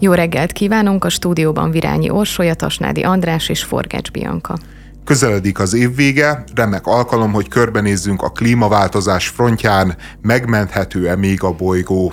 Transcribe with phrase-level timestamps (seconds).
[0.00, 4.58] Jó reggelt kívánunk a stúdióban Virányi Orsolya, Tasnádi András és Forgács Bianka.
[5.04, 12.12] Közeledik az év vége, remek alkalom, hogy körbenézzünk a klímaváltozás frontján, megmenthető-e még a bolygó.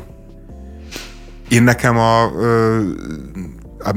[1.49, 2.31] Én nekem a,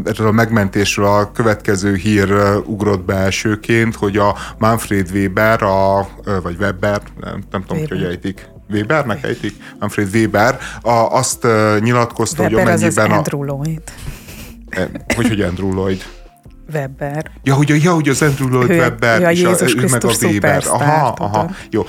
[0.05, 2.33] erről a megmentésről a következő hír
[2.67, 6.09] ugrott be elsőként, hogy a Manfred Weber, a,
[6.43, 7.99] vagy Weber, nem, nem tudom, Weber.
[7.99, 9.55] hogy ejtik, Webernek ejtik?
[9.79, 11.47] Manfred Weber, a, azt
[11.81, 13.83] nyilatkozta, Weber hogy amennyiben az az Andrew Lloyd.
[14.71, 16.05] E, hogy, hogy Andrew Lloyd?
[16.73, 17.31] Webber.
[17.43, 20.13] Ja, hogy, ja, hogy az Andrew Lloyd ő, Webber, ja, és a, ő meg a
[20.23, 20.65] Weber.
[20.67, 21.85] Aha, aha, jó.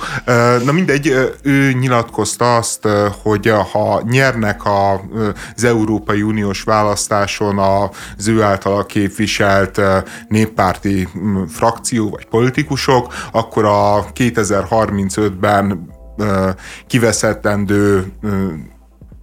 [0.64, 2.88] Na mindegy, ő nyilatkozta azt,
[3.22, 9.80] hogy ha nyernek az Európai Uniós választáson az ő által képviselt
[10.28, 11.08] néppárti
[11.48, 15.98] frakció vagy politikusok, akkor a 2035-ben
[16.86, 18.12] kiveszettendő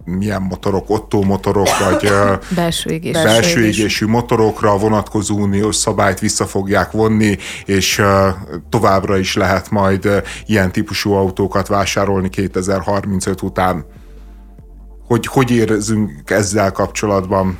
[0.04, 2.10] milyen motorok, Otto motorok, vagy
[2.54, 3.12] belső, égés.
[3.12, 8.02] belső égésű motorokra vonatkozó uniós szabályt vissza fogják vonni, és
[8.68, 13.84] továbbra is lehet majd ilyen típusú autókat vásárolni 2035 után.
[15.06, 17.58] Hogy hogy érzünk ezzel kapcsolatban?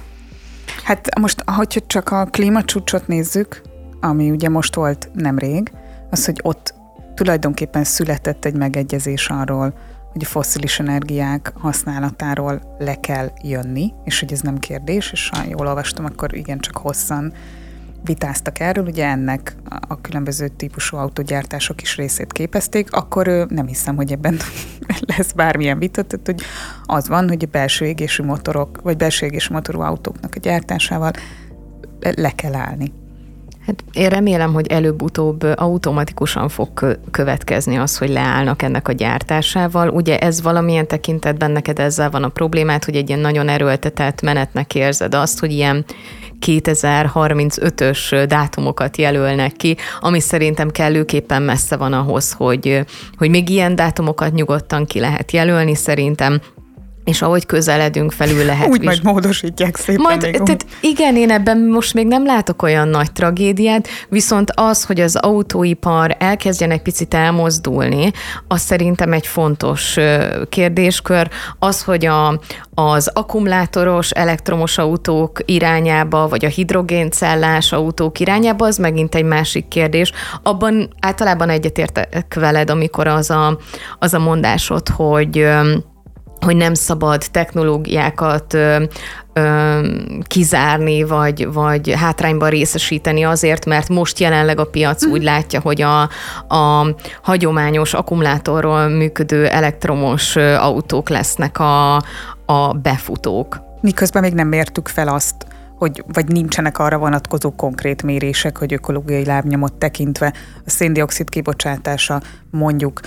[0.84, 3.62] Hát most, hogyha csak a klímacsúcsot nézzük,
[4.00, 5.72] ami ugye most volt nemrég,
[6.10, 6.74] az, hogy ott
[7.19, 9.74] tulajdonképpen született egy megegyezés arról,
[10.12, 15.42] hogy a fosszilis energiák használatáról le kell jönni, és hogy ez nem kérdés, és ha
[15.48, 17.33] jól olvastam, akkor igen, csak hosszan
[18.05, 19.56] vitáztak erről, ugye ennek
[19.88, 24.38] a különböző típusú autógyártások is részét képezték, akkor nem hiszem, hogy ebben
[25.16, 26.42] lesz bármilyen vita, tehát hogy
[26.84, 31.12] az van, hogy a belső égésű motorok, vagy belső égésű motorú autóknak a gyártásával
[32.00, 32.92] le kell állni.
[33.69, 39.88] Hát én remélem, hogy előbb-utóbb automatikusan fog következni az, hogy leállnak ennek a gyártásával.
[39.88, 44.75] Ugye ez valamilyen tekintetben neked ezzel van a problémát, hogy egy ilyen nagyon erőltetett menetnek
[44.75, 45.84] érzed azt, hogy ilyen
[46.47, 52.84] 2035-ös dátumokat jelölnek ki, ami szerintem kellőképpen messze van ahhoz, hogy,
[53.16, 55.75] hogy még ilyen dátumokat nyugodtan ki lehet jelölni.
[55.75, 56.41] Szerintem
[57.08, 58.69] és ahogy közeledünk felül lehet...
[58.69, 62.88] Úgy majd módosítják szépen majd, még tehát igen, én ebben most még nem látok olyan
[62.88, 68.10] nagy tragédiát, viszont az, hogy az autóipar elkezdjen egy picit elmozdulni,
[68.48, 69.97] az szerintem egy fontos
[70.48, 71.28] kérdéskör.
[71.58, 72.41] Az, hogy a,
[72.74, 80.12] az akkumulátoros elektromos autók irányába, vagy a hidrogéncellás autók irányába, az megint egy másik kérdés.
[80.42, 83.58] Abban általában egyetértek veled, amikor az a,
[83.98, 85.47] az a mondásod, hogy
[86.41, 88.84] hogy nem szabad technológiákat ö,
[89.32, 89.87] ö,
[90.22, 96.00] kizárni, vagy, vagy hátrányban részesíteni azért, mert most jelenleg a piac úgy látja, hogy a,
[96.48, 101.94] a hagyományos akkumulátorról működő elektromos autók lesznek a,
[102.47, 103.60] a befutók.
[103.81, 105.47] Miközben még nem mértük fel azt,
[105.78, 110.32] hogy, vagy nincsenek arra vonatkozó konkrét mérések, hogy ökológiai lábnyomot tekintve
[110.66, 113.00] a széndiokszid kibocsátása mondjuk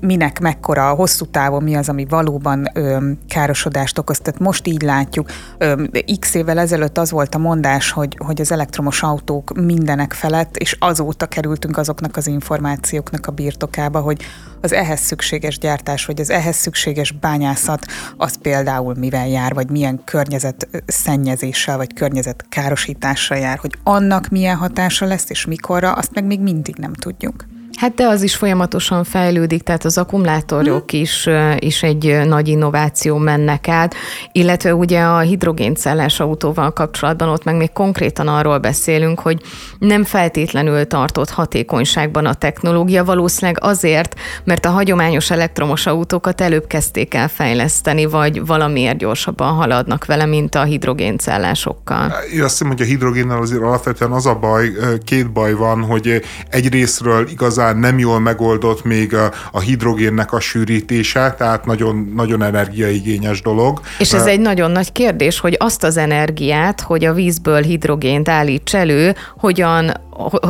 [0.00, 4.18] minek mekkora, a hosszú távon mi az, ami valóban ö, károsodást okoz.
[4.18, 5.30] Tehát most így látjuk.
[5.58, 5.84] Ö,
[6.20, 10.76] X évvel ezelőtt az volt a mondás, hogy, hogy az elektromos autók mindenek felett, és
[10.78, 14.22] azóta kerültünk azoknak az információknak a birtokába, hogy
[14.60, 17.86] az ehhez szükséges gyártás, vagy az ehhez szükséges bányászat,
[18.16, 24.56] az például mivel jár, vagy milyen környezet szennyezéssel, vagy környezet károsítással jár, hogy annak milyen
[24.56, 27.44] hatása lesz, és mikorra, azt meg még mindig nem tudjuk.
[27.76, 31.00] Hát de az is folyamatosan fejlődik, tehát az akkumulátorok hmm.
[31.00, 31.28] is,
[31.58, 33.94] is egy nagy innováció mennek át,
[34.32, 39.42] illetve ugye a hidrogéncellás autóval kapcsolatban ott meg még konkrétan arról beszélünk, hogy
[39.78, 47.14] nem feltétlenül tartott hatékonyságban a technológia, valószínűleg azért, mert a hagyományos elektromos autókat előbb kezdték
[47.14, 52.12] el fejleszteni, vagy valamiért gyorsabban haladnak vele, mint a hidrogéncellásokkal.
[52.34, 54.72] Én azt hiszem, hogy a hidrogénnel azért alapvetően az a baj,
[55.04, 60.40] két baj van, hogy egyrésztről igazán talán nem jól megoldott még a, a hidrogénnek a
[60.40, 63.80] sűrítése, tehát nagyon, nagyon energiaigényes dolog.
[63.98, 68.74] És ez egy nagyon nagy kérdés, hogy azt az energiát, hogy a vízből hidrogént állíts
[68.74, 69.92] elő, hogyan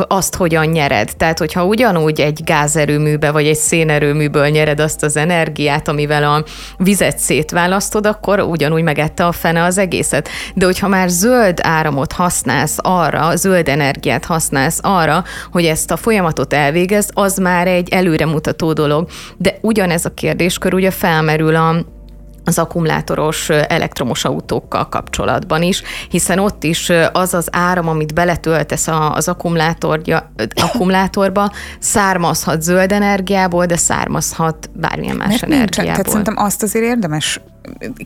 [0.07, 1.09] azt hogyan nyered.
[1.17, 6.43] Tehát, hogyha ugyanúgy egy gázerőműbe vagy egy szénerőműből nyered azt az energiát, amivel a
[6.77, 10.29] vizet szétválasztod, akkor ugyanúgy megette a fene az egészet.
[10.53, 16.53] De hogyha már zöld áramot használsz arra, zöld energiát használsz arra, hogy ezt a folyamatot
[16.53, 19.07] elvégezd, az már egy előremutató dolog.
[19.37, 21.85] De ugyanez a kérdéskör ugye felmerül a
[22.45, 29.27] az akkumulátoros elektromos autókkal kapcsolatban is, hiszen ott is az az áram, amit beletöltesz az
[29.27, 35.65] akkumulátorba, származhat zöld energiából, de származhat bármilyen más Mert energiából.
[35.65, 35.85] Nincsen.
[35.85, 37.41] Tehát szerintem azt azért érdemes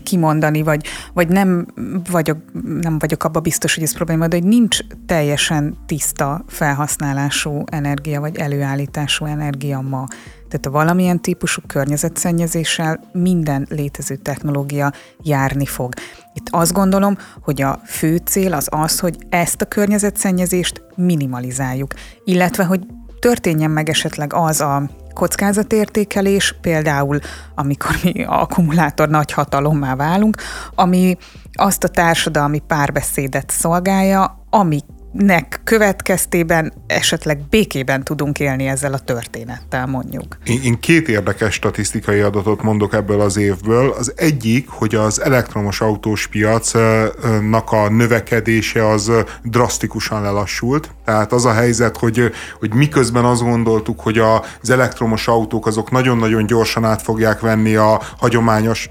[0.03, 1.65] kimondani, vagy, vagy nem,
[2.11, 2.37] vagyok,
[2.81, 8.37] nem vagyok abba biztos, hogy ez probléma, de hogy nincs teljesen tiszta felhasználású energia, vagy
[8.37, 10.05] előállítású energia ma.
[10.49, 14.91] Tehát a valamilyen típusú környezetszennyezéssel minden létező technológia
[15.21, 15.93] járni fog.
[16.33, 22.63] Itt azt gondolom, hogy a fő cél az az, hogy ezt a környezetszennyezést minimalizáljuk, illetve
[22.63, 22.81] hogy
[23.19, 27.19] történjen meg esetleg az a kockázatértékelés, például
[27.55, 30.37] amikor mi akkumulátor nagy hatalommá válunk,
[30.75, 31.17] ami
[31.53, 34.79] azt a társadalmi párbeszédet szolgálja, ami
[35.17, 40.37] nek következtében esetleg békében tudunk élni ezzel a történettel, mondjuk.
[40.45, 43.89] Én, én két érdekes statisztikai adatot mondok ebből az évből.
[43.89, 49.11] Az egyik, hogy az elektromos autós piacnak a növekedése az
[49.43, 50.91] drasztikusan lelassult.
[51.05, 54.17] Tehát az a helyzet, hogy, hogy miközben azt gondoltuk, hogy
[54.61, 58.89] az elektromos autók azok nagyon-nagyon gyorsan át fogják venni a hagyományos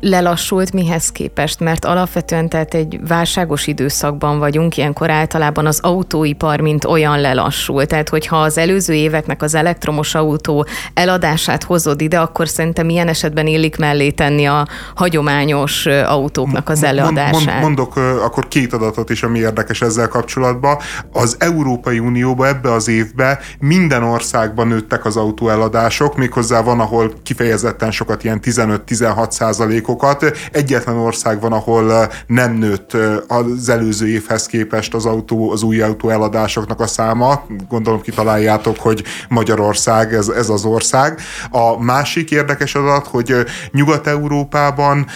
[0.00, 6.84] lelassult mihez képest, mert alapvetően tehát egy válságos időszakban vagyunk, ilyenkor általában az autóipar mint
[6.84, 7.86] olyan lelassul.
[7.86, 13.46] Tehát, hogyha az előző éveknek az elektromos autó eladását hozod ide, akkor szerintem ilyen esetben
[13.46, 17.44] illik mellé tenni a hagyományos autóknak az eladását.
[17.44, 20.76] Mond, mondok akkor két adatot is, ami érdekes ezzel kapcsolatban.
[21.12, 27.90] Az Európai Unióban ebbe az évbe minden országban nőttek az autóeladások, méghozzá van, ahol kifejezetten
[27.90, 30.24] sokat, ilyen 15-16 százalékokat.
[30.52, 32.96] Egyetlen ország van, ahol nem nőtt
[33.28, 37.42] az előző évhez képest az, autó, az új autó eladásoknak a száma.
[37.68, 41.20] Gondolom kitaláljátok, hogy Magyarország ez, ez az ország.
[41.50, 43.34] A másik érdekes adat, hogy
[43.72, 45.06] Nyugat-Európában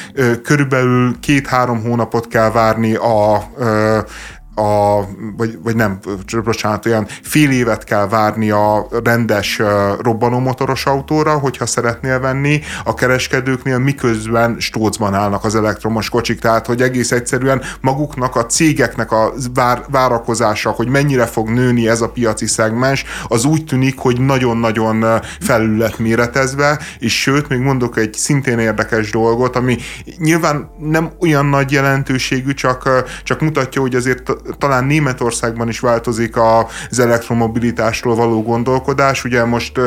[0.43, 3.51] körülbelül két-három hónapot kell várni a
[4.55, 5.01] a,
[5.37, 5.99] vagy, vagy nem,
[6.45, 9.61] bocsánat, olyan fél évet kell várni a rendes
[10.01, 12.61] robbanómotoros autóra, hogyha szeretnél venni.
[12.85, 19.13] A kereskedőknél, miközben stócban állnak az elektromos kocsik, tehát hogy egész egyszerűen maguknak a cégeknek
[19.13, 24.21] a vár, várakozása, hogy mennyire fog nőni ez a piaci szegmens, az úgy tűnik, hogy
[24.21, 29.77] nagyon-nagyon felül lett méretezve, és sőt, még mondok egy szintén érdekes dolgot, ami
[30.19, 36.99] nyilván nem olyan nagy jelentőségű, csak, csak mutatja, hogy azért talán Németországban is változik az
[36.99, 39.25] elektromobilitásról való gondolkodás.
[39.25, 39.81] Ugye most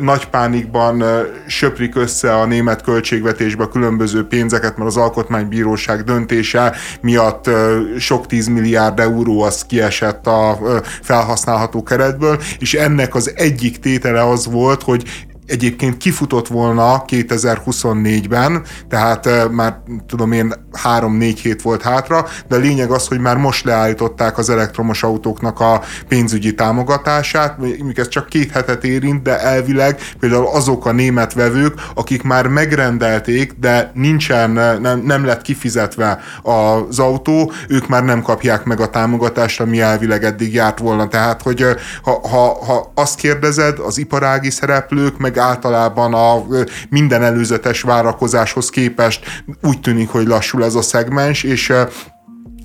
[0.00, 1.04] nagy pánikban
[1.46, 7.50] söprik össze a német költségvetésbe különböző pénzeket, mert az alkotmánybíróság döntése miatt
[7.98, 10.58] sok tíz milliárd euró az kiesett a
[11.02, 19.50] felhasználható keretből, és ennek az egyik tétele az volt, hogy egyébként kifutott volna 2024-ben, tehát
[19.50, 20.52] már tudom én
[20.84, 25.60] 3-4 hét volt hátra, de a lényeg az, hogy már most leállították az elektromos autóknak
[25.60, 31.32] a pénzügyi támogatását, mondjuk ez csak két hetet érint, de elvileg például azok a német
[31.32, 34.50] vevők, akik már megrendelték, de nincsen,
[34.80, 40.24] nem, nem lett kifizetve az autó, ők már nem kapják meg a támogatást, ami elvileg
[40.24, 41.08] eddig járt volna.
[41.08, 41.64] Tehát, hogy
[42.02, 46.44] ha, ha, ha azt kérdezed, az iparági szereplők, meg általában a
[46.88, 51.72] minden előzetes várakozáshoz képest úgy tűnik, hogy lassul ez a szegmens, és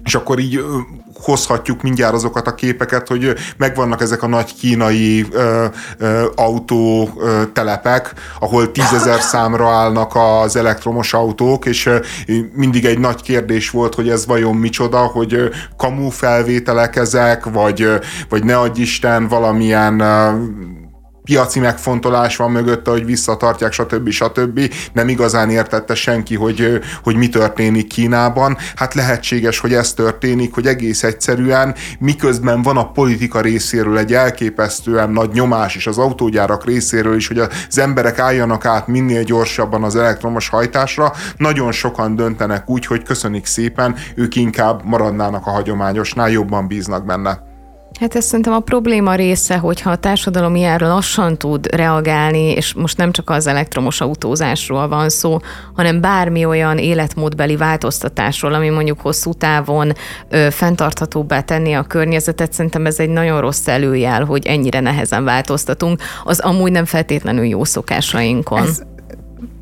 [0.03, 0.63] és akkor így
[1.23, 5.65] hozhatjuk mindjárt azokat a képeket, hogy megvannak ezek a nagy kínai ö,
[5.97, 11.97] ö, autó ö, telepek, ahol tízezer számra állnak az elektromos autók, és ö,
[12.53, 15.47] mindig egy nagy kérdés volt, hogy ez vajon micsoda, hogy ö,
[15.77, 17.95] kamu felvételek ezek, vagy, ö,
[18.29, 20.31] vagy ne adj Isten valamilyen ö,
[21.29, 24.09] piaci megfontolás van mögötte, hogy visszatartják, stb.
[24.09, 24.73] stb.
[24.93, 28.57] Nem igazán értette senki, hogy, hogy mi történik Kínában.
[28.75, 35.09] Hát lehetséges, hogy ez történik, hogy egész egyszerűen miközben van a politika részéről egy elképesztően
[35.09, 39.95] nagy nyomás, és az autógyárak részéről is, hogy az emberek álljanak át minél gyorsabban az
[39.95, 46.67] elektromos hajtásra, nagyon sokan döntenek úgy, hogy köszönik szépen, ők inkább maradnának a hagyományosnál, jobban
[46.67, 47.48] bíznak benne.
[47.99, 52.97] Hát ez szerintem a probléma része, hogyha a társadalom ilyen lassan tud reagálni, és most
[52.97, 55.39] nem csak az elektromos autózásról van szó,
[55.75, 59.93] hanem bármi olyan életmódbeli változtatásról, ami mondjuk hosszú távon
[60.29, 66.01] ö, fenntarthatóbbá tenni a környezetet, szerintem ez egy nagyon rossz előjel, hogy ennyire nehezen változtatunk
[66.23, 68.61] az amúgy nem feltétlenül jó szokásainkon.
[68.61, 68.81] Ez,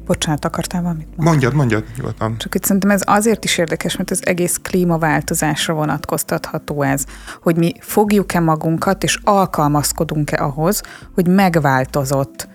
[0.08, 1.30] Bocsánat, akartál valamit mondani?
[1.30, 2.38] Mondjad, mondjad, nyugodtan.
[2.38, 7.06] Csak itt szerintem ez azért is érdekes, mert az egész klímaváltozásra vonatkoztatható ez,
[7.42, 10.82] hogy mi fogjuk-e magunkat, és alkalmazkodunk-e ahhoz,
[11.14, 12.48] hogy megváltozott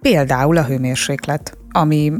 [0.00, 2.12] például a hőmérséklet ami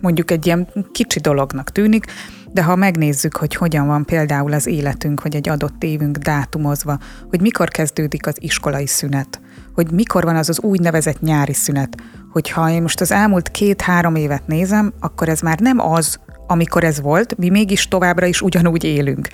[0.00, 2.06] mondjuk egy ilyen kicsi dolognak tűnik,
[2.52, 7.40] de ha megnézzük, hogy hogyan van például az életünk, hogy egy adott évünk dátumozva, hogy
[7.40, 9.40] mikor kezdődik az iskolai szünet,
[9.74, 11.96] hogy mikor van az az úgynevezett nyári szünet,
[12.32, 17.00] hogyha én most az elmúlt két-három évet nézem, akkor ez már nem az, amikor ez
[17.00, 19.28] volt, mi mégis továbbra is ugyanúgy élünk.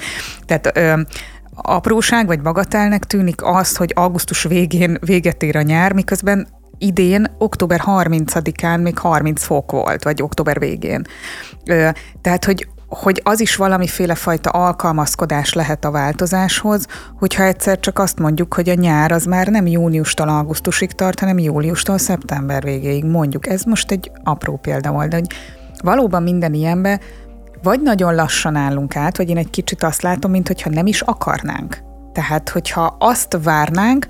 [0.45, 1.01] Tehát ö,
[1.55, 7.83] apróság vagy bagatelnek tűnik az, hogy augusztus végén véget ér a nyár, miközben idén, október
[7.87, 11.07] 30-án még 30 fok volt, vagy október végén.
[11.65, 11.89] Ö,
[12.21, 16.87] tehát, hogy hogy az is valamiféle fajta alkalmazkodás lehet a változáshoz,
[17.19, 21.39] hogyha egyszer csak azt mondjuk, hogy a nyár az már nem júniustól augusztusig tart, hanem
[21.39, 23.47] júliustól szeptember végéig mondjuk.
[23.47, 25.27] Ez most egy apró példa volt, de hogy
[25.83, 27.01] valóban minden ilyenbe
[27.63, 31.01] vagy nagyon lassan állunk át, vagy én egy kicsit azt látom, mint hogyha nem is
[31.01, 31.79] akarnánk.
[32.13, 34.07] Tehát, hogyha azt várnánk,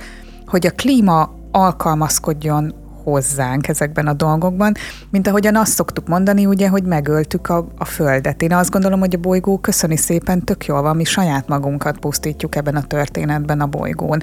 [0.46, 2.74] hogy a klíma alkalmazkodjon
[3.10, 4.74] hozzánk ezekben a dolgokban,
[5.10, 8.42] mint ahogyan azt szoktuk mondani, ugye, hogy megöltük a, a Földet.
[8.42, 12.56] Én azt gondolom, hogy a bolygó köszöni szépen tök jól van, mi saját magunkat pusztítjuk
[12.56, 14.20] ebben a történetben a bolygón.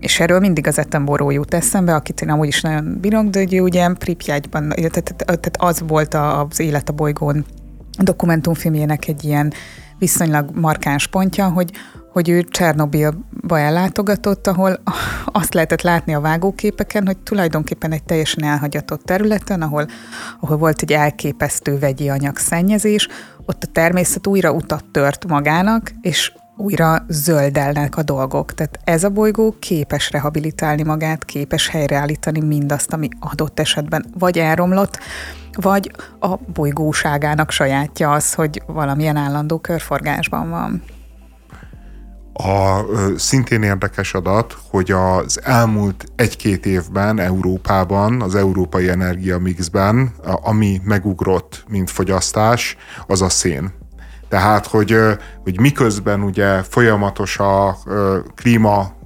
[0.00, 3.60] És erről mindig az Ettenboró jut eszembe, akit én amúgy is nagyon bírok, de ugye,
[3.60, 3.88] ugye
[4.88, 7.44] tehát, tehát az volt az élet a bolygón
[7.98, 9.52] dokumentumfilmjének egy ilyen
[10.00, 11.70] viszonylag markáns pontja, hogy,
[12.12, 14.80] hogy ő Csernobilba ellátogatott, ahol
[15.24, 19.86] azt lehetett látni a vágóképeken, hogy tulajdonképpen egy teljesen elhagyatott területen, ahol,
[20.40, 23.08] ahol volt egy elképesztő vegyi anyagszennyezés,
[23.46, 28.54] ott a természet újra utat tört magának, és újra zöldelnek a dolgok.
[28.54, 34.98] Tehát ez a bolygó képes rehabilitálni magát, képes helyreállítani mindazt, ami adott esetben vagy elromlott,
[35.56, 35.90] vagy
[36.20, 40.82] a bolygóságának sajátja az, hogy valamilyen állandó körforgásban van.
[42.32, 42.84] A
[43.16, 51.90] szintén érdekes adat, hogy az elmúlt egy-két évben Európában, az európai energiamixben, ami megugrott, mint
[51.90, 52.76] fogyasztás,
[53.06, 53.72] az a szén.
[54.28, 54.96] Tehát, hogy,
[55.42, 57.78] hogy miközben ugye folyamatos a
[58.34, 58.98] klíma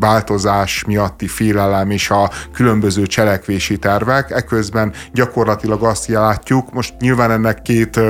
[0.00, 4.30] változás miatti félelem és a különböző cselekvési tervek.
[4.30, 8.00] Eközben gyakorlatilag azt látjuk, most nyilván ennek két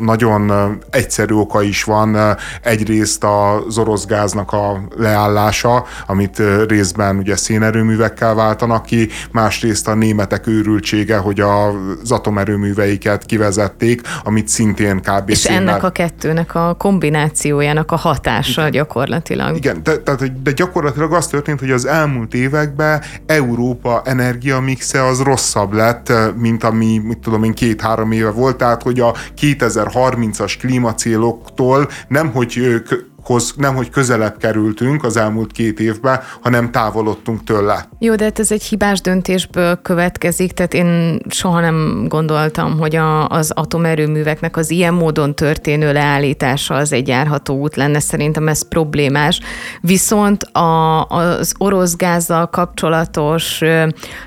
[0.00, 0.52] nagyon
[0.90, 2.36] egyszerű oka is van.
[2.62, 10.46] Egyrészt az orosz gáznak a leállása, amit részben ugye szénerőművekkel váltanak ki, másrészt a németek
[10.46, 15.30] őrültsége, hogy az atomerőműveiket kivezették, amit szintén kb.
[15.30, 15.60] És szénnel...
[15.60, 18.72] ennek a kettőnek a kombinációjának a hatása Igen.
[18.72, 19.56] gyakorlatilag.
[19.56, 25.20] Igen, de, de, de gyakorlatilag azt az történt, hogy az elmúlt években Európa energiamixe az
[25.20, 31.88] rosszabb lett, mint ami, mit tudom én, két-három éve volt, tehát hogy a 2030-as klímacéloktól
[32.08, 32.82] nem, hogy
[33.26, 37.88] hoz nem, hogy közelebb kerültünk az elmúlt két évben, hanem távolodtunk tőle.
[37.98, 43.28] Jó, de hát ez egy hibás döntésből következik, tehát én soha nem gondoltam, hogy a,
[43.28, 49.40] az atomerőműveknek az ilyen módon történő leállítása az egy járható út lenne, szerintem ez problémás.
[49.80, 53.60] Viszont a, az orosz gázzal kapcsolatos,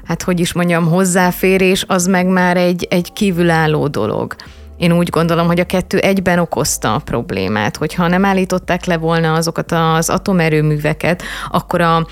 [0.03, 4.35] hát hogy is mondjam, hozzáférés, az meg már egy, egy kívülálló dolog.
[4.79, 9.33] Én úgy gondolom, hogy a kettő egyben okozta a problémát, hogyha nem állították le volna
[9.33, 12.07] azokat az atomerőműveket, akkor a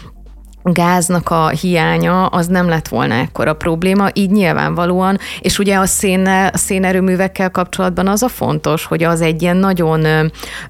[0.71, 6.49] gáznak a hiánya az nem lett volna ekkora probléma, így nyilvánvalóan, és ugye a, szénnel,
[6.53, 10.05] a szénerőművekkel kapcsolatban az a fontos, hogy az egy ilyen nagyon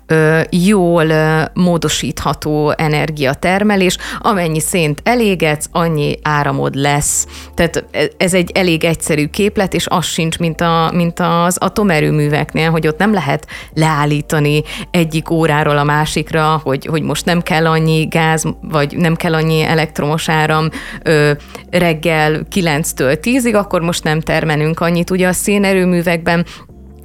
[0.05, 7.27] ö, jól ö, módosítható energiatermelés, amennyi szént elégetsz, annyi áramod lesz.
[7.55, 7.85] Tehát
[8.17, 12.97] ez egy elég egyszerű képlet, és az sincs, mint, a, mint az atomerőműveknél, hogy ott
[12.97, 18.97] nem lehet leállítani egyik óráról a másikra, hogy, hogy most nem kell annyi gáz, vagy
[18.97, 20.69] nem kell annyi elektromos elektromos áram
[21.03, 21.31] ö,
[21.69, 25.09] reggel 9-től 10-ig, akkor most nem termelünk annyit.
[25.09, 26.45] Ugye a szénerőművekben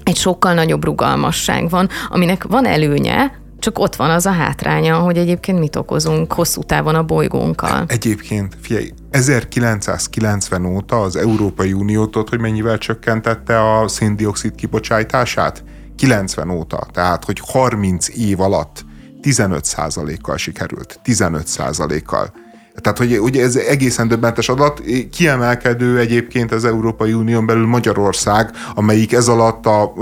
[0.02, 5.16] egy sokkal nagyobb rugalmasság van, aminek van előnye, csak ott van az a hátránya, hogy
[5.16, 7.84] egyébként mit okozunk hosszú távon a bolygónkkal.
[7.86, 15.64] Egyébként, figyelj, 1990 óta az Európai Uniót hogy mennyivel csökkentette a széndiokszid kibocsátását?
[15.96, 18.84] 90 óta, tehát hogy 30 év alatt
[19.22, 21.00] 15%-kal sikerült.
[21.04, 22.32] 15%-kal.
[22.74, 24.82] Tehát, hogy ugye ez egészen döbbentes adat.
[25.12, 29.92] Kiemelkedő egyébként az Európai Unión belül Magyarország, amelyik ez alatt a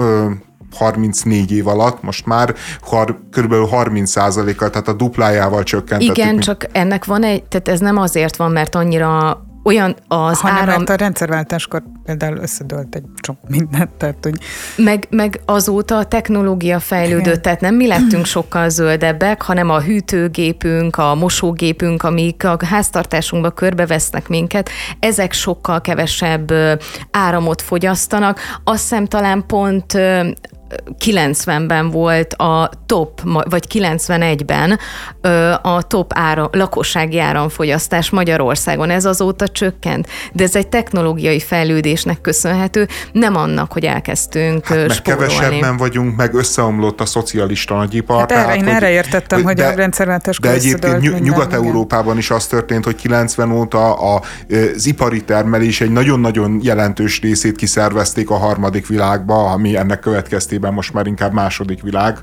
[0.73, 3.53] 34 év alatt, most már har, kb.
[3.53, 6.17] 30% kal tehát a duplájával csökkentett.
[6.17, 10.57] Igen, csak ennek van egy, tehát ez nem azért van, mert annyira olyan az Hanem
[10.57, 10.77] áram...
[10.77, 14.35] mert a rendszerváltáskor például összedőlt egy csomó mindent, tehát hogy...
[14.77, 17.43] Meg, meg azóta a technológia fejlődött, Igen.
[17.43, 24.29] tehát nem mi lettünk sokkal zöldebbek, hanem a hűtőgépünk, a mosógépünk, amik a háztartásunkba körbevesznek
[24.29, 26.53] minket, ezek sokkal kevesebb
[27.11, 28.41] áramot fogyasztanak.
[28.65, 29.99] Azt hiszem talán pont
[31.05, 34.79] 90-ben volt a top, vagy 91-ben
[35.21, 38.91] ö, a top áram, lakossági áramfogyasztás Magyarországon.
[38.91, 44.91] Ez azóta csökkent, de ez egy technológiai fejlődésnek köszönhető, nem annak, hogy elkezdtünk hát, Meg
[44.91, 45.35] spórolni.
[45.35, 48.19] kevesebben vagyunk, meg összeomlott a szocialista nagyipar.
[48.19, 52.47] Hát erre, én erre értettem, hogy a rendszerváltáskor De egyébként Ny- minden, Nyugat-Európában is az
[52.47, 54.23] történt, hogy 90 óta a,
[54.75, 60.93] az ipari termelés egy nagyon-nagyon jelentős részét kiszervezték a harmadik világba, ami ennek következtében most
[60.93, 62.19] már inkább második világ,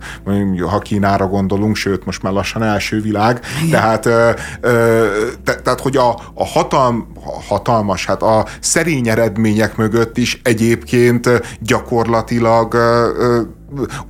[0.69, 3.39] ha Kínára gondolunk, sőt, most már lassan első világ.
[3.71, 5.05] Tehát, ö, ö,
[5.43, 7.07] te, tehát hogy a, a hatalm,
[7.47, 11.29] hatalmas, hát a szerény eredmények mögött is egyébként
[11.59, 13.41] gyakorlatilag ö, ö,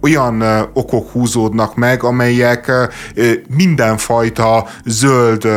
[0.02, 0.44] olyan
[0.74, 2.72] okok húzódnak meg, amelyek
[3.56, 5.48] mindenfajta zöld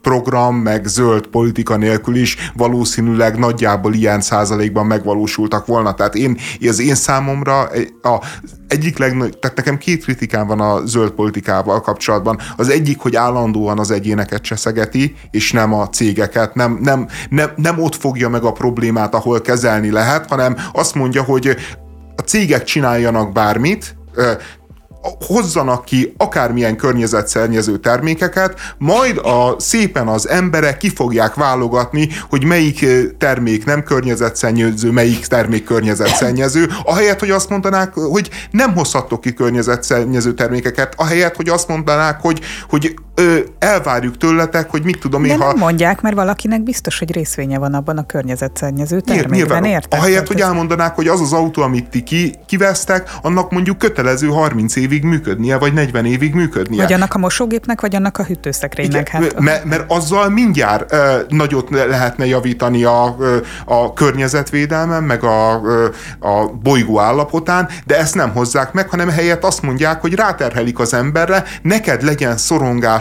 [0.00, 5.94] program, meg zöld politika nélkül is valószínűleg nagyjából ilyen százalékban megvalósultak volna.
[5.94, 6.38] Tehát én,
[6.68, 7.60] az én számomra
[8.02, 8.20] a
[8.72, 12.38] egyik legnagy, tehát nekem két kritikám van a zöld politikával kapcsolatban.
[12.56, 17.78] Az egyik, hogy állandóan az egyéneket cseszegeti, és nem a cégeket, nem, nem, nem, nem
[17.78, 21.56] ott fogja meg a problémát, ahol kezelni lehet, hanem azt mondja, hogy
[22.16, 23.96] a cégek csináljanak bármit,
[25.26, 32.86] hozzanak ki akármilyen környezetszennyező termékeket, majd a szépen az emberek ki fogják válogatni, hogy melyik
[33.18, 40.34] termék nem környezetszennyező, melyik termék környezetszennyező, ahelyett, hogy azt mondanák, hogy nem hozhattok ki környezetszennyező
[40.34, 45.44] termékeket, ahelyett, hogy azt mondanák, hogy, hogy ö, elvárjuk tőletek, hogy mit tudom én, De
[45.44, 45.50] ha...
[45.50, 50.00] nem mondják, mert valakinek biztos, hogy részvénye van abban a környezetszennyező termékben, Nyilván, érted?
[50.00, 54.76] Ahelyett, hogy elmondanák, hogy az az autó, amit ti ki, kivesztek, annak mondjuk kötelező 30
[54.76, 56.82] évig működnie, vagy 40 évig működnie.
[56.82, 59.08] Vagy annak a mosógépnek, vagy annak a hűtőszekrénynek.
[59.08, 63.16] Igen, Hát, mert, mert azzal mindjárt ö, nagyot lehetne javítani a,
[63.64, 65.52] a környezetvédelmen, meg a,
[66.18, 70.94] a bolygó állapotán, de ezt nem hozzák meg, hanem helyett azt mondják, hogy ráterhelik az
[70.94, 72.36] emberre, neked legyen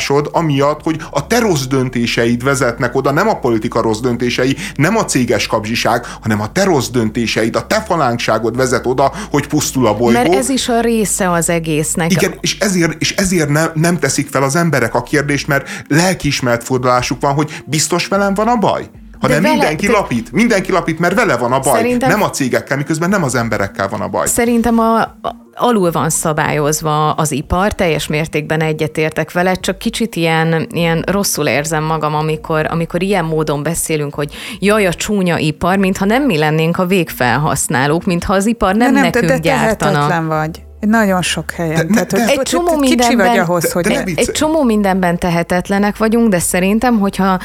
[0.01, 4.98] szorongásod, amiatt, hogy a te rossz döntéseid vezetnek oda, nem a politika rossz döntései, nem
[4.98, 9.88] a céges kapzsiság, hanem a te rossz döntéseid, a te falánkságod vezet oda, hogy pusztul
[9.88, 10.22] a bolygó.
[10.22, 12.12] Mert ez is a része az egésznek.
[12.12, 16.64] Igen, és ezért, és ezért nem, nem teszik fel az emberek a kérdést, mert lelkiismert
[16.64, 18.90] fordulásuk van, hogy biztos velem van a baj?
[19.22, 22.29] Hanem vele- mindenki de- lapít, mindenki lapít, mert vele van a baj, Szerintem- nem a
[22.29, 24.27] cégekkel, miközben nem az emberekkel van a baj.
[24.27, 25.16] Szerintem a,
[25.55, 31.84] alul van szabályozva az ipar, teljes mértékben egyetértek vele, csak kicsit ilyen, ilyen rosszul érzem
[31.84, 36.77] magam, amikor, amikor ilyen módon beszélünk, hogy jaj, a csúnya ipar, mintha nem mi lennénk
[36.77, 39.92] a végfelhasználók, mintha az ipar nem, de nekünk de gyártana.
[39.92, 40.62] tehetetlen vagy.
[40.79, 41.88] Nagyon sok helyen.
[41.88, 43.84] De- Tehát, de- hogy Egy te- csomó te Kicsi mindenben- vagy ahhoz, de- hogy...
[43.84, 44.27] de viccelj.
[44.27, 47.40] Egy csomó mindenben tehetetlenek vagyunk, de szerintem, hogyha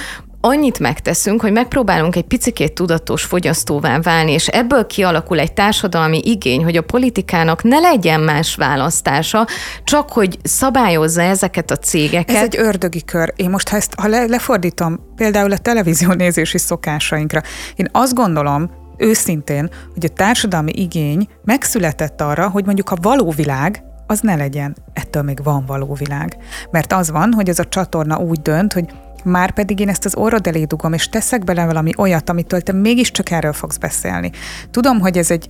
[0.46, 6.64] annyit megteszünk, hogy megpróbálunk egy picikét tudatos fogyasztóvá válni, és ebből kialakul egy társadalmi igény,
[6.64, 9.46] hogy a politikának ne legyen más választása,
[9.84, 12.36] csak hogy szabályozza ezeket a cégeket.
[12.36, 13.32] Ez egy ördögi kör.
[13.36, 17.40] Én most, ha ezt ha le, lefordítom például a televízió nézési szokásainkra,
[17.76, 23.82] én azt gondolom, őszintén, hogy a társadalmi igény megszületett arra, hogy mondjuk a való világ
[24.06, 24.76] az ne legyen.
[24.92, 26.36] Ettől még van való világ.
[26.70, 28.84] Mert az van, hogy ez a csatorna úgy dönt, hogy
[29.26, 32.72] már pedig én ezt az orrod elé dugom, és teszek bele valami olyat, amitől te
[32.72, 34.30] mégiscsak erről fogsz beszélni.
[34.70, 35.48] Tudom, hogy ez egy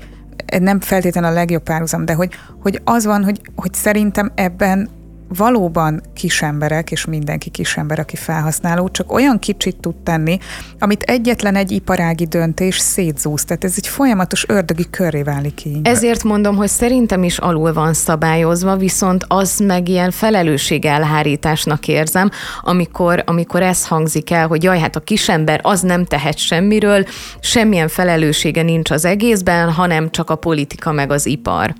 [0.58, 4.88] nem feltétlenül a legjobb párhuzam, de hogy, hogy az van, hogy, hogy szerintem ebben
[5.28, 10.38] valóban kisemberek, és mindenki kisember, aki felhasználó, csak olyan kicsit tud tenni,
[10.78, 13.44] amit egyetlen egy iparági döntés szétzúz.
[13.44, 15.86] Tehát ez egy folyamatos ördögi köré válik így.
[15.86, 23.22] Ezért mondom, hogy szerintem is alul van szabályozva, viszont az meg ilyen felelősségelhárításnak érzem, amikor,
[23.26, 27.04] amikor ez hangzik el, hogy jaj, hát a kisember az nem tehet semmiről,
[27.40, 31.74] semmilyen felelőssége nincs az egészben, hanem csak a politika meg az ipar.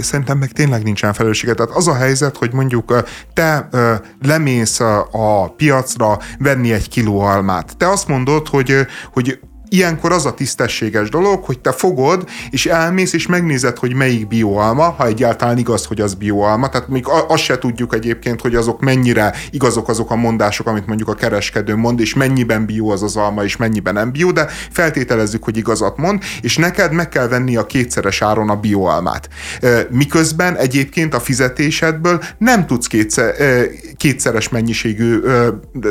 [0.00, 1.54] Szerintem meg tényleg nincsen felelőssége.
[1.54, 3.02] Tehát az a helyzet, hogy mondjuk
[3.34, 3.68] te
[4.22, 7.76] lemész a piacra venni egy kiló almát.
[7.76, 9.40] Te azt mondod, hogy, hogy
[9.72, 14.82] ilyenkor az a tisztességes dolog, hogy te fogod, és elmész, és megnézed, hogy melyik bioalma,
[14.82, 16.68] ha egyáltalán igaz, hogy az bioalma.
[16.68, 21.08] Tehát még azt se tudjuk egyébként, hogy azok mennyire igazok azok a mondások, amit mondjuk
[21.08, 25.44] a kereskedő mond, és mennyiben bio az az alma, és mennyiben nem bio, de feltételezzük,
[25.44, 29.28] hogy igazat mond, és neked meg kell venni a kétszeres áron a bioalmát.
[29.90, 33.34] Miközben egyébként a fizetésedből nem tudsz kétszer,
[33.96, 35.20] kétszeres mennyiségű,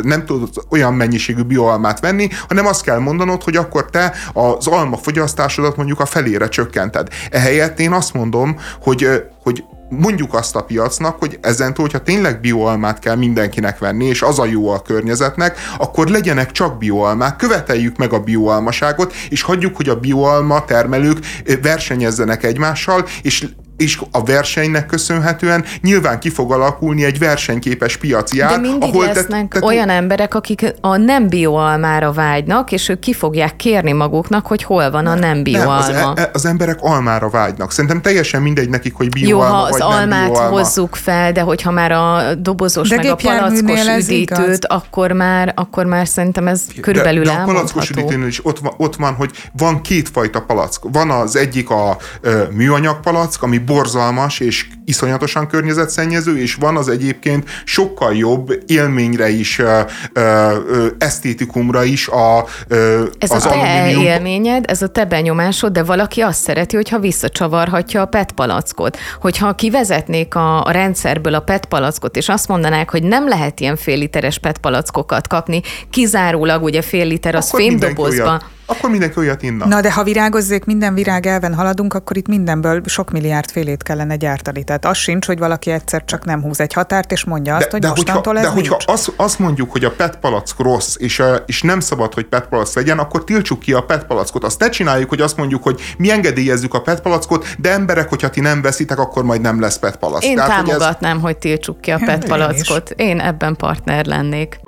[0.02, 4.98] nem tudsz olyan mennyiségű bioalmát venni, hanem azt kell mondanod, hogy akkor te az alma
[4.98, 7.08] fogyasztásodat mondjuk a felére csökkented.
[7.30, 13.00] Ehelyett én azt mondom, hogy, hogy mondjuk azt a piacnak, hogy ezentúl, hogyha tényleg bioalmát
[13.00, 18.14] kell mindenkinek venni, és az a jó a környezetnek, akkor legyenek csak bioalmák, követeljük meg
[18.14, 21.20] a bioalmaságot, és hagyjuk, hogy a bioalma termelők
[21.62, 23.48] versenyezzenek egymással, és
[23.82, 28.52] és a versenynek köszönhetően nyilván ki fog alakulni egy versenyképes piaci ár.
[28.52, 33.00] De mindig ahol lesznek te, te, olyan emberek, akik a nem bioalmára vágynak, és ők
[33.00, 35.88] ki fogják kérni maguknak, hogy hol van a nem bioalma.
[35.88, 37.72] Nem, az, e- az emberek almára vágynak.
[37.72, 41.41] Szerintem teljesen mindegy nekik, hogy bioalma Jó, ha az vagy almát nem hozzuk fel, de
[41.41, 46.62] hogyha már a dobozos de meg a palackos üdítőt, akkor már, akkor már szerintem ez
[46.82, 50.80] körülbelül de, de a palackos üdítőnél is ott van, ott van, hogy van kétfajta palack.
[50.91, 56.90] Van az egyik a ö, műanyag palack, ami borzalmas és iszonyatosan környezetszennyező, és van az
[56.90, 59.80] egyébként sokkal jobb élményre is, ö,
[60.14, 64.02] ö, esztétikumra is a, ö, ez az a te alumínium...
[64.02, 68.98] élményed, ez a te benyomásod, de valaki azt szereti, hogyha visszacsavarhatja a PET palackot.
[69.22, 73.76] Hogyha kivezetnék a, a rendszerből a PET palackot, és azt mondanák, hogy nem lehet ilyen
[73.76, 79.68] fél literes PET palackokat kapni, kizárólag ugye fél liter az fémdobozba akkor mindenki olyat inna.
[79.68, 84.16] Na de ha virágozzék, minden virág elven haladunk, akkor itt mindenből sok milliárd félét kellene
[84.16, 84.64] gyártani.
[84.64, 87.72] Tehát az sincs, hogy valaki egyszer csak nem húz egy határt, és mondja azt, de,
[87.72, 90.96] hogy de mostantól hogyha, ez De hogyha azt, azt mondjuk, hogy a PET palack rossz,
[90.98, 94.44] és, és nem szabad, hogy PET palack legyen, akkor tiltsuk ki a PET palackot.
[94.44, 98.30] Azt ne csináljuk, hogy azt mondjuk, hogy mi engedélyezzük a PET palackot, de emberek, hogyha
[98.30, 100.24] ti nem veszitek, akkor majd nem lesz PET palack.
[100.24, 101.24] Én Tehát, támogatnám, hogy, ez...
[101.24, 102.90] hogy tiltsuk ki a PET palackot.
[102.90, 104.60] Én, Én ebben partner lennék.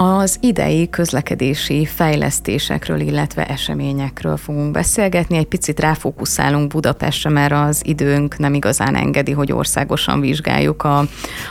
[0.00, 5.36] Az idei közlekedési fejlesztésekről, illetve eseményekről fogunk beszélgetni.
[5.36, 11.04] Egy picit ráfókuszálunk Budapestre, mert az időnk nem igazán engedi, hogy országosan vizsgáljuk a,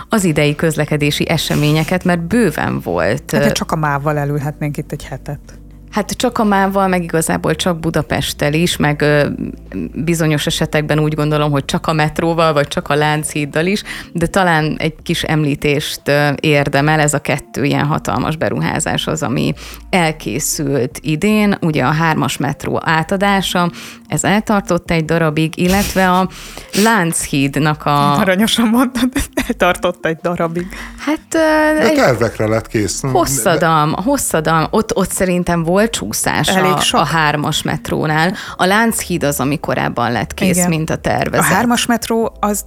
[0.10, 3.32] az idei közlekedési eseményeket, mert bőven volt.
[3.32, 5.40] Hát csak a mával elülhetnénk itt egy hetet.
[5.92, 9.28] Hát csak a mával, meg igazából csak Budapesttel is, meg ö,
[9.94, 14.76] bizonyos esetekben úgy gondolom, hogy csak a metróval, vagy csak a Lánchíddal is, de talán
[14.80, 19.54] egy kis említést ö, érdemel ez a kettő ilyen hatalmas beruházás az, ami
[19.90, 23.72] elkészült idén, ugye a hármas metró átadása,
[24.08, 26.30] ez eltartott egy darabig, illetve a
[26.84, 28.20] Lánchídnak a...
[28.20, 29.10] Aranyosan mondtad,
[29.48, 30.68] eltartott egy darabig.
[30.98, 31.28] Hát...
[31.80, 33.02] De tervekre lett kész.
[33.02, 34.68] Hosszadalm, hosszadalm.
[34.70, 37.00] Ott, ott szerintem volt csúszás Elég a, sok.
[37.00, 38.34] a hármas metrónál.
[38.56, 40.70] A Lánchíd az, ami korábban lett kész, Igen.
[40.70, 41.52] mint a tervezet.
[41.52, 42.66] A hármas metró az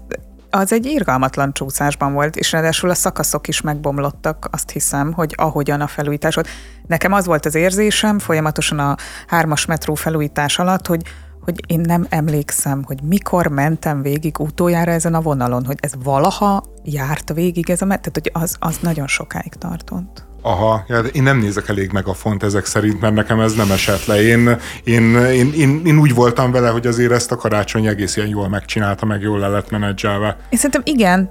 [0.52, 5.80] az egy irgalmatlan csúszásban volt, és ráadásul a szakaszok is megbomlottak, azt hiszem, hogy ahogyan
[5.80, 6.48] a felújítás volt.
[6.86, 8.96] Nekem az volt az érzésem folyamatosan a
[9.26, 11.02] hármas metró felújítás alatt, hogy
[11.40, 16.64] hogy én nem emlékszem, hogy mikor mentem végig utoljára ezen a vonalon, hogy ez valaha
[16.84, 20.29] járt végig ez a tehát hogy az, az nagyon sokáig tartott.
[20.42, 24.04] Aha, én nem nézek elég meg a font ezek szerint, mert nekem ez nem esett
[24.04, 24.22] le.
[24.22, 28.28] Én, én, én, én, én úgy voltam vele, hogy azért ezt a karácsony egész ilyen
[28.28, 30.36] jól megcsinálta, meg jól le lett menedzselve.
[30.48, 31.30] Én szerintem igen,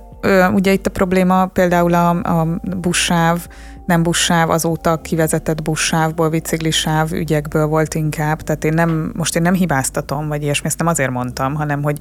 [0.54, 3.48] ugye itt a probléma például a, a buszsáv,
[3.86, 9.54] nem buszsáv, azóta kivezetett buszsávból, biciklisáv ügyekből volt inkább, tehát én nem, most én nem
[9.54, 11.98] hibáztatom, vagy ilyesmi, ezt nem azért mondtam, hanem hogy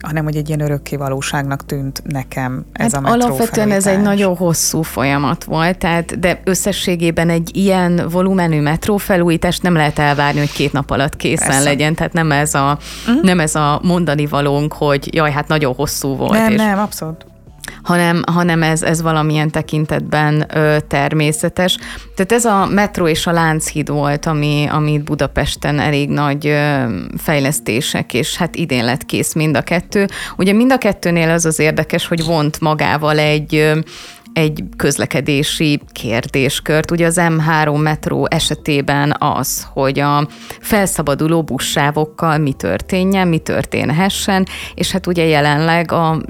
[0.00, 3.92] hanem hogy egy ilyen örökké valóságnak tűnt nekem ez hát a metró Alapvetően felújítás.
[3.92, 9.98] ez egy nagyon hosszú folyamat volt, tehát, de összességében egy ilyen volumenű metrófelújítást nem lehet
[9.98, 11.62] elvárni, hogy két nap alatt készen Persze.
[11.62, 13.24] legyen, tehát nem ez a, uh-huh.
[13.24, 16.32] nem ez a mondani valónk, hogy jaj, hát nagyon hosszú volt.
[16.32, 17.24] Nem, és nem, abszolút
[17.82, 21.76] hanem, hanem ez, ez valamilyen tekintetben ö, természetes.
[22.14, 26.84] Tehát ez a metró és a Lánchíd volt, ami, amit Budapesten elég nagy ö,
[27.16, 30.06] fejlesztések, és hát idén lett kész mind a kettő.
[30.36, 33.78] Ugye mind a kettőnél az az érdekes, hogy vont magával egy ö,
[34.32, 36.90] egy közlekedési kérdéskört.
[36.90, 40.28] Ugye az M3 metró esetében az, hogy a
[40.60, 46.20] felszabaduló buszsávokkal mi történjen, mi történhessen, és hát ugye jelenleg a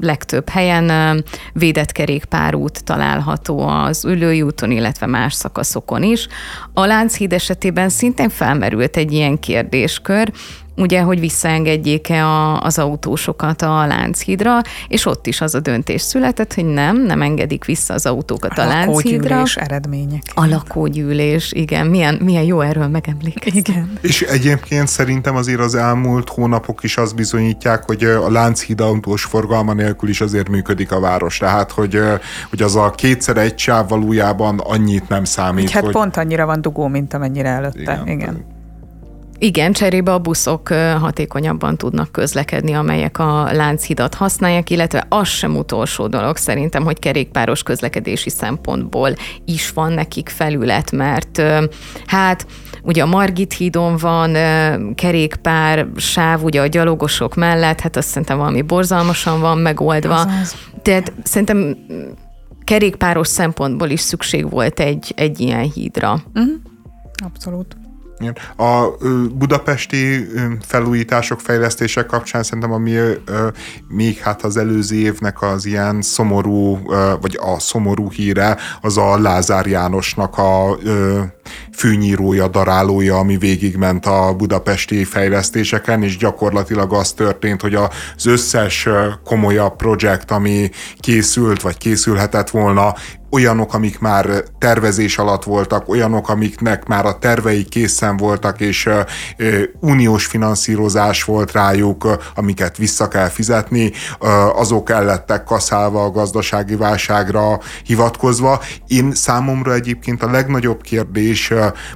[0.00, 6.26] legtöbb helyen védett kerékpárút található az Ülői úton, illetve más szakaszokon is.
[6.72, 10.32] A Lánchíd esetében szintén felmerült egy ilyen kérdéskör,
[10.76, 16.54] ugye, hogy visszaengedjék-e a, az autósokat a Lánchídra, és ott is az a döntés született,
[16.54, 19.42] hogy nem, nem engedik vissza az autókat a, a Lánchídra.
[19.54, 20.22] eredmények.
[20.34, 21.86] A lakógyűlés, igen.
[21.86, 23.58] Milyen, milyen jó erről megemlékezni.
[23.58, 23.92] Igen.
[24.00, 29.72] És egyébként szerintem azért az elmúlt hónapok is azt bizonyítják, hogy a Lánchíd autós forgalma
[29.72, 31.38] nélkül is azért működik a város.
[31.38, 32.00] Tehát, hogy,
[32.50, 35.70] hogy az a kétszer egy sáv valójában annyit nem számít.
[35.70, 35.92] Hát hogy...
[35.92, 37.80] pont annyira van dugó, mint amennyire előtte.
[37.80, 38.08] Igen.
[38.08, 38.55] igen.
[39.38, 40.68] Igen, cserébe a buszok
[41.00, 47.62] hatékonyabban tudnak közlekedni, amelyek a Lánchidat használják, illetve az sem utolsó dolog szerintem, hogy kerékpáros
[47.62, 51.42] közlekedési szempontból is van nekik felület, mert
[52.06, 52.46] hát
[52.82, 54.32] ugye a Margit hídon van
[54.94, 60.20] kerékpár sáv, ugye a gyalogosok mellett, hát azt szerintem valami borzalmasan van megoldva.
[60.20, 60.56] Azaz.
[60.82, 61.76] Tehát szerintem
[62.64, 66.22] kerékpáros szempontból is szükség volt egy, egy ilyen hídra.
[66.34, 66.52] Uh-huh.
[67.24, 67.76] Abszolút.
[68.56, 68.88] A
[69.34, 70.26] budapesti
[70.60, 72.96] felújítások, fejlesztések kapcsán szerintem, ami
[73.88, 76.78] még hát az előző évnek az ilyen szomorú,
[77.20, 80.78] vagy a szomorú híre, az a Lázár Jánosnak a
[81.72, 88.88] fűnyírója, darálója, ami végigment a budapesti fejlesztéseken, és gyakorlatilag az történt, hogy az összes
[89.24, 92.94] komolyabb projekt, ami készült, vagy készülhetett volna,
[93.30, 94.26] olyanok, amik már
[94.58, 98.88] tervezés alatt voltak, olyanok, amiknek már a tervei készen voltak, és
[99.80, 103.92] uniós finanszírozás volt rájuk, amiket vissza kell fizetni,
[104.54, 108.60] azok el lettek kaszálva a gazdasági válságra hivatkozva.
[108.86, 111.35] Én számomra egyébként a legnagyobb kérdés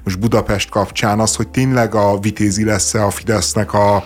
[0.04, 4.04] most Budapest kapcsán az, hogy tényleg a Vitézi lesz-e a Fidesznek a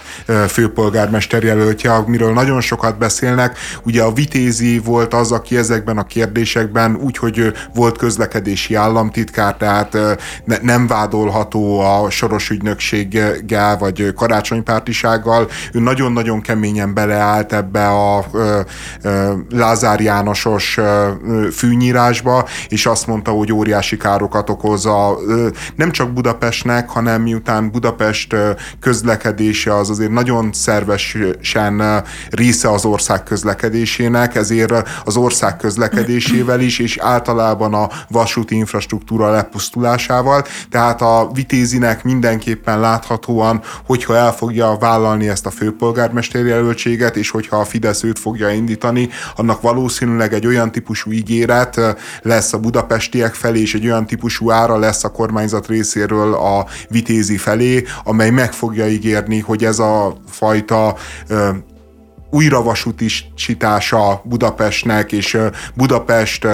[0.48, 3.58] főpolgármester jelöltje, amiről nagyon sokat beszélnek.
[3.84, 9.92] Ugye a Vitézi volt az, aki ezekben a kérdésekben úgy, hogy volt közlekedési államtitkár, tehát
[10.44, 15.48] ne, nem vádolható a soros ügynökséggel, vagy karácsonypártisággal.
[15.72, 18.24] Ő nagyon-nagyon keményen beleállt ebbe a
[19.50, 20.78] Lázár Jánosos
[21.52, 25.18] fűnyírásba, és azt mondta, hogy óriási károkat okoz a,
[25.76, 28.36] nem csak Budapestnek, hanem miután Budapest
[28.80, 36.98] közlekedése az azért nagyon szervesen része az ország közlekedésének, ezért az ország közlekedésével is, és
[36.98, 45.46] általában a vasúti infrastruktúra lepusztulásával, tehát a Vitézinek mindenképpen láthatóan, hogyha el fogja vállalni ezt
[45.46, 51.12] a főpolgármester jelöltséget, és hogyha a Fidesz őt fogja indítani, annak valószínűleg egy olyan típusú
[51.12, 51.80] ígéret
[52.22, 57.36] lesz a budapestiek felé, és egy olyan típusú ára lesz a kormányzat részéről a Vitézi
[57.36, 60.96] felé, amely meg fogja ígérni, hogy ez a fajta
[62.30, 65.38] újravasútisítása Budapestnek, és
[65.74, 66.46] Budapest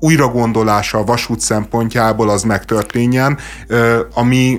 [0.00, 3.38] újragondolása a vasút szempontjából az megtörténjen,
[4.14, 4.58] ami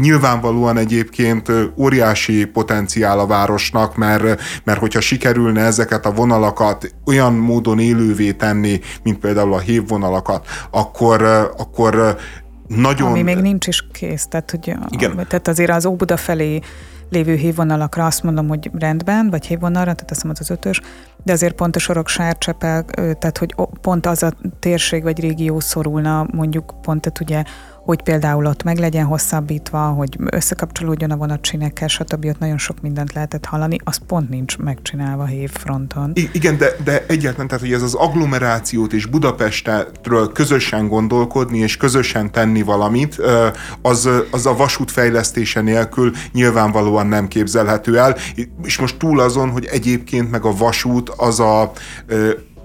[0.00, 7.78] nyilvánvalóan egyébként óriási potenciál a városnak, mert, mert hogyha sikerülne ezeket a vonalakat olyan módon
[7.78, 11.22] élővé tenni, mint például a hévvonalakat, akkor,
[11.56, 12.16] akkor
[12.66, 13.08] nagyon...
[13.08, 15.26] Ami még nincs is kész, tehát, hogy Igen.
[15.28, 16.60] tehát azért az Óbuda felé
[17.10, 20.80] lévő hívvonalakra azt mondom, hogy rendben, vagy hívvonalra, tehát azt mondom, az ötös,
[21.24, 26.26] de azért pont a sorok sárcsepel, tehát hogy pont az a térség vagy régió szorulna
[26.32, 27.42] mondjuk pont, tehát ugye
[27.88, 32.24] hogy például ott meg legyen hosszabbítva, hogy összekapcsolódjon a vonatsinekkel, stb.
[32.24, 36.10] Ott nagyon sok mindent lehetett hallani, az pont nincs megcsinálva hévfronton.
[36.14, 41.76] I- igen, de, de egyáltalán, tehát hogy ez az agglomerációt és Budapestről közösen gondolkodni és
[41.76, 43.16] közösen tenni valamit,
[43.82, 48.16] az, az a vasút fejlesztése nélkül nyilvánvalóan nem képzelhető el,
[48.62, 51.72] és most túl azon, hogy egyébként meg a vasút az a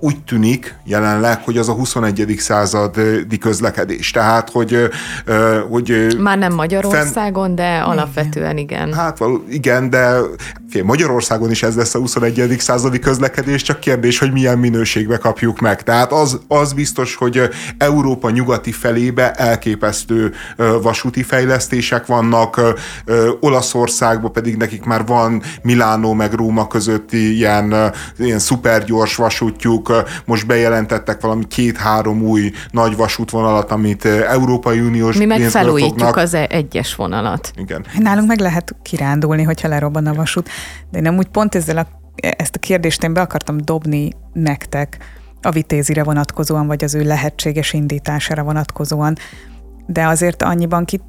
[0.03, 2.35] úgy tűnik jelenleg, hogy az a 21.
[2.37, 4.11] századi közlekedés.
[4.11, 4.89] Tehát, hogy...
[5.69, 7.55] hogy Már nem Magyarországon, fenn...
[7.55, 8.93] de alapvetően igen.
[8.93, 9.17] Hát
[9.49, 10.17] igen, de
[10.83, 12.55] Magyarországon is ez lesz a 21.
[12.59, 15.83] századi közlekedés, csak kérdés, hogy milyen minőségbe kapjuk meg.
[15.83, 20.33] Tehát az, az biztos, hogy Európa nyugati felébe elképesztő
[20.81, 22.61] vasúti fejlesztések vannak,
[23.39, 29.92] Olaszországban pedig nekik már van Milánó meg Róma közötti ilyen, ilyen szupergyors vasútjuk,
[30.25, 36.15] most bejelentettek valami két-három új nagy vasútvonalat, amit Európai Uniós Mi meg felújítjuk fognak.
[36.15, 37.51] az e- egyes vonalat.
[37.55, 37.85] Igen.
[37.99, 40.49] Nálunk meg lehet kirándulni, hogyha lerobban a vasút.
[40.91, 44.97] De én úgy pont ezzel a, ezt a kérdést én be akartam dobni nektek
[45.41, 49.15] a vitézire vonatkozóan, vagy az ő lehetséges indítására vonatkozóan,
[49.85, 51.01] de azért annyiban ki,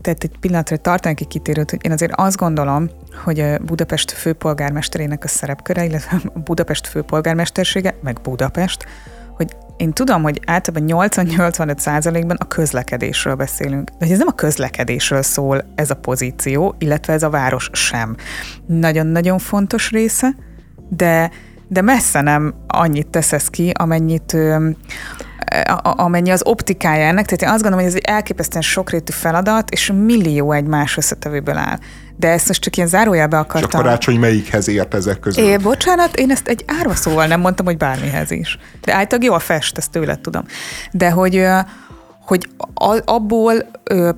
[0.00, 2.90] tehát egy pillanatra tartani egy kitérőt, hogy én azért azt gondolom,
[3.24, 8.86] hogy a Budapest főpolgármesterének a szerepköre, illetve a Budapest főpolgármestersége, meg Budapest,
[9.36, 13.90] hogy én tudom, hogy általában 80-85 százalékban a közlekedésről beszélünk.
[13.98, 18.16] De ez nem a közlekedésről szól ez a pozíció, illetve ez a város sem.
[18.66, 20.34] Nagyon-nagyon fontos része,
[20.88, 21.30] de,
[21.72, 24.36] de messze nem annyit tesz ki, amennyit
[25.82, 29.92] amennyi az optikája ennek, tehát én azt gondolom, hogy ez egy elképesztően sokrétű feladat, és
[29.94, 31.78] millió egy más összetevőből áll.
[32.16, 33.70] De ezt most csak ilyen zárójelbe akartam.
[33.70, 35.44] És a karácsony melyikhez ért ezek közül?
[35.44, 38.58] É, bocsánat, én ezt egy árva szóval nem mondtam, hogy bármihez is.
[38.80, 40.44] De általában jó a fest, ezt tőled tudom.
[40.90, 41.46] De hogy
[42.24, 42.48] hogy
[43.04, 43.54] abból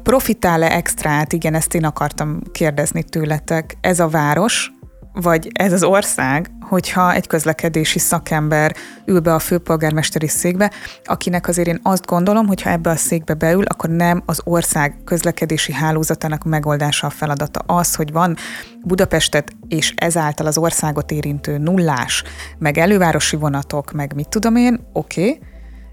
[0.03, 4.73] profitál-e extrát, igen, ezt én akartam kérdezni tőletek, ez a város,
[5.15, 8.75] vagy ez az ország, hogyha egy közlekedési szakember
[9.05, 10.71] ül be a főpolgármesteri székbe,
[11.05, 14.97] akinek azért én azt gondolom, hogy ha ebbe a székbe beül, akkor nem az ország
[15.05, 17.61] közlekedési hálózatának megoldása a feladata.
[17.67, 18.37] Az, hogy van
[18.83, 22.23] Budapestet és ezáltal az országot érintő nullás,
[22.59, 25.41] meg elővárosi vonatok, meg mit tudom én, oké, okay,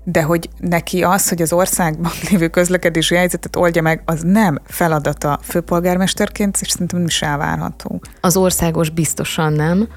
[0.03, 5.39] de hogy neki az, hogy az országban lévő közlekedési helyzetet oldja meg, az nem feladata
[5.43, 8.01] főpolgármesterként, és szerintem nem is elvárható.
[8.21, 9.87] Az országos biztosan nem,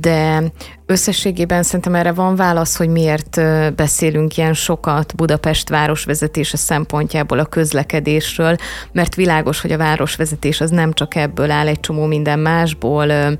[0.00, 0.42] de
[0.86, 3.40] összességében szerintem erre van válasz, hogy miért
[3.74, 8.56] beszélünk ilyen sokat Budapest városvezetése szempontjából a közlekedésről,
[8.92, 13.32] mert világos, hogy a városvezetés az nem csak ebből áll, egy csomó minden másból ö,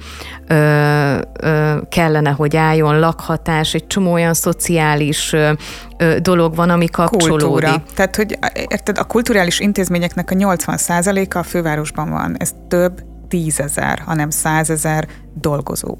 [0.47, 5.53] ö, ö, kellene, hogy álljon, lakhatás, egy csomó olyan szociális ö,
[5.97, 7.47] ö, dolog van, ami kapcsolódik.
[7.47, 7.83] Kultúra.
[7.95, 8.39] Tehát, hogy
[8.69, 12.37] érted, a kulturális intézményeknek a 80%-a a fővárosban van.
[12.39, 15.97] Ez több tízezer, hanem százezer dolgozó.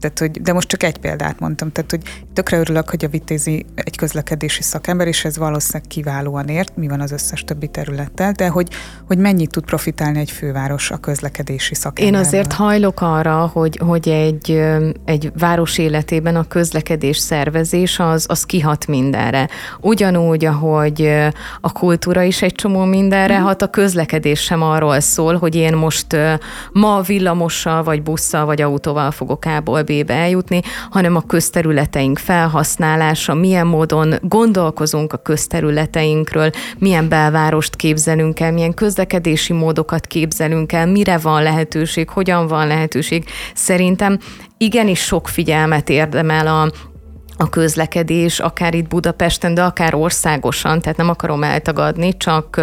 [0.00, 3.66] Tehát, hogy, de most csak egy példát mondtam, tehát hogy tökre örülök, hogy a Vitézi
[3.74, 8.48] egy közlekedési szakember, és ez valószínűleg kiválóan ért, mi van az összes többi területtel, de
[8.48, 8.68] hogy,
[9.06, 12.14] hogy mennyit tud profitálni egy főváros a közlekedési szakember.
[12.14, 14.62] Én azért hajlok arra, hogy, hogy egy,
[15.04, 19.48] egy város életében a közlekedés szervezés az, az kihat mindenre.
[19.80, 21.28] Ugyanúgy, ahogy
[21.60, 23.42] a kultúra is egy csomó mindenre, mm.
[23.42, 26.16] hat a közlekedés sem arról szól, hogy én most
[26.72, 33.66] ma villamossal, vagy busszal, vagy autóval fogok A-ból B-be eljutni, hanem a közterületeink felhasználása, milyen
[33.66, 41.42] módon gondolkozunk a közterületeinkről, milyen belvárost képzelünk el, milyen közlekedési módokat képzelünk el, mire van
[41.42, 43.24] lehetőség, hogyan van lehetőség.
[43.54, 44.18] Szerintem
[44.58, 46.72] igenis sok figyelmet érdemel a,
[47.40, 52.60] a közlekedés, akár itt Budapesten, de akár országosan, tehát nem akarom eltagadni, csak,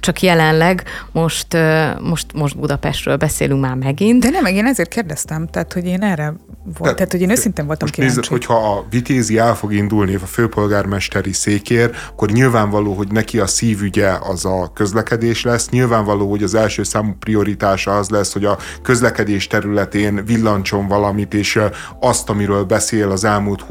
[0.00, 0.82] csak jelenleg
[1.12, 1.56] most,
[2.00, 4.22] most, most Budapestről beszélünk már megint.
[4.22, 6.34] De nem, én ezért kérdeztem, tehát hogy én erre
[6.78, 8.16] volt, tehát hogy én őszintén voltam most kíváncsi.
[8.16, 13.46] Nézd, hogyha a Vitézi el fog indulni a főpolgármesteri székér, akkor nyilvánvaló, hogy neki a
[13.46, 18.58] szívügye az a közlekedés lesz, nyilvánvaló, hogy az első számú prioritása az lesz, hogy a
[18.82, 21.60] közlekedés területén villancson valamit, és
[22.00, 23.62] azt, amiről beszél az elmúlt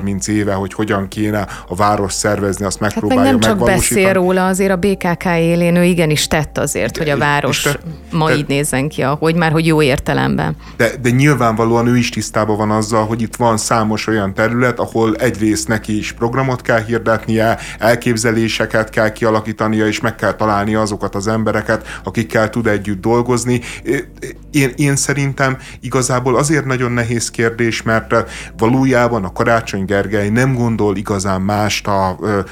[0.00, 3.66] 20-30 30 éve, hogy hogyan kéne a város szervezni, azt megpróbálja hát meg nem csak
[3.66, 7.78] beszél róla, azért a BKK élén ő igenis tett azért, hogy a város te,
[8.10, 10.56] ma te, így nézzen ki, ahogy már, hogy jó értelemben.
[10.76, 15.14] De, de nyilvánvalóan ő is tisztában van azzal, hogy itt van számos olyan terület, ahol
[15.14, 21.26] egyrészt neki is programot kell hirdetnie, elképzeléseket kell kialakítania, és meg kell találni azokat az
[21.26, 23.60] embereket, akikkel tud együtt dolgozni.
[24.50, 28.14] Én, én szerintem igazából azért nagyon nehéz kérdés, mert
[28.56, 32.08] valójában a karácsony Gergely nem gondol igazán mást a,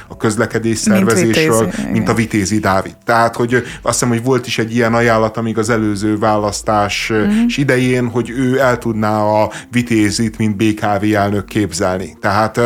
[0.09, 2.97] a közlekedés szervezésről, mint, vitézi, mint a Vitézi Dávid.
[3.05, 7.59] Tehát, hogy azt hiszem, hogy volt is egy ilyen ajánlat, amíg az előző választás uh-huh.
[7.59, 12.17] idején, hogy ő el tudná a Vitézit, mint BKV elnök képzelni.
[12.21, 12.61] Tehát,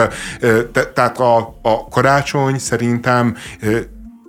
[0.73, 3.37] te, tehát a, a karácsony szerintem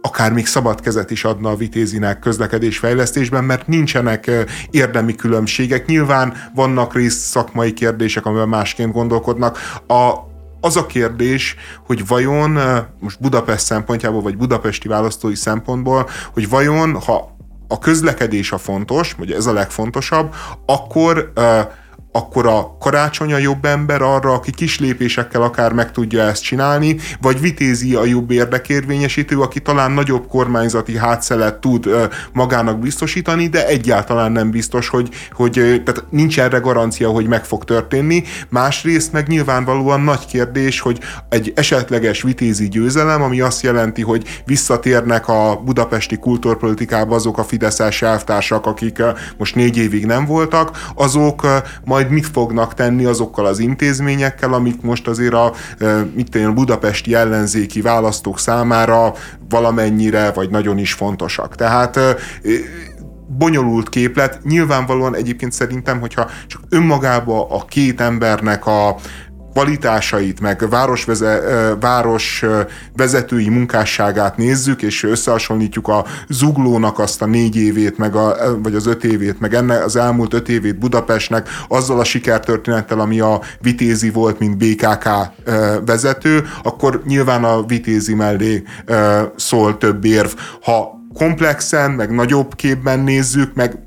[0.05, 4.31] akár még szabad kezet is adna a vitézinek közlekedésfejlesztésben, mert nincsenek
[4.71, 5.85] érdemi különbségek.
[5.85, 9.57] Nyilván vannak rész szakmai kérdések, amivel másként gondolkodnak.
[9.87, 10.31] A,
[10.63, 12.59] az a kérdés, hogy vajon
[12.99, 17.35] most Budapest szempontjából, vagy budapesti választói szempontból, hogy vajon, ha
[17.67, 20.33] a közlekedés a fontos, vagy ez a legfontosabb,
[20.65, 21.43] akkor uh,
[22.15, 26.97] akkor a karácsony a jobb ember arra, aki kis lépésekkel akár meg tudja ezt csinálni,
[27.21, 31.89] vagy vitézi a jobb érdekérvényesítő, aki talán nagyobb kormányzati hátszelet tud
[32.33, 37.63] magának biztosítani, de egyáltalán nem biztos, hogy, hogy tehát nincs erre garancia, hogy meg fog
[37.63, 38.23] történni.
[38.49, 40.99] Másrészt meg nyilvánvalóan nagy kérdés, hogy
[41.29, 48.01] egy esetleges vitézi győzelem, ami azt jelenti, hogy visszatérnek a budapesti kultúrpolitikába azok a fideszes
[48.01, 49.01] elvtársak, akik
[49.37, 51.47] most négy évig nem voltak, azok
[51.83, 55.53] majd majd mit fognak tenni azokkal az intézményekkel, amik most azért a,
[56.15, 59.13] mit a budapesti ellenzéki választók számára
[59.49, 61.55] valamennyire, vagy nagyon is fontosak.
[61.55, 61.99] Tehát
[63.27, 64.43] bonyolult képlet.
[64.43, 68.95] Nyilvánvalóan egyébként szerintem, hogyha csak önmagába a két embernek a
[69.53, 71.41] kvalitásait, meg városveze,
[71.79, 72.45] város
[72.95, 78.85] vezetői munkásságát nézzük, és összehasonlítjuk a zuglónak azt a négy évét, meg a, vagy az
[78.85, 84.09] öt évét, meg ennek az elmúlt öt évét Budapestnek azzal a sikertörténettel, ami a Vitézi
[84.09, 85.09] volt, mint BKK
[85.85, 88.63] vezető, akkor nyilván a Vitézi mellé
[89.35, 90.29] szól több érv.
[90.61, 93.79] Ha komplexen, meg nagyobb képben nézzük, meg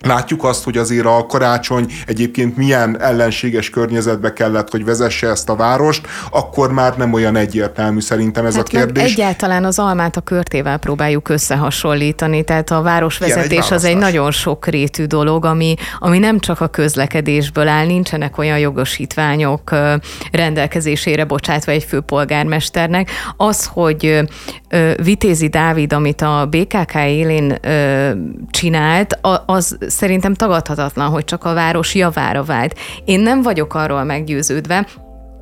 [0.00, 5.56] Látjuk azt, hogy azért a karácsony egyébként milyen ellenséges környezetbe kellett, hogy vezesse ezt a
[5.56, 9.12] várost, akkor már nem olyan egyértelmű szerintem ez hát a kérdés.
[9.12, 14.30] Egyáltalán az almát a körtével próbáljuk összehasonlítani, tehát a városvezetés Igen, egy az egy nagyon
[14.30, 19.74] sokrétű dolog, ami, ami nem csak a közlekedésből áll, nincsenek olyan jogosítványok
[20.32, 23.10] rendelkezésére bocsátva egy főpolgármesternek.
[23.36, 24.28] Az, hogy
[25.02, 27.58] Vitézi Dávid, amit a BKK élén
[28.50, 32.78] csinált, az szerintem tagadhatatlan, hogy csak a város javára vált.
[33.04, 34.86] Én nem vagyok arról meggyőződve,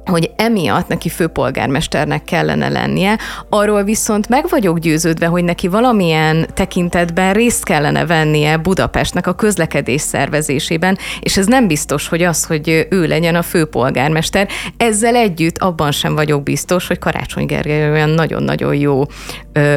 [0.06, 7.32] hogy emiatt neki főpolgármesternek kellene lennie, arról viszont meg vagyok győződve, hogy neki valamilyen tekintetben
[7.32, 13.06] részt kellene vennie Budapestnek a közlekedés szervezésében, és ez nem biztos, hogy az, hogy ő
[13.06, 14.48] legyen a főpolgármester.
[14.76, 19.04] Ezzel együtt abban sem vagyok biztos, hogy Karácsony Gergely olyan nagyon-nagyon jó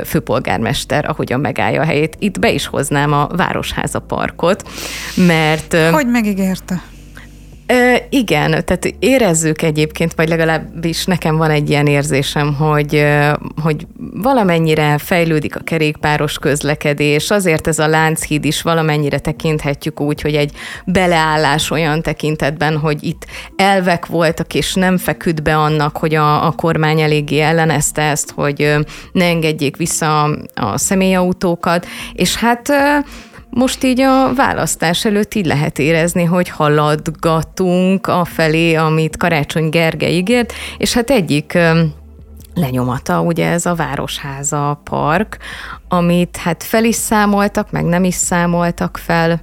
[0.05, 2.15] főpolgármester, ahogyan megállja a helyét.
[2.19, 4.69] Itt be is hoznám a Városháza parkot,
[5.15, 5.75] mert...
[5.91, 6.81] Hogy megígérte?
[8.09, 13.05] Igen, tehát érezzük egyébként, vagy legalábbis nekem van egy ilyen érzésem, hogy,
[13.63, 20.35] hogy valamennyire fejlődik a kerékpáros közlekedés, azért ez a Lánchíd is valamennyire tekinthetjük úgy, hogy
[20.35, 20.51] egy
[20.85, 26.51] beleállás olyan tekintetben, hogy itt elvek voltak, és nem feküdt be annak, hogy a, a
[26.51, 28.75] kormány eléggé ellenezte ezt, hogy
[29.11, 32.71] ne engedjék vissza a személyautókat, és hát
[33.49, 40.15] most így a választás előtt így lehet érezni, hogy haladgatunk a felé, amit Karácsony Gergely
[40.15, 41.57] ígért, és hát egyik
[42.53, 45.37] lenyomata, ugye ez a Városháza park,
[45.87, 49.41] amit hát fel is számoltak, meg nem is számoltak fel,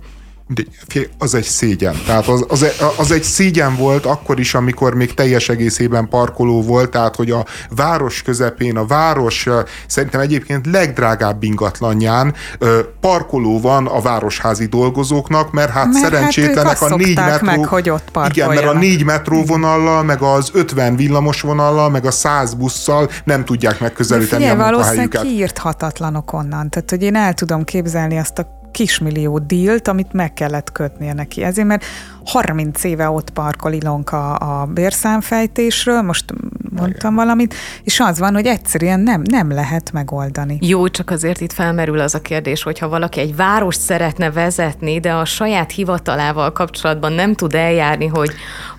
[1.19, 1.95] az egy szégyen.
[2.07, 2.67] Tehát az, az,
[2.97, 7.45] az egy szégyen volt akkor is, amikor még teljes egészében parkoló volt, tehát hogy a
[7.71, 9.49] város közepén, a város
[9.87, 12.35] szerintem egyébként legdrágább ingatlanján
[13.01, 17.47] parkoló van a városházi dolgozóknak, mert hát mert szerencsétlenek hát a négy metró...
[17.47, 22.55] Meg, hogy ott igen, mert a négy metróvonallal, meg az 50 villamosvonallal, meg a 100
[22.55, 25.23] busszal nem tudják megközelíteni Figyelj, a munkahelyüket.
[25.23, 26.71] kiírthatatlanok onnan.
[26.71, 31.43] Tehát, hogy én el tudom képzelni azt a kismillió dílt, amit meg kellett kötnie neki.
[31.43, 31.85] Ezért, mert
[32.27, 36.25] 30 éve ott parkol Ilonka a bérszámfejtésről, most
[36.77, 37.25] mondtam Igen.
[37.25, 40.59] valamit, és az van, hogy egyszerűen nem, nem lehet megoldani.
[40.61, 45.13] Jó, csak azért itt felmerül az a kérdés, hogyha valaki egy város szeretne vezetni, de
[45.13, 48.31] a saját hivatalával kapcsolatban nem tud eljárni, hogy,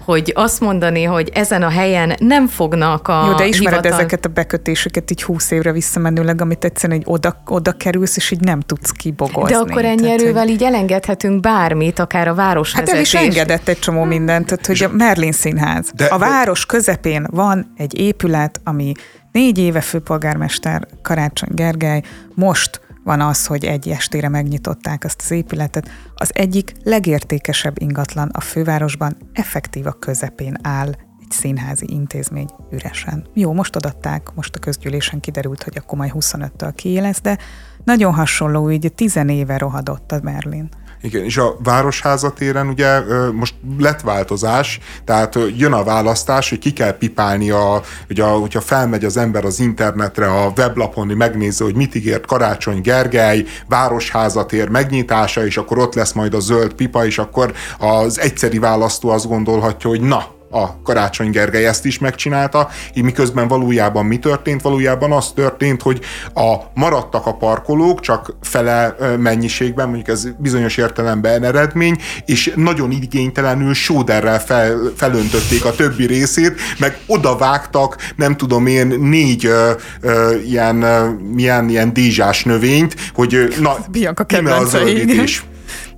[0.05, 3.99] hogy azt mondani, hogy ezen a helyen nem fognak a Jó, de ismered hivatal...
[3.99, 8.39] ezeket a bekötéseket így húsz évre visszamenőleg, amit egyszerűen egy oda, oda kerülsz, és így
[8.39, 9.51] nem tudsz kibogozni.
[9.51, 10.51] De akkor ennyi erővel hogy...
[10.51, 13.13] így elengedhetünk bármit, akár a városvezetés.
[13.13, 15.91] Hát el is engedett egy csomó mindent, tehát hogy a Merlin Színház.
[15.95, 18.91] De, a város közepén van egy épület, ami
[19.31, 22.01] négy éve főpolgármester Karácsony Gergely
[22.35, 25.89] most van az, hogy egy estére megnyitották azt az épületet.
[26.15, 30.87] Az egyik legértékesebb ingatlan a fővárosban effektív a közepén áll
[31.21, 33.27] egy színházi intézmény üresen.
[33.33, 37.37] Jó, most adatták, most a közgyűlésen kiderült, hogy akkor majd 25-től kié lesz, de
[37.83, 40.69] nagyon hasonló, így 10 éve rohadott a Berlin.
[41.01, 42.99] Igen, és a Városházatéren ugye
[43.31, 49.05] most lett változás, tehát jön a választás, hogy ki kell pipálni, a, ugye, hogyha felmegy
[49.05, 55.57] az ember az internetre, a weblapon, megnézze, hogy mit ígért Karácsony Gergely, Városházatér megnyitása, és
[55.57, 60.01] akkor ott lesz majd a zöld pipa, és akkor az egyszeri választó azt gondolhatja, hogy
[60.01, 64.61] na, a Karácsony Gergely ezt is megcsinálta, így miközben valójában mi történt?
[64.61, 65.99] Valójában az történt, hogy
[66.33, 73.73] a maradtak a parkolók, csak fele mennyiségben, mondjuk ez bizonyos értelemben eredmény, és nagyon igénytelenül
[73.73, 79.71] sóderrel fel, felöntötték a többi részét, meg odavágtak, nem tudom én, négy ö,
[80.01, 85.45] ö, ilyen, ö, milyen ilyen dézsás növényt, hogy na, Bianca ime a zöldítés.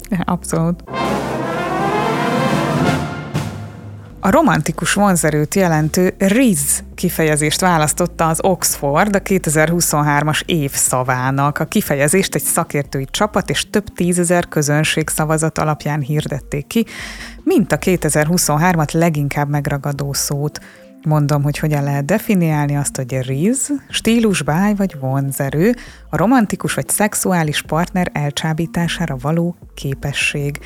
[0.26, 0.84] Abszolút.
[4.22, 11.58] A romantikus vonzerőt jelentő Riz kifejezést választotta az Oxford a 2023-as év szavának.
[11.58, 16.86] A kifejezést egy szakértői csapat és több tízezer közönség szavazat alapján hirdették ki,
[17.44, 20.60] mint a 2023-at leginkább megragadó szót.
[21.08, 25.76] Mondom, hogy hogyan lehet definiálni azt, hogy riz, stílus, báj vagy vonzerő,
[26.10, 30.60] a romantikus vagy szexuális partner elcsábítására való képesség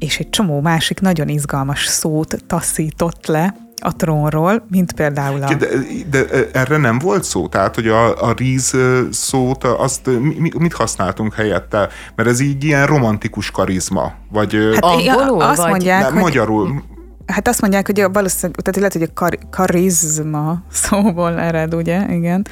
[0.00, 5.54] és egy csomó másik nagyon izgalmas szót taszított le a trónról, mint például a...
[5.54, 5.66] De,
[6.10, 7.48] de erre nem volt szó?
[7.48, 8.76] Tehát, hogy a, a ríz
[9.10, 11.88] szót, azt mi, mit használtunk helyette?
[12.14, 14.12] Mert ez így ilyen romantikus karizma.
[14.30, 15.42] Vagy, hát, angolul?
[15.42, 15.70] Azt vagy?
[15.70, 16.22] mondják, nem, hogy...
[16.22, 16.82] magyarul.
[17.26, 22.06] Hát azt mondják, hogy a, valószínűleg, tehát lehet, hogy a kar, karizma szóból ered, ugye?
[22.08, 22.46] Igen.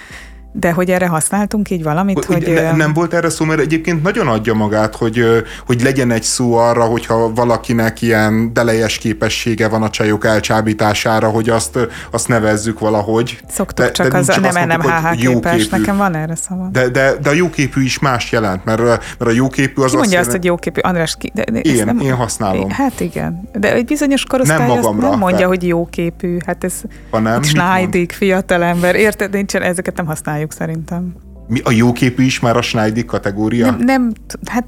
[0.60, 2.44] De hogy erre használtunk így valamit, hogy...
[2.44, 6.22] hogy ne, nem volt erre szó, mert egyébként nagyon adja magát, hogy, hogy legyen egy
[6.22, 11.78] szó arra, hogyha valakinek ilyen delejes képessége van a csajok elcsábítására, hogy azt,
[12.10, 13.40] azt nevezzük valahogy.
[13.48, 16.68] Szoktuk de, csak de az, csak nem, nem HH képes, nekem van erre szava.
[16.72, 20.20] De, de, de a jóképű is más jelent, mert, mert a jóképű az ki mondja
[20.20, 20.80] azt, hogy jóképű?
[20.80, 22.70] András, ki, de, de én, nem, én használom.
[22.70, 25.46] Hát igen, de egy bizonyos korosztály nem, magamra, nem mondja, de...
[25.46, 26.36] hogy jóképű.
[26.46, 26.74] Hát ez
[27.10, 29.32] ha nem, Schneidig, fiatalember, érted?
[29.32, 31.14] Nincsen, ezeket nem használjuk szerintem.
[31.48, 33.70] Mi a jóképű is már a Schneidig kategória?
[33.70, 34.12] Nem, nem
[34.44, 34.64] hát...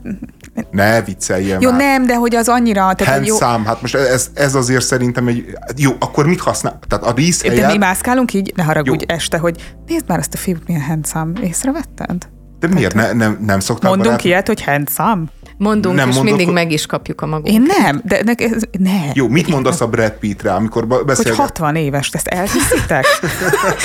[0.70, 1.78] Ne vicceljen Jó, már.
[1.78, 2.92] nem, de hogy az annyira...
[2.94, 3.36] Tehát jó...
[3.36, 5.44] szám, hát most ez, ez azért szerintem egy...
[5.76, 6.78] Jó, akkor mit használ?
[6.88, 7.60] Tehát a ríz helyett...
[7.60, 9.14] De mi mászkálunk így, ne haragudj jó.
[9.14, 11.40] este, hogy nézd már ezt a fiút, milyen handsome.
[11.42, 12.28] Észrevetted?
[12.58, 12.94] De miért?
[12.94, 14.24] Ne, nem, nem szoktál Mondunk barát...
[14.24, 15.22] ilyet, hogy handsome?
[15.60, 17.52] Mondunk, nem és mondok, mindig meg is kapjuk a magunkat.
[17.52, 19.10] Én nem, de ne, ez, ne.
[19.14, 21.34] Jó, mit mondasz a Brad Pittre, amikor beszélget?
[21.34, 23.04] Hogy 60 éves, ezt elhiszitek?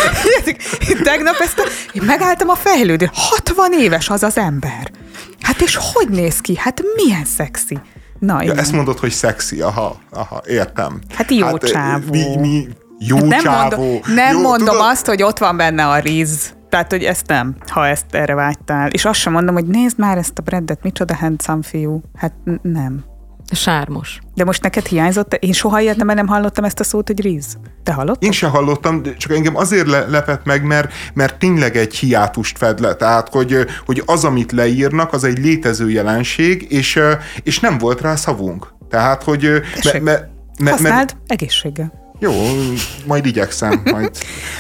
[1.04, 1.64] Tegnap ezt a,
[1.94, 3.10] én megálltam a fejlődő.
[3.14, 4.92] 60 éves az az ember.
[5.42, 6.58] Hát és hogy néz ki?
[6.58, 7.78] Hát milyen szexi.
[8.20, 11.00] Na, ja, ezt mondod, hogy szexi, aha, aha, értem.
[11.14, 12.10] Hát jó hát, csávó.
[12.10, 12.68] Mi, mi,
[13.00, 13.84] jó hát nem csávó.
[13.84, 14.90] Mondom, nem jó, mondom tudod?
[14.92, 16.54] azt, hogy ott van benne a ríz.
[16.76, 18.90] Tehát, hogy ezt nem, ha ezt erre vágytál.
[18.90, 22.02] És azt sem mondom, hogy nézd már ezt a Breddet, micsoda handsome fiú.
[22.16, 23.04] Hát n- nem.
[23.52, 24.20] Sármos.
[24.34, 25.34] De most neked hiányzott?
[25.34, 27.58] Én soha életemben nem hallottam ezt a szót, hogy ríz.
[27.84, 28.24] Te hallottad?
[28.24, 32.80] Én sem hallottam, csak engem azért le- lepett meg, mert, mert tényleg egy hiátust fed
[32.80, 32.96] le.
[32.96, 37.00] Tehát, hogy, hogy az, amit leírnak, az egy létező jelenség, és,
[37.44, 38.74] és nem volt rá szavunk.
[38.90, 39.62] Tehát, hogy...
[39.94, 42.05] Me, me, me, Használd me, egészséggel.
[42.26, 42.34] Jó,
[43.06, 43.82] majd igyekszem.
[43.84, 44.12] Majd,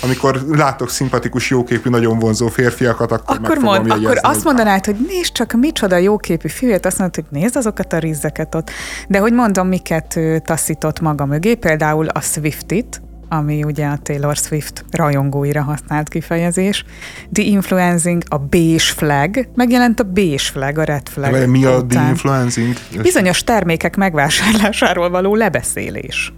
[0.01, 4.95] amikor látok szimpatikus, jóképű, nagyon vonzó férfiakat, akkor, akkor meg mond, Akkor azt mondanád, hogy
[5.07, 8.69] nézd csak, micsoda jóképű fiúját, azt mondod, hogy nézd azokat a rizzeket ott.
[9.07, 14.85] De hogy mondom, miket taszított maga mögé, például a Swiftit, ami ugye a Taylor Swift
[14.91, 16.85] rajongóira használt kifejezés.
[17.31, 21.31] The influencing, a beige flag, megjelent a beige flag, a red flag.
[21.31, 22.75] De mi a the influencing?
[23.01, 26.33] Bizonyos termékek megvásárlásáról való lebeszélés.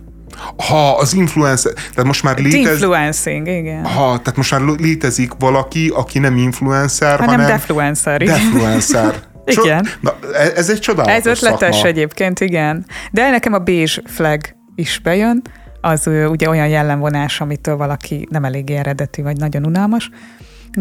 [0.68, 2.68] Ha az influencer, tehát most már létezik...
[2.68, 3.86] Influencing, igen.
[3.86, 7.36] Ha, tehát most már létezik valaki, aki nem influencer, hanem...
[7.36, 8.24] Hanem defluencer.
[8.24, 9.14] Defluencer.
[9.64, 9.88] igen.
[10.00, 11.90] Na, e- ez egy csodálatos Ez ötletes szakma.
[11.90, 12.86] egyébként, igen.
[13.12, 14.42] De nekem a beige flag
[14.76, 15.42] is bejön,
[15.82, 20.10] az ugye olyan jellemvonás, amitől valaki nem elég eredeti, vagy nagyon unalmas.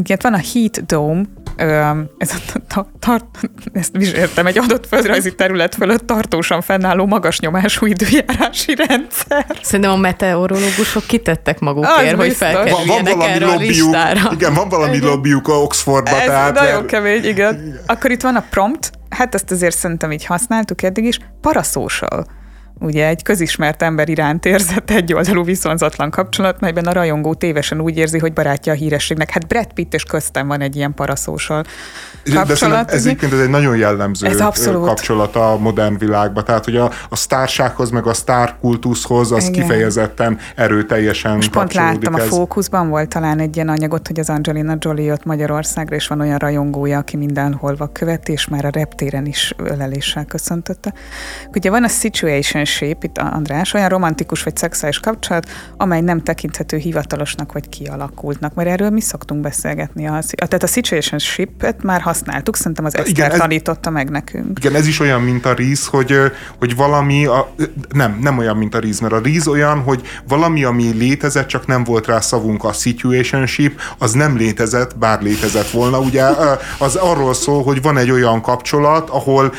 [0.01, 1.22] Igen, van a Heat Dome,
[2.18, 2.30] ez
[2.74, 3.24] a tart,
[3.72, 9.47] ezt is értem, egy adott földrajzi terület fölött tartósan fennálló magas nyomású időjárási rendszer.
[9.62, 14.30] Szerintem a meteorológusok kitettek magukért, hogy felkerüljenek van, van erre a listára.
[14.32, 15.09] Igen, van valami igen.
[15.09, 16.11] lobbyuk a Oxfordba.
[16.20, 16.86] Ez tehát nagyon mert...
[16.86, 17.80] kemény, igen.
[17.86, 22.26] Akkor itt van a prompt, hát ezt azért szerintem így használtuk eddig is, parasocial
[22.81, 28.18] ugye egy közismert ember iránt érzett egyoldalú viszonzatlan kapcsolat, melyben a rajongó tévesen úgy érzi,
[28.18, 29.31] hogy barátja a hírességnek.
[29.31, 31.64] Hát Brad Pitt és köztem van egy ilyen paraszósal
[32.35, 32.87] kapcsolat.
[32.87, 36.45] De ez egyébként ez egy nagyon jellemző ez kapcsolat a modern világban.
[36.45, 39.62] Tehát, hogy a, a sztársághoz, meg a sztárkultuszhoz az Igen.
[39.62, 42.24] kifejezetten erőteljesen Most pont láttam, ez.
[42.24, 46.20] a Fókuszban volt talán egy ilyen anyagot, hogy az Angelina Jolie jött Magyarországra, és van
[46.20, 50.93] olyan rajongója, aki mindenhol követi, és már a reptéren is öleléssel köszöntötte.
[51.55, 56.77] Ugye van a Situation relationship, itt András, olyan romantikus vagy szexuális kapcsolat, amely nem tekinthető
[56.77, 60.07] hivatalosnak vagy kialakultnak, mert erről mi szoktunk beszélgetni.
[60.07, 64.59] A, tehát a situationship-et már használtuk, szerintem az Eszter igen, ez, tanította meg nekünk.
[64.59, 66.19] Igen, ez is olyan, mint a ríz, hogy,
[66.59, 67.55] hogy valami, a,
[67.93, 71.67] nem, nem olyan, mint a ríz, mert a ríz olyan, hogy valami, ami létezett, csak
[71.67, 76.01] nem volt rá szavunk a situationship, az nem létezett, bár létezett volna.
[76.01, 76.25] Ugye
[76.79, 79.53] az arról szól, hogy van egy olyan kapcsolat, ahol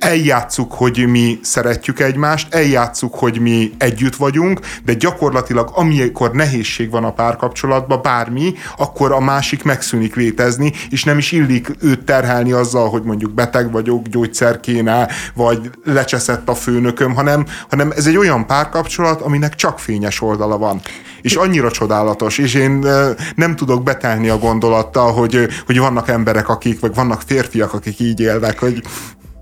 [0.00, 7.04] eljátszuk, hogy mi szeretjük egymást, eljátszuk, hogy mi együtt vagyunk, de gyakorlatilag amikor nehézség van
[7.04, 12.88] a párkapcsolatban, bármi, akkor a másik megszűnik létezni, és nem is illik őt terhelni azzal,
[12.88, 18.46] hogy mondjuk beteg vagyok, gyógyszer kéne, vagy lecseszett a főnököm, hanem, hanem ez egy olyan
[18.46, 20.80] párkapcsolat, aminek csak fényes oldala van.
[21.22, 22.86] És annyira csodálatos, és én
[23.34, 28.20] nem tudok betelni a gondolattal, hogy, hogy vannak emberek, akik, vagy vannak férfiak, akik így
[28.20, 28.82] élnek, hogy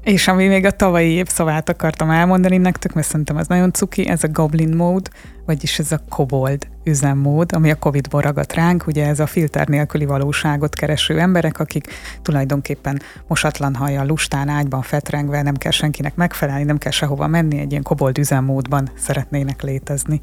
[0.09, 4.25] és ami még a tavalyi évszavát akartam elmondani nektek, mert szerintem az nagyon cuki, ez
[4.25, 5.11] a Goblin Mode,
[5.47, 10.05] vagyis ez a kobold üzemmód, ami a Covid-ból ragadt ránk, ugye ez a filter nélküli
[10.05, 11.87] valóságot kereső emberek, akik
[12.23, 17.71] tulajdonképpen mosatlan haja, lustán, ágyban fetrengve, nem kell senkinek megfelelni, nem kell sehova menni, egy
[17.71, 20.21] ilyen kobold üzemmódban szeretnének létezni.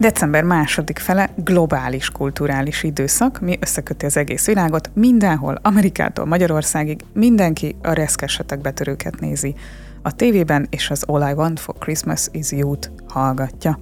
[0.00, 7.76] December második fele globális kulturális időszak, mi összeköti az egész világot, mindenhol, Amerikától Magyarországig, mindenki
[7.82, 9.54] a reszkesetek betörőket nézi
[10.02, 13.78] a tévében, és az All I Want for Christmas is You-t hallgatja.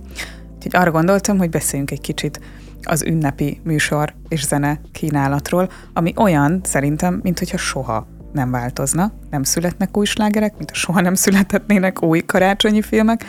[0.56, 2.40] Úgyhogy arra gondoltam, hogy beszéljünk egy kicsit
[2.82, 9.42] az ünnepi műsor és zene kínálatról, ami olyan szerintem, mint hogyha soha nem változna, nem
[9.42, 13.24] születnek új slágerek, mint soha nem születetnének új karácsonyi filmek,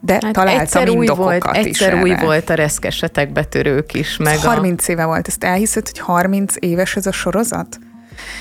[0.00, 2.02] de hát találtam egyszer új volt, is Egyszer erre.
[2.02, 4.16] új volt a reszkesetek betörők is.
[4.16, 4.92] Meg 30 a...
[4.92, 5.28] éve volt.
[5.28, 7.78] Ezt elhiszed, hogy 30 éves ez a sorozat?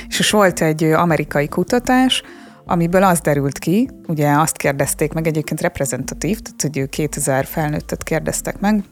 [0.07, 2.23] És és volt egy amerikai kutatás,
[2.65, 8.59] amiből az derült ki, ugye azt kérdezték meg, egyébként reprezentatív, tehát hogy 2000 felnőttet kérdeztek
[8.59, 8.83] meg,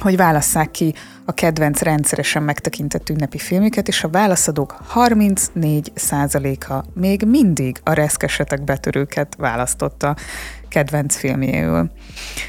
[0.00, 0.94] hogy válasszák ki
[1.24, 9.34] a kedvenc rendszeresen megtekintett ünnepi filmüket, és a válaszadók 34%-a még mindig a reszkesetek betörőket
[9.38, 10.16] választotta
[10.74, 11.90] kedvenc filmjéül.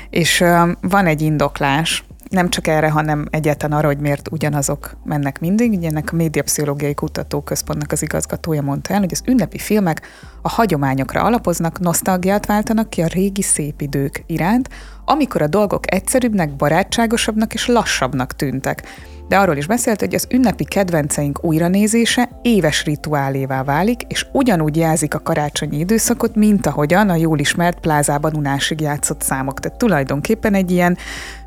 [0.09, 0.43] És
[0.82, 5.71] van egy indoklás, nem csak erre, hanem egyáltalán arra, hogy miért ugyanazok mennek mindig.
[5.71, 10.01] Ugye ennek a Médiapszichológiai Kutatóközpontnak az igazgatója mondta el, hogy az ünnepi filmek
[10.41, 14.69] a hagyományokra alapoznak, nosztalgiát váltanak ki a régi szép idők iránt,
[15.05, 18.84] amikor a dolgok egyszerűbbnek, barátságosabbnak és lassabbnak tűntek.
[19.28, 25.13] De arról is beszélt, hogy az ünnepi kedvenceink újranézése éves rituálévá válik, és ugyanúgy jelzik
[25.13, 29.59] a karácsonyi időszakot, mint ahogyan a jól ismert plázában unásig játszott számok.
[29.59, 30.97] Tehát tulajdonképpen egy ilyen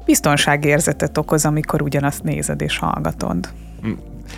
[0.09, 3.49] biztonságérzetet okoz, amikor ugyanazt nézed és hallgatod.
[3.87, 3.93] Mm.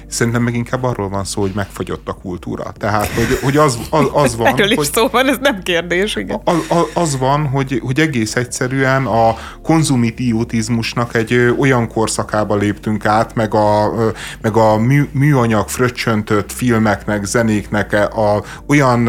[0.07, 2.73] Szerintem meg inkább arról van szó, hogy megfagyott a kultúra.
[2.77, 4.47] Tehát, hogy, hogy az, az, az van...
[4.47, 6.41] Erről is hogy, szó van, ez nem kérdés, igen.
[6.45, 6.57] Az,
[6.95, 13.93] az van, hogy, hogy egész egyszerűen a konzumitívotizmusnak egy olyan korszakába léptünk át, meg a,
[14.41, 19.09] meg a mű, műanyag fröccsöntött filmeknek, zenéknek a, olyan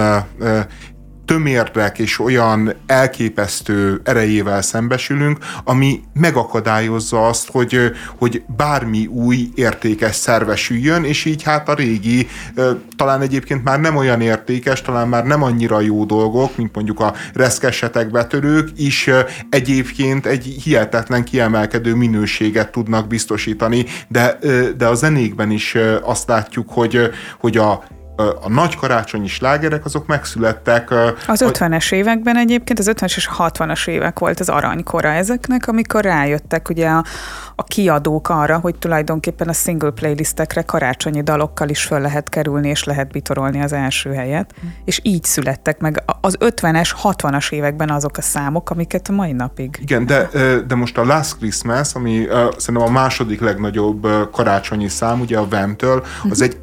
[1.32, 11.04] tömérdek és olyan elképesztő erejével szembesülünk, ami megakadályozza azt, hogy, hogy bármi új értékes szervesüljön,
[11.04, 12.28] és így hát a régi,
[12.96, 17.14] talán egyébként már nem olyan értékes, talán már nem annyira jó dolgok, mint mondjuk a
[17.34, 19.10] reszkesetek betörők, is
[19.50, 24.40] egyébként egy hihetetlen kiemelkedő minőséget tudnak biztosítani, de,
[24.78, 27.10] de a zenékben is azt látjuk, hogy,
[27.40, 27.84] hogy a
[28.42, 30.92] a nagy karácsonyi slágerek azok megszülettek.
[31.28, 36.70] Az 50-es években egyébként, az 50-es és 60-as évek volt az aranykora ezeknek, amikor rájöttek
[36.70, 37.04] ugye a,
[37.56, 42.84] a kiadók arra, hogy tulajdonképpen a single playlistekre karácsonyi dalokkal is föl lehet kerülni, és
[42.84, 44.54] lehet bitorolni az első helyet.
[44.66, 44.70] Mm.
[44.86, 49.78] És így születtek meg az 50-es, 60-as években azok a számok, amiket a mai napig.
[49.82, 50.30] Igen, de,
[50.68, 56.04] de most a Last Christmas, ami szerintem a második legnagyobb karácsonyi szám, ugye a Vem-től,
[56.30, 56.58] az egy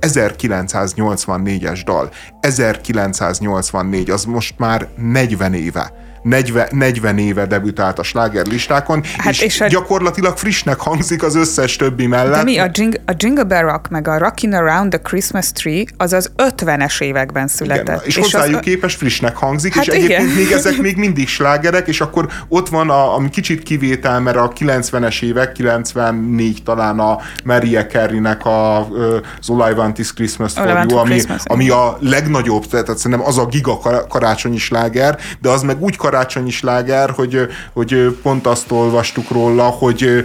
[1.49, 2.11] 1984-es dal.
[2.41, 9.61] 1984, az most már 40 éve 40, 40 éve debütált a slágerlistákon, hát és, és
[9.61, 9.67] a...
[9.67, 12.35] gyakorlatilag frissnek hangzik az összes többi mellett.
[12.35, 15.85] De mi, a, Jing, a Jingle Bell Rock, meg a Rockin' Around the Christmas Tree,
[15.97, 17.87] az az 50-es években született.
[17.87, 18.65] Igen, és, és hozzájuk az...
[18.65, 20.05] képes frissnek hangzik, hát és igen.
[20.05, 24.37] egyébként még ezek még mindig slágerek, és akkor ott van a, ami kicsit kivétel, mert
[24.37, 30.53] a 90-es évek, 94 talán a Mariah Carey-nek a, az All I Want is Christmas
[30.53, 35.49] for You, ami, Christmas, ami a legnagyobb, tehát szerintem az a giga karácsonyi sláger, de
[35.49, 36.17] az meg úgy karácsonyi
[36.49, 40.25] sláger, hogy, hogy pont azt olvastuk róla, hogy,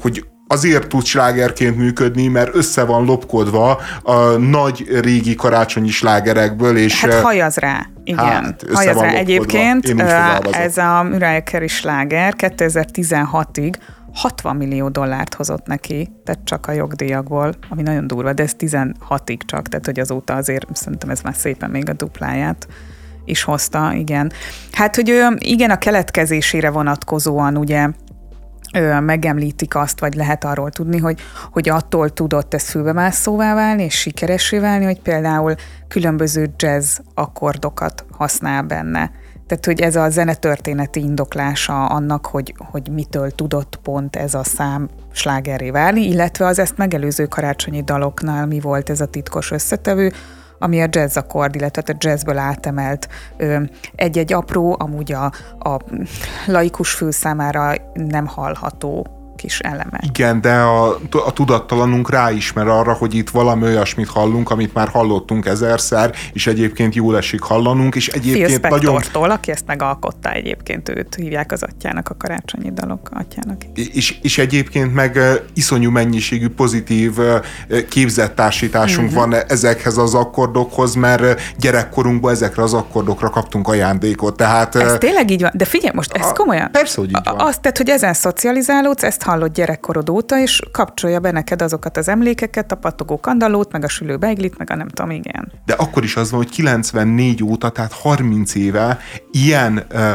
[0.00, 7.00] hogy azért tud slágerként működni, mert össze van lopkodva a nagy régi karácsonyi slágerekből, és...
[7.00, 8.24] Hát hajaz rá, igen.
[8.24, 9.08] Hát, hajaz rá.
[9.08, 9.94] Egyébként
[10.50, 13.74] ez a Mariah Carey sláger 2016-ig
[14.12, 19.38] 60 millió dollárt hozott neki, tehát csak a jogdíjakból, ami nagyon durva, de ez 16-ig
[19.46, 22.66] csak, tehát hogy azóta azért szerintem ez már szépen még a dupláját
[23.24, 24.32] is hozta, igen.
[24.72, 27.88] Hát, hogy igen, a keletkezésére vonatkozóan ugye
[29.00, 31.20] megemlítik azt, vagy lehet arról tudni, hogy,
[31.52, 35.54] hogy attól tudott ez fülbemászóvá válni, és sikeressé válni, hogy például
[35.88, 39.10] különböző jazz akkordokat használ benne.
[39.46, 44.88] Tehát, hogy ez a zenetörténeti indoklása annak, hogy, hogy mitől tudott pont ez a szám
[45.12, 50.12] slágerré válni, illetve az ezt megelőző karácsonyi daloknál mi volt ez a titkos összetevő,
[50.62, 53.08] ami a jazz akkord, illetve a jazzből átemelt
[53.94, 55.80] egy-egy apró, amúgy a, a
[56.46, 60.00] laikus fül számára nem hallható kis eleme.
[60.00, 65.46] Igen, de a, a tudattalanunk ráismer arra, hogy itt valami olyasmit hallunk, amit már hallottunk
[65.46, 69.30] ezerszer, és egyébként jól esik hallanunk, és egyébként Phil nagyon...
[69.30, 73.62] aki ezt megalkotta egyébként, őt hívják az atyának, a karácsonyi dalok atyának.
[73.74, 75.18] És, és egyébként meg
[75.54, 77.18] iszonyú mennyiségű pozitív
[77.88, 79.30] képzett társításunk uh-huh.
[79.30, 84.36] van ezekhez az akkordokhoz, mert gyerekkorunkban ezekre az akkordokra kaptunk ajándékot.
[84.36, 86.70] Tehát, ez tényleg így van, de figyelj most, ez komolyan.
[86.70, 87.38] Persze, hogy így van.
[87.38, 92.08] Azt tett, hogy ezen szocializálódsz, ezt hallod gyerekkorod óta, és kapcsolja be neked azokat az
[92.08, 95.52] emlékeket, a patogó kandallót, meg a sülő beiglit, meg a nem tudom, igen.
[95.64, 98.98] De akkor is az van, hogy 94 óta, tehát 30 éve
[99.30, 100.12] ilyen uh,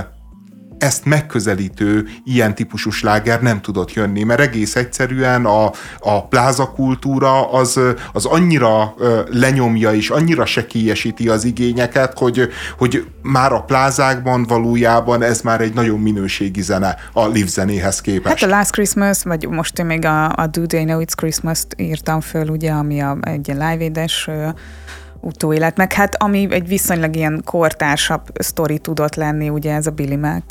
[0.79, 7.79] ezt megközelítő ilyen típusú sláger nem tudott jönni, mert egész egyszerűen a, a plázakultúra az,
[8.13, 8.95] az annyira
[9.31, 15.73] lenyomja és annyira sekélyesíti az igényeket, hogy, hogy már a plázákban valójában ez már egy
[15.73, 18.39] nagyon minőségi zene a live zenéhez képest.
[18.39, 21.75] Hát a Last Christmas, vagy most én még a, a Do They Know It's Christmas-t
[21.77, 24.29] írtam föl, ugye, ami a, egy live-édes
[25.21, 30.15] utóélet, meg hát ami egy viszonylag ilyen kortársabb sztori tudott lenni, ugye ez a Billy
[30.15, 30.43] Mac,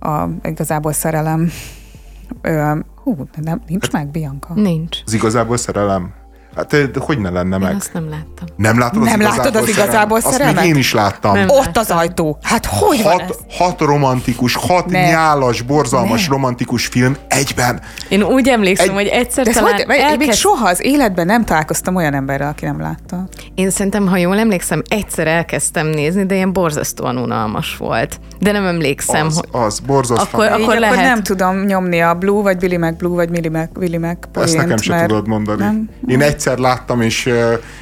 [0.00, 1.50] a igazából szerelem.
[2.40, 4.54] Ö, hú, nem, nincs meg, Bianca?
[4.54, 4.98] Nincs.
[5.04, 6.12] Az igazából szerelem?
[6.56, 7.70] Hát hogy ne lenne meg?
[7.70, 8.46] Én azt nem láttam.
[8.56, 10.54] Nem látod az nem igazából látod az igazából szerelmet?
[10.56, 11.34] Azt még én is láttam.
[11.34, 11.82] Nem Ott láttam.
[11.82, 12.38] az ajtó.
[12.42, 13.56] Hát hogy hat, van ez?
[13.56, 15.06] hat romantikus, hat Ne.
[15.06, 16.32] nyálas, borzalmas Ne.
[16.34, 17.80] romantikus film egyben.
[18.08, 20.38] Én úgy emlékszem, Egy- hogy egyszer De talán hogy, én még elkezd...
[20.38, 23.24] soha az életben nem találkoztam olyan emberrel, aki nem látta.
[23.54, 28.20] Én szerintem, ha jól emlékszem, egyszer elkezdtem nézni, de ilyen borzasztóan unalmas volt.
[28.40, 29.48] De nem emlékszem, Az, hogy...
[29.62, 30.26] az borzasztó.
[30.32, 30.96] Akkor- akkor akkor lehet.
[30.96, 34.56] nem tudom nyomni a Blue, vagy Billy Mac Blue, vagy Millie Mac, Willy Mac Ezt
[34.56, 35.62] nekem sem mert tudod mondani.
[35.62, 35.88] Nem.
[36.06, 37.30] Én egyszer láttam, és,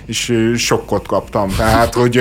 [0.07, 1.49] és sokkot kaptam.
[1.57, 2.21] Tehát, hogy,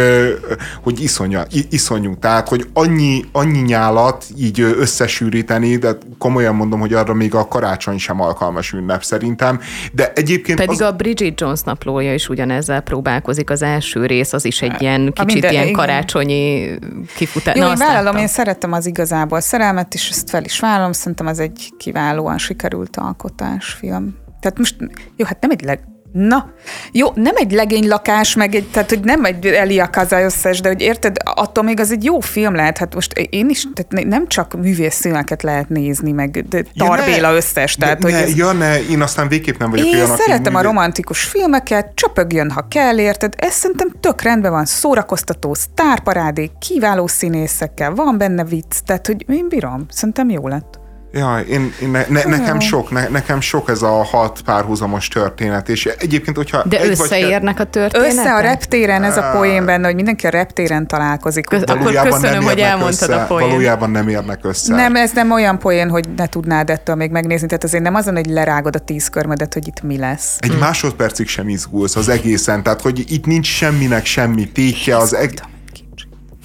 [0.83, 2.15] hogy iszonya, i- iszonyú.
[2.19, 7.97] Tehát, hogy annyi, annyi nyálat így összesűríteni, de komolyan mondom, hogy arra még a karácsony
[7.97, 9.59] sem alkalmas ünnep szerintem.
[9.93, 13.49] De egyébként Pedig az, a Bridget Jones naplója is ugyanezzel próbálkozik.
[13.49, 16.69] Az első rész az is egy ilyen A kicsit minden- ilyen karácsonyi
[17.15, 17.55] kifutás.
[17.55, 18.21] Jó, Na, én vállalom, láttam.
[18.21, 22.97] én szerettem az igazából szerelmet, és ezt fel is vállalom, szerintem ez egy kiválóan sikerült
[22.97, 24.15] alkotásfilm.
[24.39, 24.75] Tehát most,
[25.15, 25.79] jó, hát nem egy leg...
[26.11, 26.49] Na,
[26.91, 30.81] jó, nem egy legény lakás, meg egy, tehát hogy nem egy Elia összes, de hogy
[30.81, 34.53] érted, attól még az egy jó film lehet, hát most én is, tehát nem csak
[34.61, 37.35] művészfilmeket lehet nézni, meg de Ja, Tarbéla ne.
[37.35, 40.09] összes, tehát ne, hogy ne, ez, Ja, ne, én aztán végképp nem vagyok én olyan,
[40.09, 43.33] aki szeretem a művé- romantikus filmeket, csöpögjön, ha kell, érted?
[43.37, 49.47] Ez szerintem tök rendben van, szórakoztató, sztárparádé, kiváló színészekkel, van benne vicc, tehát hogy én
[49.49, 50.80] bírom, szerintem jó lett.
[51.13, 55.69] Ja, én, én ne, ne, nekem sok, ne, nekem sok ez a hat párhuzamos történet,
[55.69, 58.11] és egyébként, hogyha De egy vagy összeérnek a történetek?
[58.11, 61.45] Össze a reptéren, ez a poén benne, hogy mindenki a reptéren találkozik.
[61.45, 61.63] Köz-.
[61.63, 63.49] Akkor köszönöm, nem hogy elmondtad össze, a poént.
[63.49, 64.75] Valójában nem érnek össze.
[64.75, 68.15] Nem, ez nem olyan poén, hogy ne tudnád ettől még megnézni, tehát azért nem azon,
[68.15, 70.37] hogy lerágod a tíz körmedet, hogy itt mi lesz.
[70.39, 75.33] Egy másodpercig sem izgulsz az egészen, tehát hogy itt nincs semminek semmi tétje, az eg...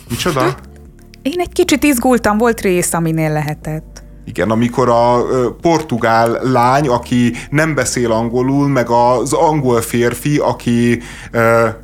[0.09, 0.55] Micsoda?
[1.23, 3.96] Én egy kicsit izgultam, volt rész, aminél lehetett.
[4.27, 5.27] Igen, amikor a
[5.61, 11.03] portugál lány, aki nem beszél angolul, meg az angol férfi, aki,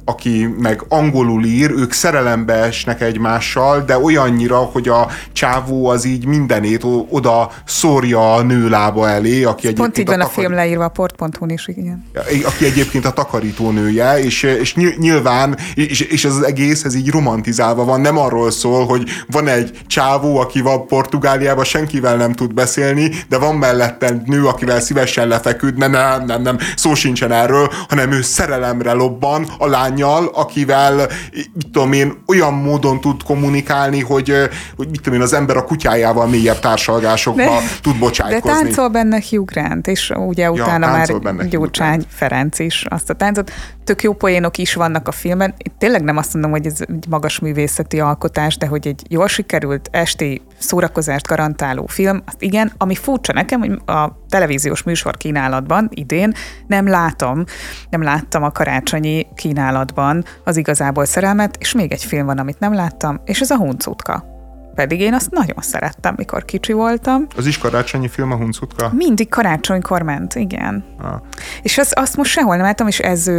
[0.05, 6.27] aki meg angolul ír, ők szerelembe esnek egymással, de olyannyira, hogy a csávó az így
[6.27, 10.53] mindenét oda szórja a nő lába elé, aki Pont egyébként így van a takar- film
[10.53, 12.05] leírva a port.hu-n is, igen.
[12.45, 17.11] aki egyébként a takarítónője, és, és ny- nyilván, és, és ez az egész, ez így
[17.11, 22.55] romantizálva van, nem arról szól, hogy van egy csávó, aki van Portugáliában, senkivel nem tud
[22.55, 27.71] beszélni, de van mellette nő, akivel szívesen lefeküd, nem, nem, nem, nem, szó sincsen erről,
[27.89, 30.95] hanem ő szerelemre lobban a lányjal, akivel,
[31.33, 34.35] mit tudom én, olyan módon tud kommunikálni, hogy,
[34.77, 38.63] hogy mit tudom én, az ember a kutyájával mélyebb társalgásokba De- tud De bocsájtkozni.
[38.63, 43.15] táncol benne Hugh Grant, és ugye utána már benne Hugh Gyurcsány Ferenc is azt a
[43.15, 43.51] táncot.
[43.85, 45.55] Tök jó poénok is vannak a filmben.
[45.59, 49.29] Itt tényleg nem azt mondom, hogy ez egy magas művészeti alkotás, de hogy egy jól
[49.29, 55.89] sikerült esti szórakozást garantáló film, azt igen, ami furcsa nekem, hogy a televíziós műsor kínálatban
[55.93, 56.35] idén
[56.67, 57.45] nem látom,
[57.91, 62.75] nem láttam a karácsonyi kínálatban az igazából szerelmet, és még egy film van, amit nem
[62.75, 64.31] láttam, és ez a Huncutka.
[64.75, 67.27] Pedig én azt nagyon szerettem, mikor kicsi voltam.
[67.37, 68.91] Az is karácsonyi film a Huncutka?
[68.95, 70.85] Mindig karácsonykor ment, igen.
[70.99, 71.21] Ah.
[71.63, 73.31] És az, azt most sehol nem láttam, és ez,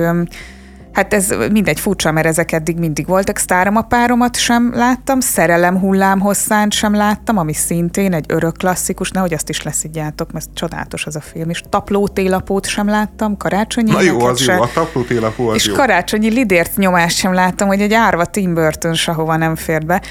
[0.93, 3.37] hát ez mindegy furcsa, mert ezek eddig mindig voltak.
[3.37, 9.11] Sztárom a páromat sem láttam, Szerelem hullám hosszán sem láttam, ami szintén egy örök klasszikus,
[9.11, 13.91] nehogy azt is leszidjátok, mert csodálatos az a film, és Tapló télapót sem láttam, karácsonyi
[13.91, 14.53] Na jó, az se.
[14.53, 15.73] jó, a tapló télapó az És jó.
[15.73, 20.01] karácsonyi lidért nyomást sem láttam, hogy egy árva Tim Burton sehova nem fér be.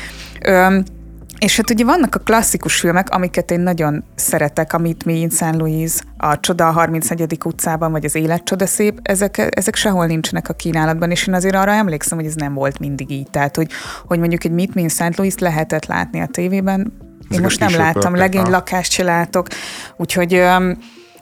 [0.41, 0.85] Öm,
[1.43, 5.55] És hát ugye vannak a klasszikus filmek, amiket én nagyon szeretek, amit mi in St.
[5.57, 7.38] Louis, a Csoda a 34.
[7.45, 11.55] utcában, vagy az Élet Csoda szép, ezek, ezek sehol nincsenek a kínálatban, és én azért
[11.55, 13.30] arra emlékszem, hogy ez nem volt mindig így.
[13.30, 13.70] Tehát, hogy,
[14.07, 15.16] hogy mondjuk egy Meet Me in St.
[15.16, 19.47] Louis lehetett látni a tévében, én Ezek most nem láttam, legény lakást se látok,
[19.97, 20.43] úgyhogy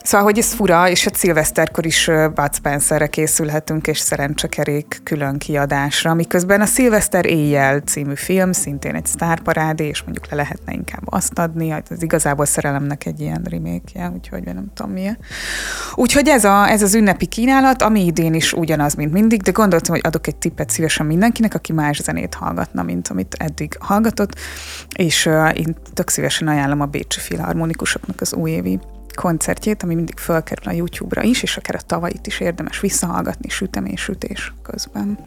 [0.02, 6.14] Szóval, hogy ez fura, és a szilveszterkor is Bud Spencerre készülhetünk, és szerencsekerék külön kiadásra,
[6.14, 11.38] miközben a Szilveszter éjjel című film szintén egy sztárparádé, és mondjuk le lehetne inkább azt
[11.38, 15.18] adni, az igazából szerelemnek egy ilyen remake úgyhogy nem tudom milyen.
[15.94, 19.94] Úgyhogy ez, a, ez az ünnepi kínálat, ami idén is ugyanaz, mint mindig, de gondoltam,
[19.94, 24.34] hogy adok egy tippet szívesen mindenkinek, aki más zenét hallgatna, mint amit eddig hallgatott,
[24.96, 28.80] és uh, én tök szívesen ajánlom a Bécsi Filharmonikusoknak az újévi
[29.20, 34.52] koncertjét, ami mindig fölkerül a YouTube-ra is, és akár a tavait is érdemes visszahallgatni sütemés-sütés
[34.62, 35.18] közben.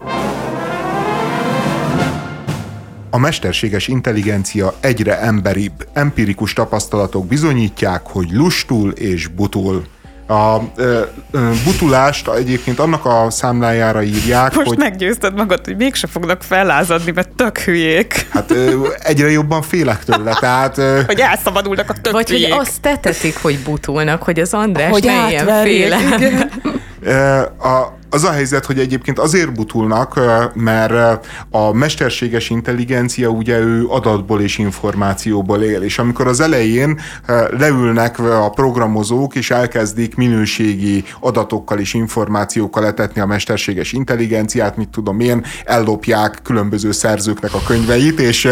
[3.10, 5.88] A mesterséges intelligencia egyre emberibb.
[5.92, 9.86] Empirikus tapasztalatok bizonyítják, hogy lustul és butul.
[10.26, 11.00] A ö,
[11.30, 17.10] ö, butulást egyébként annak a számlájára írják, Most hogy meggyőzted magad, hogy mégse fognak fellázadni,
[17.14, 18.26] mert tök hülyék.
[18.30, 20.36] hát, ö, egyre jobban félek tőle.
[20.40, 22.60] Tehát ö, Hogy elszabadulnak a tök Vagy hogy hülyék.
[22.60, 26.50] azt tetetik, hogy butulnak, hogy az András hogy ne ilyen félelem.
[27.58, 30.20] A, az a helyzet, hogy egyébként azért butulnak,
[30.54, 37.00] mert a mesterséges intelligencia ugye ő adatból és információból él, és amikor az elején
[37.50, 45.20] leülnek a programozók, és elkezdik minőségi adatokkal és információkkal letetni a mesterséges intelligenciát, mit tudom
[45.20, 48.48] én, ellopják különböző szerzőknek a könyveit, és,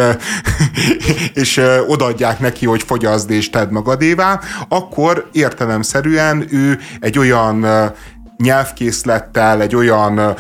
[1.43, 7.67] és odaadják neki, hogy fogyaszd és tedd magadévá, akkor értelemszerűen ő egy olyan
[8.43, 10.35] nyelvkészlettel, egy olyan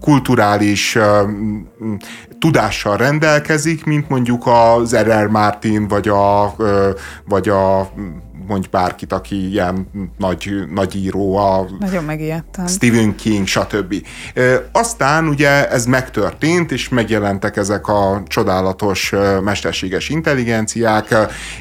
[0.00, 0.98] kulturális
[2.38, 5.26] tudással rendelkezik, mint mondjuk az R.R.
[5.26, 6.54] Martin, vagy a,
[7.24, 7.90] vagy a
[8.48, 12.66] mondj bárkit, aki ilyen nagy, nagy író, a Nagyon megijedtem.
[12.66, 13.94] Stephen King, stb.
[14.72, 21.14] Aztán ugye ez megtörtént, és megjelentek ezek a csodálatos mesterséges intelligenciák,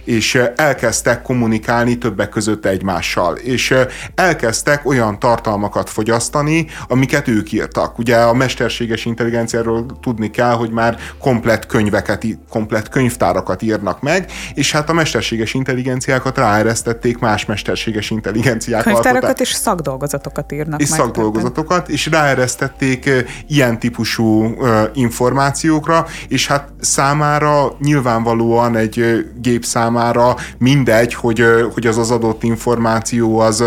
[0.04, 3.74] és elkezdtek kommunikálni többek között egymással, és
[4.16, 7.98] elkezdtek olyan tartalmakat fogyasztani, amiket ők írtak.
[7.98, 14.72] Ugye a mesterséges intelligenciáról tudni kell, hogy már komplett könyveket, komplett könyvtárakat írnak meg, és
[14.72, 16.76] hát a mesterséges intelligenciákat ráeresztették
[17.20, 23.10] más mesterséges intelligenciák Könyvtárakat alkotá- és szakdolgozatokat írnak és szakdolgozatokat, és ráeresztették
[23.48, 24.56] ilyen típusú
[24.94, 33.40] információkra, és hát számára nyilvánvalóan egy gép számára mindegy, hogy, hogy az az adott információ
[33.40, 33.62] az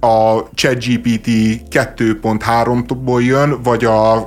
[0.00, 1.26] a ChatGPT
[1.70, 4.26] 2.3-ból jön, vagy a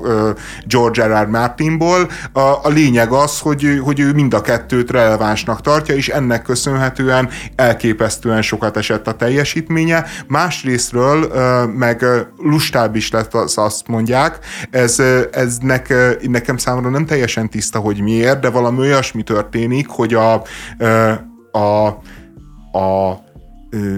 [0.65, 1.23] George R.
[1.23, 1.27] R.
[1.27, 2.09] Martinból.
[2.31, 7.29] A, a lényeg az, hogy, hogy ő mind a kettőt relevánsnak tartja, és ennek köszönhetően
[8.29, 10.05] elképesztően sokat esett a teljesítménye.
[10.27, 11.31] Másrésztről
[11.65, 12.05] meg
[12.37, 14.39] lustább is lett, az azt mondják.
[14.71, 14.99] Ez,
[15.31, 20.43] ez nek, nekem számomra nem teljesen tiszta, hogy miért, de valami olyasmi történik, hogy a,
[21.51, 21.87] a,
[22.77, 23.17] a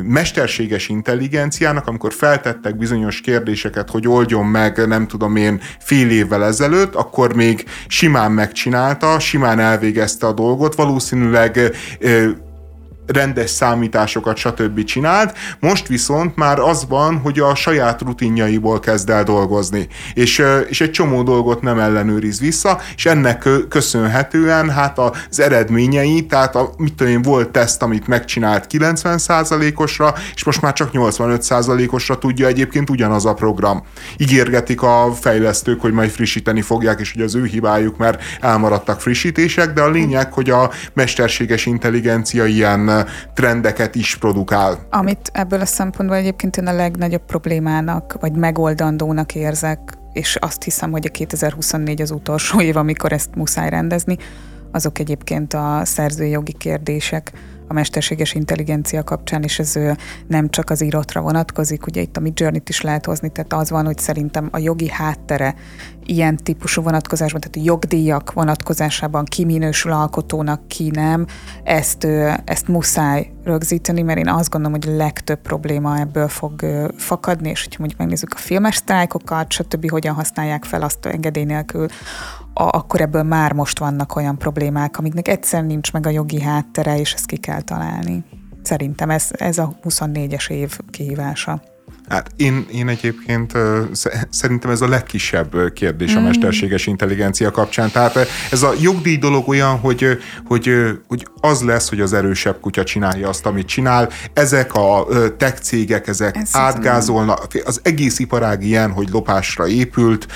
[0.03, 6.95] mesterséges intelligenciának, amikor feltettek bizonyos kérdéseket, hogy oldjon meg, nem tudom én, fél évvel ezelőtt,
[6.95, 11.59] akkor még simán megcsinálta, simán elvégezte a dolgot, valószínűleg
[13.05, 14.83] rendes számításokat, stb.
[14.83, 20.81] csinált, most viszont már az van, hogy a saját rutinjaiból kezd el dolgozni, és, és
[20.81, 26.69] egy csomó dolgot nem ellenőriz vissza, és ennek kö- köszönhetően hát az eredményei, tehát a,
[26.77, 32.89] mit tudom én, volt teszt, amit megcsinált 90%-osra, és most már csak 85%-osra tudja egyébként
[32.89, 33.83] ugyanaz a program.
[34.17, 39.73] Ígérgetik a fejlesztők, hogy majd frissíteni fogják, és hogy az ő hibájuk, mert elmaradtak frissítések,
[39.73, 43.00] de a lényeg, hogy a mesterséges intelligencia ilyen
[43.33, 44.87] trendeket is produkál.
[44.89, 49.79] Amit ebből a szempontból egyébként én a legnagyobb problémának, vagy megoldandónak érzek,
[50.13, 54.17] és azt hiszem, hogy a 2024 az utolsó év, amikor ezt muszáj rendezni,
[54.71, 57.31] azok egyébként a szerzői jogi kérdések
[57.71, 59.79] a mesterséges intelligencia kapcsán, és ez
[60.27, 63.85] nem csak az íratra vonatkozik, ugye itt a Midjourney-t is lehet hozni, tehát az van,
[63.85, 65.55] hogy szerintem a jogi háttere
[66.05, 71.25] ilyen típusú vonatkozásban, tehát a jogdíjak vonatkozásában ki minősül alkotónak, ki nem,
[71.63, 72.03] ezt,
[72.45, 76.65] ezt muszáj rögzíteni, mert én azt gondolom, hogy legtöbb probléma ebből fog
[76.97, 81.87] fakadni, és hogyha mondjuk megnézzük a filmes sztrájkokat, stb., hogyan használják fel azt engedély nélkül,
[82.53, 86.99] a, akkor ebből már most vannak olyan problémák, amiknek egyszer nincs meg a jogi háttere,
[86.99, 88.23] és ezt ki kell találni.
[88.61, 91.61] Szerintem ez, ez a 24-es év kihívása.
[92.11, 93.53] Hát én, én egyébként
[94.29, 96.23] szerintem ez a legkisebb kérdés a mm.
[96.23, 97.91] mesterséges intelligencia kapcsán.
[97.91, 100.71] Tehát ez a jogdíj dolog olyan, hogy, hogy,
[101.07, 104.09] hogy az lesz, hogy az erősebb kutya csinálja azt, amit csinál.
[104.33, 105.07] Ezek a
[105.37, 107.47] tech cégek, ezek ez átgázolnak.
[107.65, 110.27] Az egész iparág ilyen, hogy lopásra épült.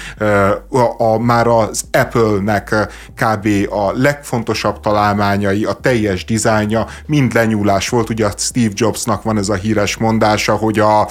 [0.69, 2.75] A, a, már az Apple-nek
[3.15, 3.47] kb.
[3.69, 8.09] a legfontosabb találmányai, a teljes dizájnja mind lenyúlás volt.
[8.09, 11.07] Ugye Steve Jobsnak van ez a híres mondása, hogy a,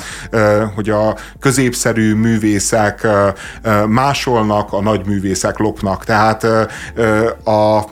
[0.75, 3.07] hogy a középszerű művészek
[3.89, 6.05] másolnak, a nagy művészek lopnak.
[6.05, 6.45] Tehát
[7.45, 7.85] a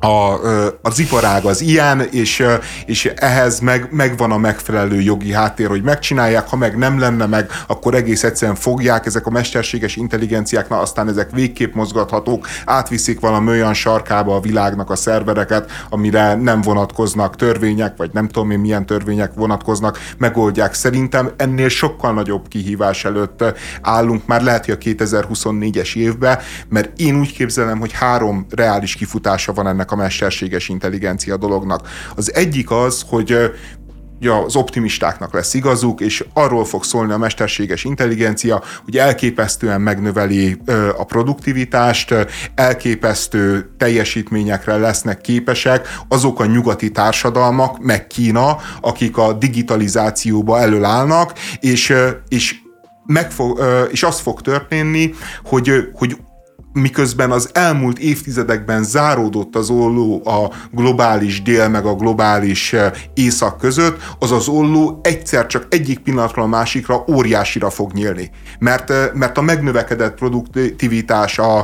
[0.00, 0.40] a,
[0.82, 2.44] az iparág az ilyen, és,
[2.86, 7.50] és ehhez meg, megvan a megfelelő jogi háttér, hogy megcsinálják, ha meg nem lenne meg,
[7.66, 13.48] akkor egész egyszerűen fogják ezek a mesterséges intelligenciák, na aztán ezek végképp mozgathatók, átviszik valami
[13.48, 18.86] olyan sarkába a világnak a szervereket, amire nem vonatkoznak törvények, vagy nem tudom én milyen
[18.86, 20.74] törvények vonatkoznak, megoldják.
[20.74, 23.44] Szerintem ennél sokkal nagyobb kihívás előtt
[23.82, 26.38] állunk, már lehet, hogy a 2024-es évben,
[26.68, 31.88] mert én úgy képzelem, hogy három reális kifutása van ennek ennek a mesterséges intelligencia dolognak.
[32.16, 33.52] Az egyik az, hogy
[34.20, 40.60] ja, az optimistáknak lesz igazuk, és arról fog szólni a mesterséges intelligencia, hogy elképesztően megnöveli
[40.96, 42.14] a produktivitást,
[42.54, 51.94] elképesztő teljesítményekre lesznek képesek azok a nyugati társadalmak, meg Kína, akik a digitalizációba előállnak, és,
[52.28, 52.54] és
[53.06, 55.14] meg fog, és az fog történni,
[55.44, 56.16] hogy, hogy
[56.78, 63.58] miközben az elmúlt évtizedekben záródott az olló a globális dél meg a globális eh, észak
[63.58, 68.30] között, az az olló egyszer csak egyik pillanatra a másikra óriásira fog nyílni.
[68.58, 71.58] Mert, eh, mert a megnövekedett produktivitás a,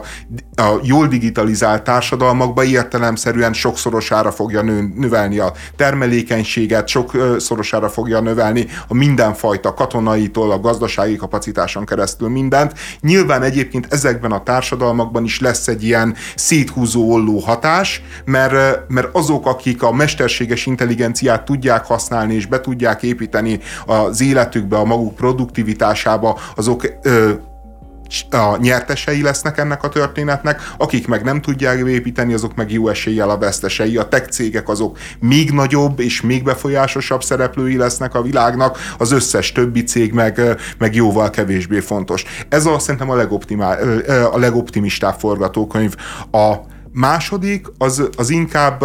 [0.56, 8.94] a jól digitalizált társadalmakban értelemszerűen sokszorosára fogja nő, növelni a termelékenységet, sokszorosára fogja növelni a
[8.94, 12.72] mindenfajta katonaitól, a gazdasági kapacitáson keresztül mindent.
[13.00, 19.08] Nyilván egyébként ezekben a társadalmakban társadalmakban is lesz egy ilyen széthúzó olló hatás, mert, mert
[19.12, 25.14] azok, akik a mesterséges intelligenciát tudják használni és be tudják építeni az életükbe, a maguk
[25.14, 27.32] produktivitásába, azok ö,
[28.30, 33.30] a nyertesei lesznek ennek a történetnek, akik meg nem tudják építeni, azok meg jó eséllyel
[33.30, 33.96] a vesztesei.
[33.96, 39.52] A tech cégek azok még nagyobb és még befolyásosabb szereplői lesznek a világnak, az összes
[39.52, 40.40] többi cég meg,
[40.78, 42.24] meg jóval kevésbé fontos.
[42.48, 44.02] Ez a, szerintem a, legoptimál,
[44.32, 45.94] a legoptimistább forgatókönyv.
[46.30, 46.54] A
[46.92, 48.84] második az, az inkább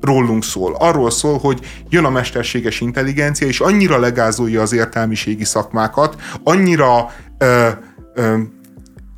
[0.00, 0.76] rólunk szól.
[0.78, 7.68] Arról szól, hogy jön a mesterséges intelligencia, és annyira legázolja az értelmiségi szakmákat, annyira ö,
[8.14, 8.38] ö,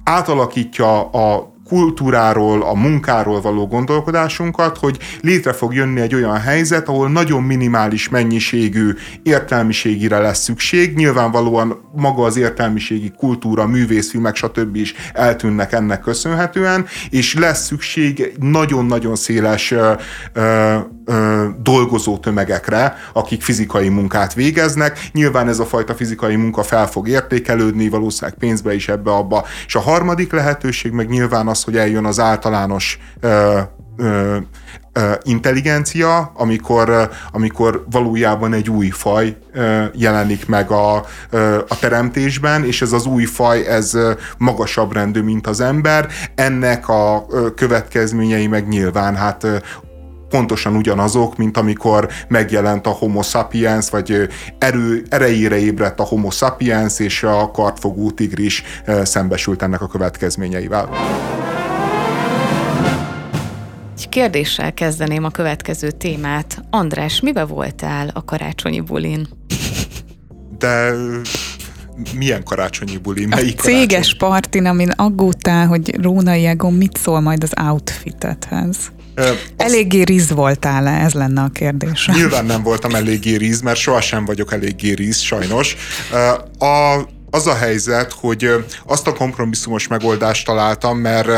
[0.05, 7.09] átalakítja a kultúráról, a munkáról való gondolkodásunkat, hogy létre fog jönni egy olyan helyzet, ahol
[7.09, 10.95] nagyon minimális mennyiségű értelmiségire lesz szükség.
[10.95, 14.77] Nyilvánvalóan maga az értelmiségi kultúra, művészfilmek, stb.
[14.77, 19.93] is eltűnnek ennek köszönhetően, és lesz szükség nagyon-nagyon széles ö,
[20.35, 25.09] ö, dolgozó tömegekre, akik fizikai munkát végeznek.
[25.13, 29.47] Nyilván ez a fajta fizikai munka fel fog értékelődni, valószínűleg pénzbe is ebbe-abba.
[29.67, 33.59] És a harmadik lehetőség meg nyilván az, hogy eljön az általános ö,
[33.97, 34.37] ö,
[35.23, 39.37] intelligencia, amikor, amikor valójában egy új faj
[39.93, 40.95] jelenik meg a,
[41.69, 43.99] a teremtésben, és ez az új faj, ez
[44.39, 46.09] magasabb rendű, mint az ember.
[46.35, 49.47] Ennek a következményei meg nyilván hát
[50.29, 56.99] pontosan ugyanazok, mint amikor megjelent a homo sapiens, vagy erő, erejére ébredt a homo sapiens,
[56.99, 58.63] és a kartfogú tigris
[59.03, 60.89] szembesült ennek a következményeivel.
[64.03, 66.65] Egy kérdéssel kezdeném a következő témát.
[66.71, 69.29] András, mibe voltál a karácsonyi bulin?
[70.59, 70.93] De
[72.15, 73.27] milyen karácsonyi buli?
[73.27, 74.19] Melyik a céges karácsony?
[74.19, 78.77] partin, amin aggódtál, hogy Rónai Egon mit szól majd az outfitethez.
[79.15, 79.55] Azt...
[79.57, 81.05] Eléggé ríz voltál -e?
[81.05, 82.11] Ez lenne a kérdés.
[82.13, 85.77] Nyilván nem voltam eléggé ríz, mert sohasem vagyok eléggé ríz, sajnos.
[86.59, 87.01] A
[87.35, 91.29] az a helyzet, hogy azt a kompromisszumos megoldást találtam, mert,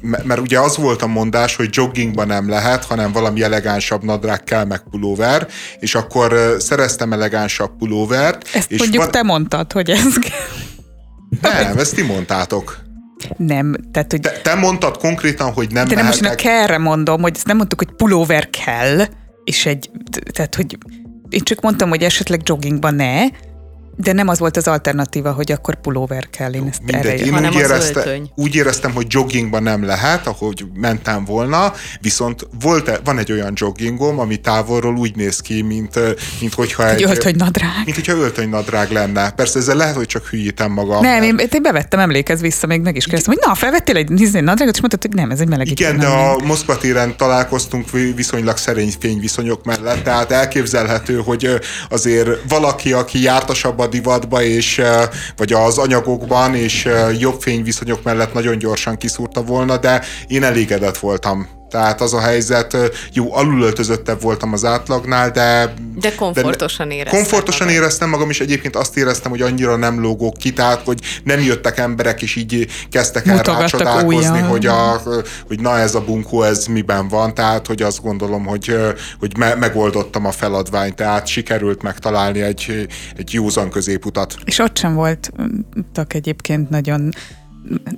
[0.00, 4.64] mert ugye az volt a mondás, hogy joggingban nem lehet, hanem valami elegánsabb nadrág kell,
[4.64, 8.48] meg pulóver, és akkor szereztem elegánsabb pulóvert.
[8.54, 9.12] Ezt és mondjuk van...
[9.12, 10.14] te mondtad, hogy ez
[11.40, 12.78] Nem, ezt ti mondtátok.
[13.36, 14.20] Nem, tehát hogy...
[14.20, 17.56] Te, te mondtad konkrétan, hogy nem De nem most a kellre mondom, hogy ezt nem
[17.56, 19.04] mondtuk, hogy pulóver kell,
[19.44, 19.90] és egy,
[20.32, 20.78] tehát hogy
[21.28, 23.22] én csak mondtam, hogy esetleg joggingban ne,
[23.96, 27.32] De nem az volt az alternatíva, hogy akkor pulóver kell, én ezt Mindegy, erre én
[27.32, 28.30] Hanem úgy, az érezte, öltöny.
[28.34, 34.18] úgy éreztem, hogy joggingban nem lehet, ahogy mentem volna, viszont volt, van egy olyan joggingom,
[34.18, 35.98] ami távolról úgy néz ki, mint,
[36.40, 37.70] mint hogyha Egy egy, öltöny nadrág.
[37.84, 39.30] mint hogyha öltönynadrág lenne.
[39.30, 41.02] Persze ezzel lehet, hogy csak hülyítem magam.
[41.02, 44.40] Nem, én, én bevettem, emlékezz vissza, még meg is kérdeztem, hogy na, felvettél egy izé
[44.40, 45.84] nadrágot, és mondtad, hogy nem, ez egy melegítő.
[45.84, 51.48] Igen, de a Moszkva téren találkoztunk vi- viszonylag szerény fényviszonyok mellett, tehát elképzelhető, hogy
[51.88, 55.02] azért valaki, aki jártasabb a divatba, és, ö,
[55.36, 60.98] vagy az anyagokban, és ö, jobb fényviszonyok mellett nagyon gyorsan kiszúrta volna, de én elégedett
[60.98, 61.48] voltam.
[61.74, 62.76] Tehát az a helyzet,
[63.12, 65.74] jó, alulöltözöttebb voltam az átlagnál, de...
[66.00, 67.82] De komfortosan érezted Komfortosan magad.
[67.82, 71.78] éreztem magam, és egyébként azt éreztem, hogy annyira nem lógok ki, tehát hogy nem jöttek
[71.78, 75.02] emberek, és így kezdtek el rácsodálkozni, hogy, a,
[75.46, 78.76] hogy na ez a bunkó, ez miben van, tehát hogy azt gondolom, hogy,
[79.18, 84.36] hogy me- megoldottam a feladványt, tehát sikerült megtalálni egy, egy józan középutat.
[84.44, 87.10] És ott sem voltak egyébként nagyon,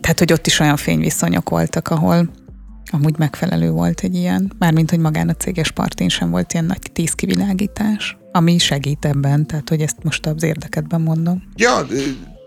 [0.00, 2.44] tehát hogy ott is olyan fényviszonyok voltak, ahol
[2.92, 6.90] amúgy megfelelő volt egy ilyen, mármint, hogy magán a céges partin sem volt ilyen nagy
[6.92, 11.42] tízkivilágítás, ami segít ebben, tehát hogy ezt most az érdekedben mondom.
[11.56, 11.86] Ja,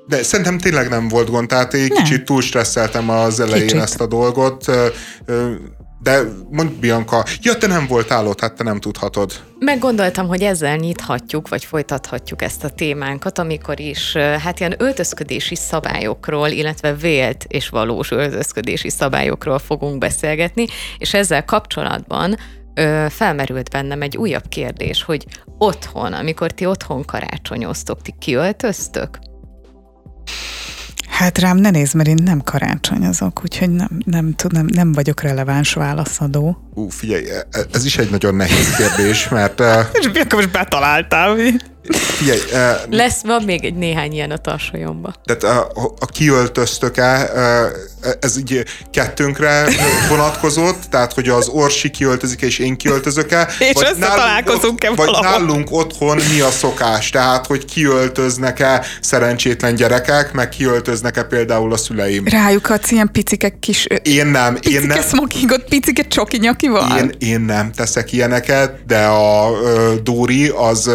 [0.07, 2.03] de szerintem tényleg nem volt gond, tehát én Nem.
[2.03, 3.81] kicsit túl stresszeltem az elején Kicsit.
[3.81, 4.65] ezt a dolgot,
[6.01, 6.21] de
[6.51, 9.31] mondd Bianca, ja, te nem voltál ott, hát te nem tudhatod.
[9.59, 16.47] Meggondoltam, hogy ezzel nyithatjuk, vagy folytathatjuk ezt a témánkat, amikor is hát ilyen öltözködési szabályokról,
[16.47, 20.65] illetve vélt és valós öltözködési szabályokról fogunk beszélgetni,
[20.97, 22.35] és ezzel kapcsolatban
[22.73, 25.25] ö, felmerült bennem egy újabb kérdés, hogy
[25.57, 29.19] otthon, amikor ti otthon karácsonyoztok, ti kiöltöztök?
[31.19, 35.73] Hát rám ne nézd, mert én nem karácsonyozok, úgyhogy nem, nem, nem, nem vagyok releváns
[35.73, 36.69] válaszadó.
[36.73, 41.35] Ú, figyelj, e- ez is egy nagyon nehéz kérdés, mert ö, És akkor most betaláltál,
[41.35, 41.51] mi?
[41.97, 45.13] Figyelj, ö, Lesz, van még egy néhány ilyen a tarsolyomba.
[45.25, 47.67] Tehát a, a kiöltöztök-e, ö,
[48.19, 49.67] ez így kettőnkre
[50.09, 53.47] vonatkozott, tehát hogy az Orsi kiöltözik és én kiöltözök-e.
[53.59, 55.39] És vagy összetalálkozunk-e nálunk, Vagy valahol?
[55.39, 62.27] nálunk otthon mi a szokás, tehát hogy kiöltöznek-e szerencsétlen gyerekek, meg kiöltöznek-e például a szüleim.
[62.27, 63.87] Rájuk adsz ilyen picike kis...
[64.03, 65.01] Én nem, én Picike nem.
[65.01, 66.97] smokingot, picike csoki nyakival?
[66.97, 70.89] Én, én nem teszek ilyeneket, de a ö, Dóri az,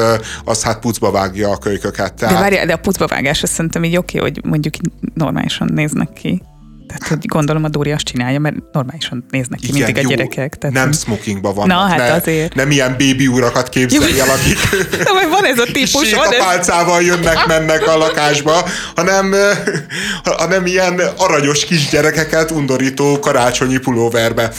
[0.45, 2.15] az hát pucba vágja a kölyköket.
[2.15, 4.75] De Tehát, várjál, de a pucbavágás azt szerintem így oké, hogy mondjuk
[5.15, 6.43] normálisan néznek ki.
[6.87, 10.59] Tehát, hogy gondolom a Dóri azt csinálja, mert normálisan néznek ki mindig a jó, gyerekek.
[10.59, 11.79] Tehát nem smokingban vannak.
[11.79, 12.55] Na, hát ne, azért.
[12.55, 14.59] Nem ilyen bébi urakat képzelj el, akik
[15.05, 16.33] Na, van ez a típus, van ez...
[16.33, 18.65] sétapálcával jönnek, mennek a lakásba,
[18.95, 19.35] hanem,
[20.23, 24.53] hanem ilyen aranyos kisgyerekeket undorító karácsonyi pulóverbe.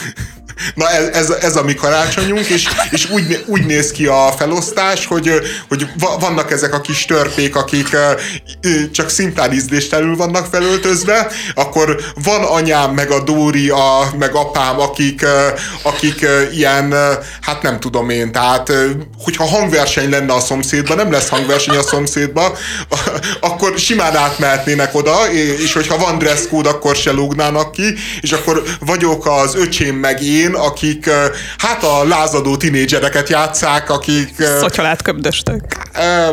[0.75, 5.05] Na ez, ez, ez a mi karácsonyunk, és, és úgy, úgy néz ki a felosztás,
[5.05, 5.31] hogy,
[5.67, 7.97] hogy va- vannak ezek a kis törpék, akik
[8.91, 15.25] csak szimplán ízléstelenül vannak felöltözve, akkor van anyám, meg a Dóri, a, meg apám, akik,
[15.81, 16.93] akik ilyen,
[17.41, 18.71] hát nem tudom én, tehát
[19.23, 22.51] hogyha hangverseny lenne a szomszédban, nem lesz hangverseny a szomszédban,
[23.39, 28.63] akkor simán átmehetnének oda, és hogyha van dress code, akkor se lógnának ki, és akkor
[28.79, 31.25] vagyok az öcsém meg én, akik ö,
[31.57, 34.39] hát a lázadó tinédzsereket játszák, akik
[35.01, 35.61] köbdöstök.
[35.93, 36.29] Ö,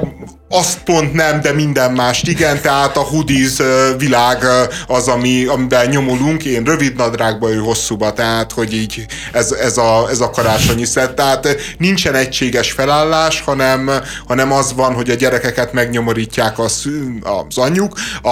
[0.55, 2.28] azt pont nem, de minden mást.
[2.28, 3.57] Igen, tehát a hoodies
[3.98, 4.44] világ
[4.86, 10.07] az, ami, amiben nyomulunk, én rövid nadrágba, ő hosszúba, tehát hogy így ez, ez, a,
[10.11, 13.90] ez a karácsonyi szett, tehát nincsen egységes felállás, hanem,
[14.26, 18.28] hanem az van, hogy a gyerekeket megnyomorítják a szü- az anyjuk, a,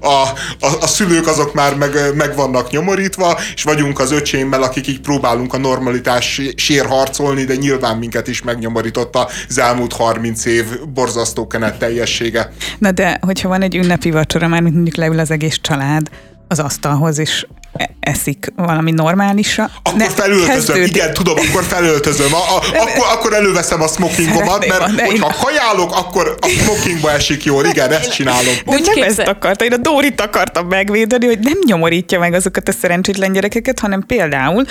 [0.00, 0.22] a,
[0.60, 5.00] a, a szülők azok már meg, meg vannak nyomorítva, és vagyunk az öcsémmel, akik így
[5.00, 9.16] próbálunk a normalitás sér harcolni, de nyilván minket is megnyomorított
[9.48, 12.52] az elmúlt 30 év borzasztó kenet teljessége.
[12.78, 16.08] Na de, hogyha van egy ünnepi vacsora, már mint mondjuk leül az egész család
[16.48, 19.70] az asztalhoz, és e- eszik valami normálisra.
[19.82, 22.34] Akkor ne- felöltözöm, kezdődik- igen, tudom, akkor felöltözöm.
[22.34, 27.44] A, a, akkor, akkor előveszem a smokingomat, mert én- hogyha kajálok, akkor a smokingba esik
[27.44, 27.64] jól.
[27.64, 28.54] Igen, ezt csinálom.
[28.64, 32.32] De Úgy nem képzel- ezt akarta, én a Dórit akartam megvédeni, hogy nem nyomorítja meg
[32.34, 34.64] azokat a szerencsétlen gyerekeket, hanem például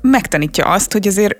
[0.00, 1.36] megtanítja azt, hogy azért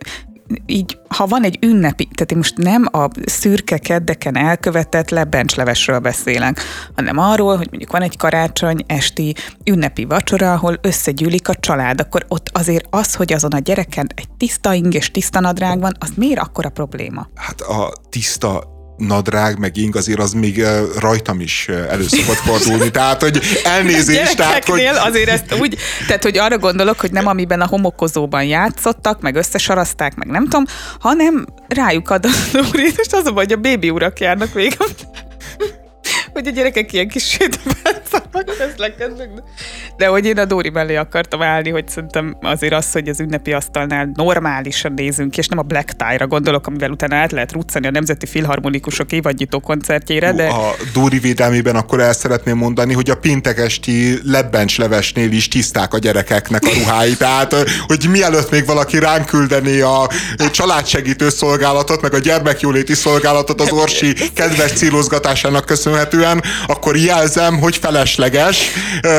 [0.66, 6.60] így, ha van egy ünnepi, tehát én most nem a szürke keddeken elkövetett lebencslevesről beszélek,
[6.94, 9.34] hanem arról, hogy mondjuk van egy karácsony esti
[9.64, 14.28] ünnepi vacsora, ahol összegyűlik a család, akkor ott azért az, hogy azon a gyereken egy
[14.36, 17.28] tiszta ing és tiszta nadrág van, az miért akkora probléma?
[17.34, 20.64] Hát a tiszta nadrág, meg ing azért az még
[20.98, 22.90] rajtam is elő szokott fordulni.
[22.90, 25.76] Tehát, hogy elnézést, tehát, hogy azért ezt úgy,
[26.06, 30.64] tehát hogy arra gondolok, hogy nem amiben a homokozóban játszottak, meg összesarazták, meg nem tudom,
[30.98, 32.30] hanem rájuk ad a
[32.96, 34.76] és az a baj, hogy a bébi urak járnak végig.
[36.34, 39.28] hogy a gyerekek ilyen kis sétapászak közlekednek.
[39.96, 43.52] De hogy én a Dóri mellé akartam állni, hogy szerintem azért az, hogy az ünnepi
[43.52, 47.90] asztalnál normálisan nézünk, és nem a Black Tie-ra gondolok, amivel utána át lehet ruccani a
[47.90, 50.46] Nemzeti Filharmonikusok évadnyitó koncertjére, de...
[50.46, 56.62] A Dóri védelmében akkor el szeretném mondani, hogy a péntekesti lebbencslevesnél is tiszták a gyerekeknek
[56.64, 57.16] a ruhái.
[57.16, 57.54] Tehát,
[57.86, 60.08] hogy mielőtt még valaki ránk küldené a
[60.50, 68.70] családsegítő szolgálatot, meg a gyermekjóléti szolgálatot az Orsi kedves célozgatásának köszönhetően, akkor jelzem, hogy felesleges,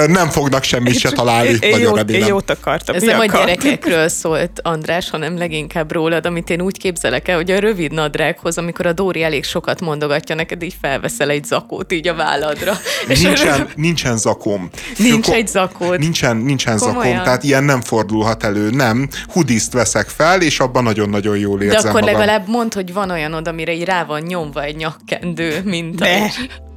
[0.08, 1.50] nem fognak semmit se találni.
[1.50, 2.96] Én, én, jót, én jót akartam.
[2.96, 7.52] Ez nem a gyerekekről szólt, András, hanem leginkább rólad, amit én úgy képzelek el, hogy
[7.52, 12.08] a rövid nadrághoz, amikor a Dóri elég sokat mondogatja neked, így felveszel egy zakót így
[12.08, 12.74] a válladra.
[13.08, 14.70] Nincsen, nincsen zakom.
[14.98, 16.00] Nincs egy zakód.
[16.00, 17.04] Nincsen, nincsen Komolyan?
[17.04, 19.10] zakom, tehát ilyen nem fordulhat elő, nem.
[19.28, 22.16] Hudiszt veszek fel, és abban nagyon-nagyon jól érzem De akkor magam.
[22.16, 26.28] legalább mondd, hogy van olyan oda, amire így rá van nyomva egy nyakkendő, mint Ne.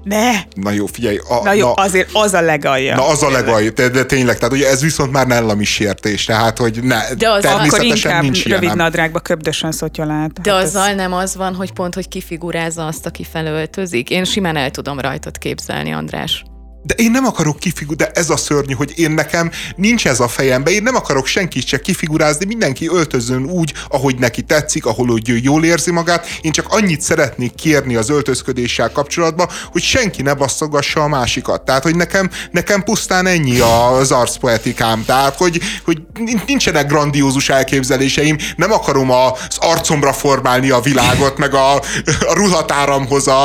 [0.08, 0.30] Ne!
[0.54, 1.18] Na jó, figyelj.
[1.28, 2.94] A, Na jó, na, azért az a legalja.
[2.96, 6.58] Na az a legalja, de, de tényleg, tehát ugye ez viszont már nellami sértés, tehát
[6.58, 8.76] hogy ne, De az Akkor inkább nincs rövid ilyenem.
[8.84, 10.32] nadrágba köbdösen szotyolát.
[10.42, 14.10] De Hát azzal nem az van, hogy pont, hogy kifigurázza azt, aki felöltözik.
[14.10, 16.44] Én simán el tudom rajtad képzelni, András.
[16.88, 20.28] De én nem akarok kifigu, de ez a szörnyű, hogy én nekem nincs ez a
[20.28, 25.44] fejembe, én nem akarok senkit se kifigurázni, mindenki öltözön úgy, ahogy neki tetszik, ahol hogy
[25.44, 26.26] jól érzi magát.
[26.40, 31.64] Én csak annyit szeretnék kérni az öltözködéssel kapcsolatban, hogy senki ne basszogassa a másikat.
[31.64, 35.04] Tehát, hogy nekem, nekem pusztán ennyi az arcpoetikám.
[35.04, 36.02] Tehát, hogy, hogy
[36.46, 43.44] nincsenek grandiózus elképzeléseim, nem akarom az arcomra formálni a világot, meg a, a ruhatáramhoz a,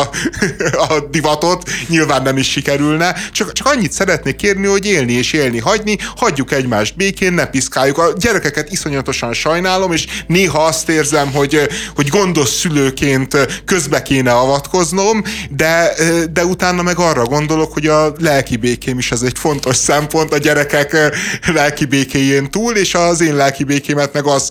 [0.90, 5.60] a divatot, nyilván nem is sikerülne, csak, csak annyit szeretnék kérni, hogy élni és élni
[5.60, 7.98] hagyni, hagyjuk egymást békén, ne piszkáljuk.
[7.98, 15.24] A gyerekeket iszonyatosan sajnálom, és néha azt érzem, hogy, hogy gondos szülőként közbe kéne avatkoznom,
[15.50, 15.94] de,
[16.34, 20.38] de utána meg arra gondolok, hogy a lelki békém is az egy fontos szempont a
[20.38, 20.98] gyerekek
[21.54, 24.50] lelki békéjén túl, és az én lelki békémet meg az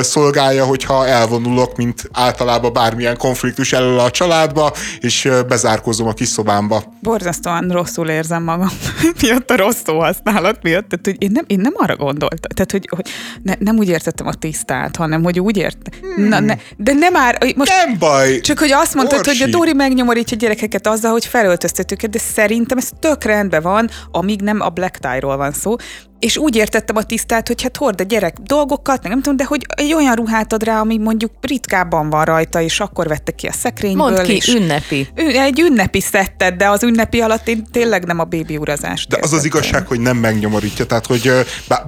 [0.00, 6.82] szolgálja, hogyha elvonulok, mint általában bármilyen konfliktus elől a családba, és bezárkozom a kis szobámba.
[7.02, 8.68] Borzasztóan rosszul érzem magam
[9.22, 10.88] miatt a rossz szó használat miatt.
[10.88, 12.50] Tehát, hogy én nem, én nem arra gondoltam.
[12.54, 13.08] Tehát, hogy, hogy
[13.42, 16.00] ne, nem úgy értettem a tisztát, hanem hogy úgy értem.
[16.00, 16.28] Hmm.
[16.28, 17.38] Na, ne, de nem már...
[17.56, 18.40] Most nem baj!
[18.40, 19.38] Csak hogy azt mondtad, Orsi.
[19.38, 23.62] hogy a Dóri megnyomorítja a gyerekeket azzal, hogy felöltöztet őket, de szerintem ez tök rendben
[23.62, 25.76] van, amíg nem a black tie-ról van szó,
[26.18, 29.44] és úgy értettem a tisztát, hogy hát hord a gyerek dolgokat, meg nem tudom, de
[29.44, 33.46] hogy egy olyan ruhát ad rá, ami mondjuk ritkábban van rajta, és akkor vette ki
[33.46, 34.10] a szekrényből.
[34.10, 35.08] Mondd ki, és ünnepi.
[35.14, 39.08] Egy ünnepi szettet, de az ünnepi alatt én tényleg nem a bébi urazást.
[39.08, 41.32] De az az igazság, hogy nem megnyomorítja, tehát hogy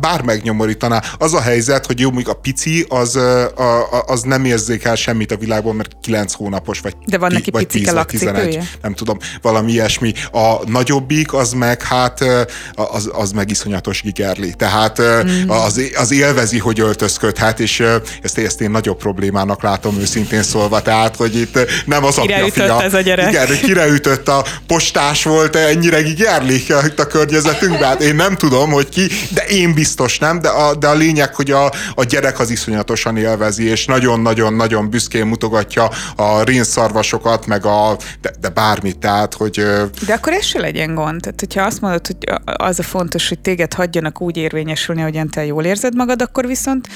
[0.00, 1.02] bár megnyomorítaná.
[1.18, 3.18] Az a helyzet, hogy jó, még a pici, az,
[4.06, 7.84] az nem érzékel semmit a világban, mert 9 hónapos, vagy De van neki vagy picike
[7.84, 10.12] 10, vagy 11, nem tudom, valami ilyesmi.
[10.32, 12.24] A nagyobbik, az meg hát,
[12.74, 14.54] az, az meg iszonyatos gigerli.
[14.54, 15.48] Tehát mm.
[15.48, 17.82] az, az élvezi, hogy öltözködhet, és
[18.22, 22.82] ezt, ezt én nagyobb problémának látom őszintén szólva, tehát, hogy itt nem az apja fia.
[22.82, 23.30] ez a gyerek.
[23.30, 27.88] Igen, kireütött a postás volt, ennyire gigerli itt a környezetünkben.
[27.88, 31.34] Hát én nem tudom, hogy ki, de én biztos nem, de a, de a lényeg,
[31.34, 37.96] hogy a, a gyerek az iszonyatosan élvezi, és nagyon-nagyon-nagyon büszkén mutogatja a rénszarvasokat, meg a,
[38.20, 39.64] de, de bármit, tehát, hogy...
[40.06, 41.20] De akkor ez se legyen gond.
[41.20, 45.44] Tehát, hogyha azt mondod, hogy az a fontos, hogy téged hagyjanak úgy érvényesülni, hogyan te
[45.44, 46.88] jól érzed magad, akkor viszont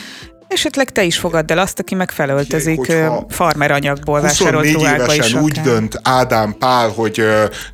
[0.48, 2.92] Esetleg te is fogadd el azt, aki megfelöltözik
[3.28, 5.34] farmer anyagból vásárolt ruhákba is.
[5.34, 7.22] úgy dönt Ádám Pál, hogy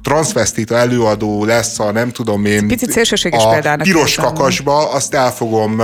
[0.02, 4.24] transvestita előadó lesz a nem tudom én Picit szélsőséges a piros érzem.
[4.24, 5.82] kakasba, azt el fogom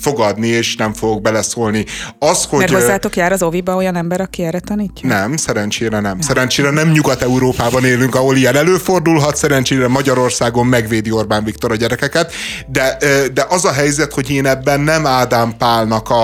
[0.00, 1.84] fogadni, és nem fogok beleszólni.
[2.18, 5.08] Az, hogy, Mert hozzátok jár az oviba olyan ember, aki erre tanítja?
[5.08, 6.20] Nem, szerencsére nem.
[6.20, 12.32] Szerencsére nem Nyugat-Európában élünk, ahol ilyen előfordulhat, szerencsére Magyarországon megvédi Orbán Viktor a gyerekeket,
[12.66, 12.96] de,
[13.34, 16.15] de az a helyzet, hogy én ebben nem Ádám Pálnak a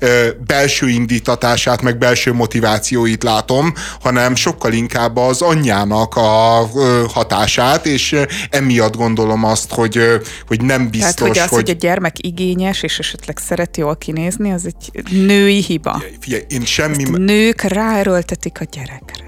[0.00, 6.68] ö, belső indítatását, meg belső motivációit látom, hanem sokkal inkább az anyjának a
[7.12, 8.16] hatását, és
[8.50, 10.00] emiatt gondolom azt, hogy,
[10.46, 11.60] hogy nem biztos, Tehát, hogy az, hogy...
[11.60, 16.02] hogy a gyermek igényes, és esetleg szeret jól kinézni, az egy női hiba.
[16.20, 17.02] Figyelj, én semmi...
[17.02, 19.25] Ezt nők ráerőltetik a gyerekre.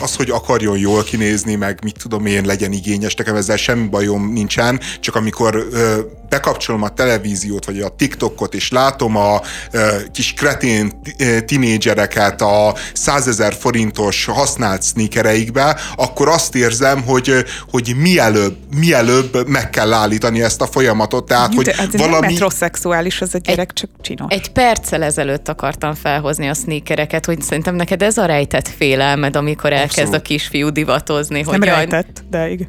[0.00, 4.32] Az, hogy akarjon jól kinézni, meg mit tudom én, legyen igényes, nekem ezzel semmi bajom
[4.32, 9.40] nincsen, csak amikor ö, bekapcsolom a televíziót, vagy a TikTokot, és látom a
[9.70, 11.00] ö, kis kretén
[11.44, 19.92] tinédzsereket a százezer forintos használt sneakereikbe, akkor azt érzem, hogy, hogy mielőbb, mielőbb meg kell
[19.92, 21.26] állítani ezt a folyamatot.
[21.26, 22.10] Tehát, hogy ez valami...
[22.10, 24.32] nem metrosexuális az a gyerek, Egy- csak csinos.
[24.34, 29.36] Egy perccel ezelőtt akartam felhozni a sneakereket, hogy szerintem neked ez a rejtett félelm, félelmed,
[29.36, 30.20] amikor elkezd Abszolút.
[30.20, 32.68] a kisfiú divatozni, hogy Nem jaj, rejtett, de igen.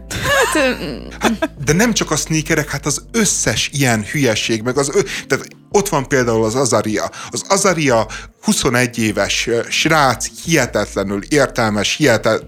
[1.65, 5.89] De nem csak a sneakerek, hát az összes ilyen hülyeség, meg az, ö, tehát ott
[5.89, 7.09] van például az Azaria.
[7.29, 8.07] Az Azaria
[8.41, 12.45] 21 éves srác, hihetetlenül értelmes, hihetet,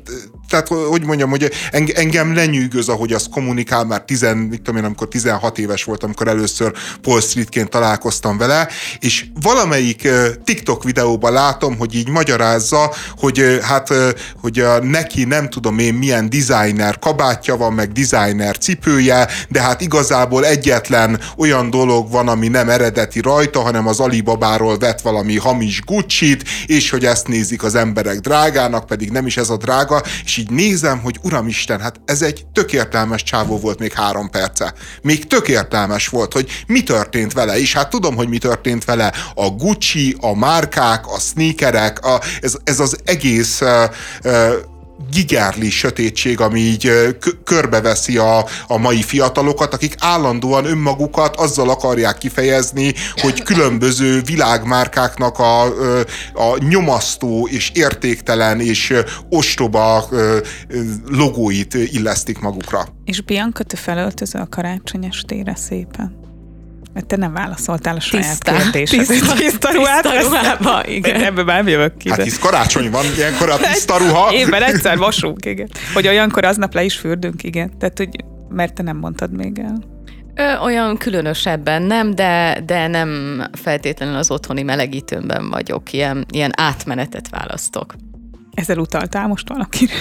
[0.52, 4.84] tehát hogy mondjam, hogy eng- engem lenyűgöz, ahogy azt kommunikál, már 10, mit tudom én,
[4.84, 8.68] amikor 16 éves volt, amikor először Paul Streetként találkoztam vele,
[8.99, 10.07] és valamelyik
[10.44, 13.94] TikTok videóban látom, hogy így magyarázza, hogy hát,
[14.41, 19.82] hogy a, neki nem tudom én milyen designer kabátja van, meg designer cipője, de hát
[19.82, 25.82] igazából egyetlen olyan dolog van, ami nem eredeti rajta, hanem az Alibabáról vett valami hamis
[25.82, 30.38] Gucci-t, és hogy ezt nézik az emberek drágának, pedig nem is ez a drága, és
[30.41, 34.73] így nézem, hogy uramisten, hát ez egy tök értelmes csávó volt még három perce.
[35.01, 39.13] Még tök értelmes volt, hogy mi történt vele, és hát tudom, hogy mi történt vele.
[39.35, 43.69] A Gucci, a márkák, a sneakerek, a, ez, ez az egész uh,
[44.23, 44.53] uh,
[45.11, 46.91] gigárli sötétség, ami így
[47.44, 55.64] körbeveszi a, a mai fiatalokat, akik állandóan önmagukat azzal akarják kifejezni, hogy különböző világmárkáknak a,
[56.34, 58.94] a nyomasztó és értéktelen és
[59.30, 60.10] ostoba
[61.07, 62.88] logóit illesztik magukra.
[63.06, 66.20] És Bianca, te felöltözöl karácsony estére szépen?
[66.93, 68.51] Mert te nem válaszoltál a saját Tiszta.
[68.61, 69.05] kérdésedre.
[69.05, 71.23] Tiszta- tiszta ruhát tiszta ruhába, igen.
[71.23, 72.09] Ebből már jövök ki.
[72.09, 74.34] Hát hisz karácsony van, ilyenkor a tiszta ruha.
[74.34, 75.69] Évben egyszer mosunk, igen.
[75.93, 77.77] Hogy olyankor aznap le is fürdünk, igen.
[77.77, 78.09] Tehát, hogy
[78.49, 79.84] mert te nem mondtad még el.
[80.35, 85.93] Ö, olyan különösebben nem, de, de nem feltétlenül az otthoni melegítőmben vagyok.
[85.93, 87.95] Ilyen, ilyen átmenetet választok.
[88.53, 89.93] Ezzel utaltál most valakire?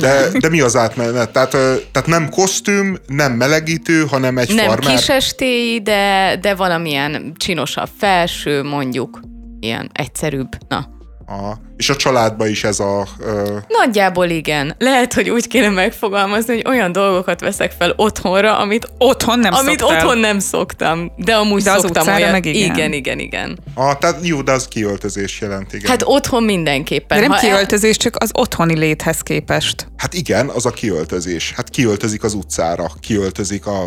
[0.00, 1.30] De, de mi az átmenet?
[1.30, 1.50] Tehát,
[1.92, 4.94] tehát nem kosztüm, nem melegítő, hanem egy Nem farmer.
[4.94, 9.20] kisestéi, de, de valamilyen csinosabb felső, mondjuk.
[9.60, 10.48] Ilyen egyszerűbb.
[10.68, 10.95] Na,
[11.28, 11.58] Aha.
[11.76, 13.06] És a családban is ez a...
[13.20, 14.74] Ö, Nagyjából igen.
[14.78, 19.78] Lehet, hogy úgy kéne megfogalmazni, hogy olyan dolgokat veszek fel otthonra, amit, Otthon nem amit
[19.78, 19.96] szoktál.
[19.96, 22.30] otthon nem szoktam, de amúgy De az szoktam olyat.
[22.30, 22.74] meg igen.
[22.74, 23.58] igen, igen, igen.
[23.74, 25.90] a, tehát jó, de az kiöltözés jelent, igen.
[25.90, 27.16] Hát otthon mindenképpen.
[27.20, 29.86] De nem Ha el- kiöltözés, csak az otthoni léthez képest.
[29.96, 31.52] Hát igen, az a kiöltözés.
[31.56, 33.86] Hát kiöltözik az utcára, kiöltözik a...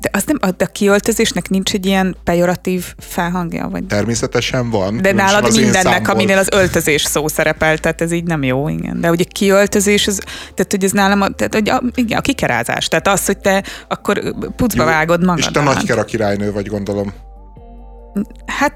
[0.00, 3.68] De, az nem, de a kiöltözésnek nincs egy ilyen pejoratív felhangja?
[3.68, 3.84] Vagy?
[3.84, 5.02] Természetesen van.
[5.02, 9.00] De nálad az mindennek, aminél az öltözés szó szerepel, tehát ez így nem jó, igen.
[9.00, 10.18] De ugye kiöltözés, az,
[10.54, 12.88] tehát hogy ez nálam, a, tehát, hogy a, igen, a kikerázás.
[12.88, 15.38] Tehát az, hogy te akkor pucba Jó, vágod magad.
[15.38, 17.12] És te nagy kera királynő vagy, gondolom.
[18.46, 18.74] Hát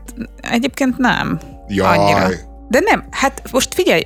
[0.50, 1.40] egyébként nem.
[1.68, 1.98] Jaj.
[1.98, 2.28] Annyira.
[2.68, 4.02] De nem, hát most figyelj,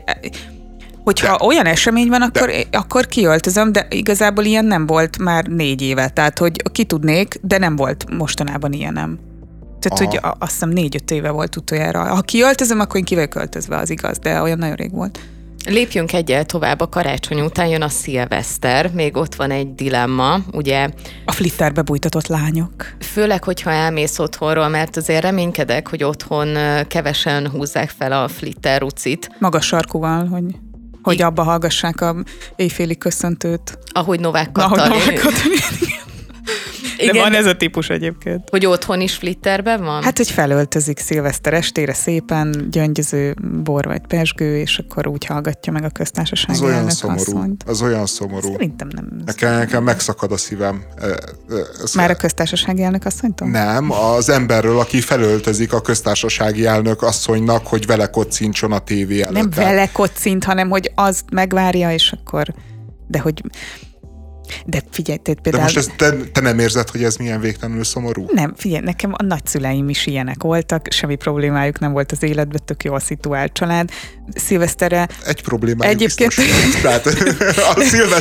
[1.09, 5.83] hogyha De- olyan esemény van, akkor, akkor kiöltözöm, de igazából ilyen nem volt már négy
[5.83, 6.09] éve.
[6.09, 9.19] Tehát, hogy ki tudnék, de nem volt mostanában ilyenem.
[9.81, 10.11] Tehát, Aha.
[10.11, 12.05] hogy azt hiszem négy-öt éve volt utoljára.
[12.05, 15.19] Ha kiöltözöm, akkor én ki vagyok költözve, az igaz, de olyan nagyon rég volt.
[15.67, 20.89] Lépjünk egyel tovább, a karácsony után jön a szilveszter, még ott van egy dilemma, ugye,
[21.25, 22.73] A flitterbe bújtatott lányok.
[23.01, 26.49] főleg, hogyha elmész otthonról, mert azért reménykedek, hogy otthon
[26.89, 30.45] kevesen húzzák fel a flitter rucit, Magas sarkúval, hogy,
[31.09, 32.17] hogy abba hallgassák a
[32.57, 33.79] éjféli köszöntőt.
[33.93, 34.99] ahogy Novák Ahogy Katalin.
[34.99, 36.07] Novák Katalin.
[36.99, 38.49] De Igen, van ez a típus egyébként.
[38.51, 40.03] Hogy otthon is flitterben van?
[40.03, 45.85] Hát, hogy felöltözik szilveszter estére szépen, gyöngyöző bor vagy pesgő, és akkor úgy hallgatja meg
[45.85, 47.21] a köztársaság Az olyan szomorú.
[47.21, 47.63] asszonyt.
[47.67, 48.53] Az olyan szomorú.
[48.53, 49.09] Szerintem nem.
[49.27, 50.83] Nekem, nekem megszakad a szívem.
[50.97, 51.17] E, e,
[51.83, 53.49] Ez Már a köztársasági elnök asszonytól?
[53.49, 59.35] Nem, az emberről, aki felöltözik a köztársasági elnök asszonynak, hogy vele kocincson a tévé előtt.
[59.35, 62.55] Nem vele kocint, hanem hogy azt megvárja, és akkor...
[63.07, 63.43] De hogy...
[64.67, 65.63] De figyelj, te De például...
[65.65, 68.27] most ezt te, te nem érzed, hogy ez milyen végtelenül szomorú?
[68.33, 72.85] Nem, figyelj, nekem a nagyszüleim is ilyenek voltak, semmi problémájuk nem volt az életben, tök
[72.85, 73.91] jó a szituált család.
[74.35, 76.81] Szilveszterre Egy probléma Egyébként- biztos.
[76.83, 77.11] Tehát a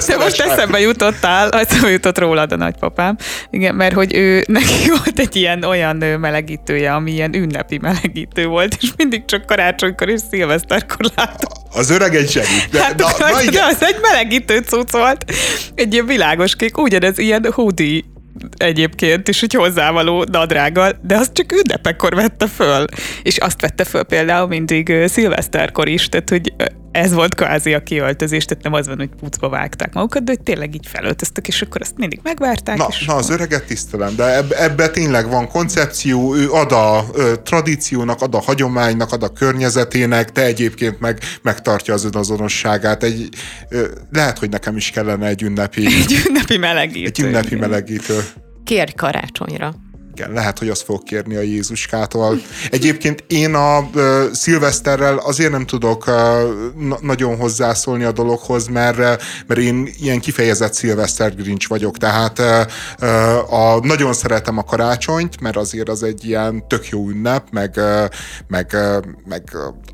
[0.07, 3.17] De most eszembe jutottál, eszembe jutott rólad a nagypapám.
[3.49, 8.77] Igen, mert hogy ő, neki volt egy ilyen olyan melegítője, ami ilyen ünnepi melegítő volt,
[8.81, 11.51] és mindig csak karácsonykor és szilveszterkor látom.
[11.71, 12.67] Az öreg egy segít.
[12.71, 15.25] De, Hát, na, de, na, de az egy melegítő cucc volt.
[15.75, 18.01] Egy ilyen világos kék, ugyanez ilyen hoodie
[18.57, 22.85] egyébként, és egy hozzávaló nadrággal, de azt csak ünnepekkor vette föl.
[23.23, 26.53] És azt vette föl például mindig szilveszterkor is, tehát hogy
[26.91, 30.41] ez volt kvázi a kiöltözés, tehát nem az van, hogy pucba vágták magukat, de hogy
[30.41, 32.77] tényleg így felöltöztek, és akkor azt mindig megvárták.
[32.77, 37.05] Na, és na, az öreget tisztelem, de eb, ebbe tényleg van koncepció, ő ad a
[37.13, 43.03] ö, tradíciónak, ad a hagyománynak, ad a környezetének, de egyébként meg megtartja az önazonosságát.
[43.03, 43.29] Egy,
[43.69, 47.07] ö, lehet, hogy nekem is kellene egy ünnepi, egy ünnepi melegítő.
[47.07, 47.69] egy ünnepi igen.
[47.69, 48.19] melegítő.
[48.63, 49.75] Kérj karácsonyra.
[50.17, 52.41] Igen, lehet, hogy azt fog kérni a Jézuskától.
[52.69, 56.13] Egyébként én a uh, szilveszterrel azért nem tudok uh,
[56.75, 58.97] na- nagyon hozzászólni a dologhoz, mert,
[59.47, 65.57] mert én ilyen kifejezett szilveszter grincs vagyok, tehát uh, a, nagyon szeretem a karácsonyt, mert
[65.57, 68.05] azért az egy ilyen tök jó ünnep, meg, uh,
[68.47, 69.43] meg, uh, meg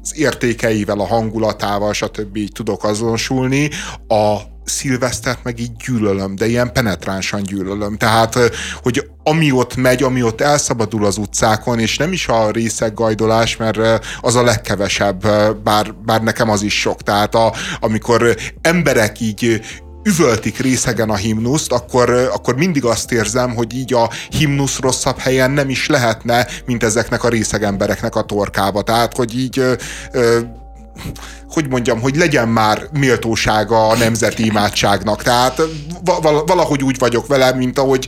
[0.02, 2.36] az értékeivel, a hangulatával, stb.
[2.36, 3.70] így tudok azonosulni.
[4.08, 7.98] A szilvesztert meg így gyűlölöm, de ilyen penetránsan gyűlölöm.
[7.98, 8.40] Tehát,
[8.82, 14.06] hogy ami ott megy, ami ott elszabadul az utcákon, és nem is a részeggajdolás, mert
[14.22, 15.28] az a legkevesebb,
[15.64, 17.02] bár, bár nekem az is sok.
[17.02, 19.62] Tehát a, amikor emberek így
[20.04, 25.52] üvöltik részegen a himnuszt, akkor, akkor mindig azt érzem, hogy így a himnusz rosszabb helyen
[25.52, 28.82] nem is lehetne, mint ezeknek a részeg embereknek a torkába.
[28.82, 29.60] Tehát, hogy így
[30.12, 30.40] ö,
[31.54, 35.24] hogy mondjam, hogy legyen már méltósága a nemzeti imádságnak.
[35.24, 35.62] Tehát
[36.46, 38.08] valahogy úgy vagyok vele, mint ahogy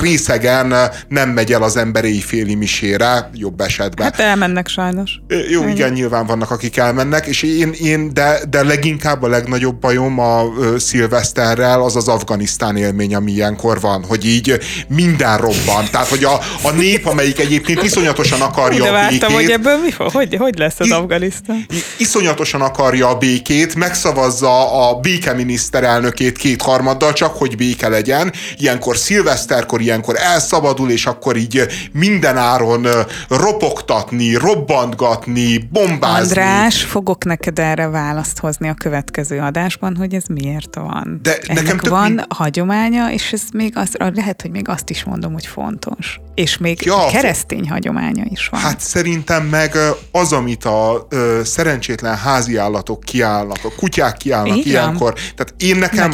[0.00, 0.74] részegen
[1.08, 4.04] nem megy el az ember éjféli misére, jobb esetben.
[4.04, 5.20] Hát elmennek sajnos.
[5.50, 5.72] Jó, Ennyi.
[5.72, 10.42] igen, nyilván vannak, akik elmennek, és én, én de, de leginkább a legnagyobb bajom a
[10.76, 14.58] szilveszterrel az az Afganisztán élmény, ami ilyenkor van, hogy így
[14.88, 15.84] minden robban.
[15.90, 19.76] Tehát, hogy a, a nép, amelyik egyébként iszonyatosan akarja de vártam, a békét, hogy ebből
[19.76, 21.66] mi, hogy, hogy lesz az Afganisztán?
[21.98, 28.32] Iszonyatosan akarja a békét, megszavazza a békeminiszterelnökét kétharmaddal, csak hogy béke legyen.
[28.56, 32.86] Ilyenkor szilveszterkor, ilyenkor elszabadul, és akkor így minden áron
[33.28, 36.40] ropogtatni, robbantgatni, bombázni.
[36.40, 41.20] András, fogok neked erre választ hozni a következő adásban, hogy ez miért van.
[41.22, 42.22] De Ennek nekem van mi...
[42.28, 46.20] hagyománya, és ez még az, lehet, hogy még azt is mondom, hogy fontos.
[46.34, 48.60] És még ja, keresztény hagyománya is van.
[48.60, 49.76] Hát szerintem meg
[50.12, 52.16] az, amit a ö, szerencsétlen
[52.56, 54.68] háziállatok kiállnak, a kutyák kiállnak Igen.
[54.68, 55.12] ilyenkor.
[55.12, 56.10] Tehát én nekem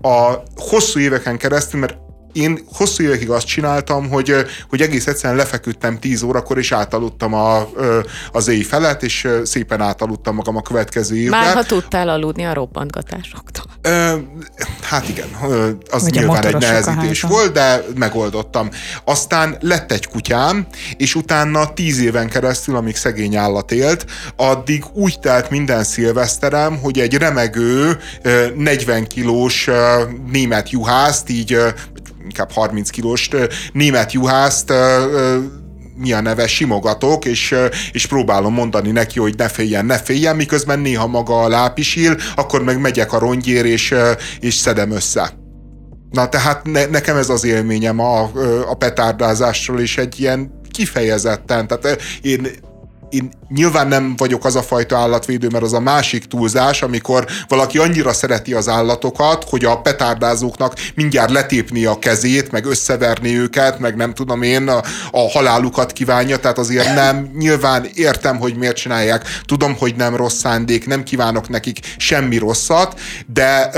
[0.00, 1.96] a, a hosszú éveken keresztül, mert
[2.32, 4.34] én hosszú évekig azt csináltam, hogy,
[4.68, 7.68] hogy egész egyszerűen lefeküdtem 10 órakor, és átaludtam a,
[8.32, 11.40] az éj felett, és szépen átaludtam magam a következő évben.
[11.40, 13.64] Már ha tudtál aludni a robbantgatásoktól.
[14.82, 15.28] Hát igen,
[15.90, 18.68] az Ugye nyilván egy nehezítés volt, de megoldottam.
[19.04, 24.06] Aztán lett egy kutyám, és utána 10 éven keresztül, amíg szegény állat élt,
[24.36, 27.98] addig úgy telt minden szilveszterem, hogy egy remegő
[28.54, 29.68] 40 kilós
[30.30, 31.58] német juhászt így
[32.28, 33.28] inkább 30 kilós
[33.72, 34.72] német juhászt
[35.98, 37.54] mi a neve, simogatok, és,
[37.92, 42.62] és próbálom mondani neki, hogy ne féljen, ne féljen, miközben néha maga a lápisil, akkor
[42.64, 43.94] meg megyek a rongyér, és,
[44.40, 45.32] és szedem össze.
[46.10, 48.30] Na tehát ne, nekem ez az élményem a,
[48.68, 52.48] a petárdázásról, és egy ilyen kifejezetten, tehát én
[53.10, 57.78] én nyilván nem vagyok az a fajta állatvédő, mert az a másik túlzás, amikor valaki
[57.78, 63.96] annyira szereti az állatokat, hogy a petárdázóknak mindjárt letépni a kezét, meg összeverni őket, meg
[63.96, 69.24] nem tudom én, a, a halálukat kívánja, tehát azért nem, nyilván értem, hogy miért csinálják,
[69.44, 73.70] tudom, hogy nem rossz szándék, nem kívánok nekik semmi rosszat, de,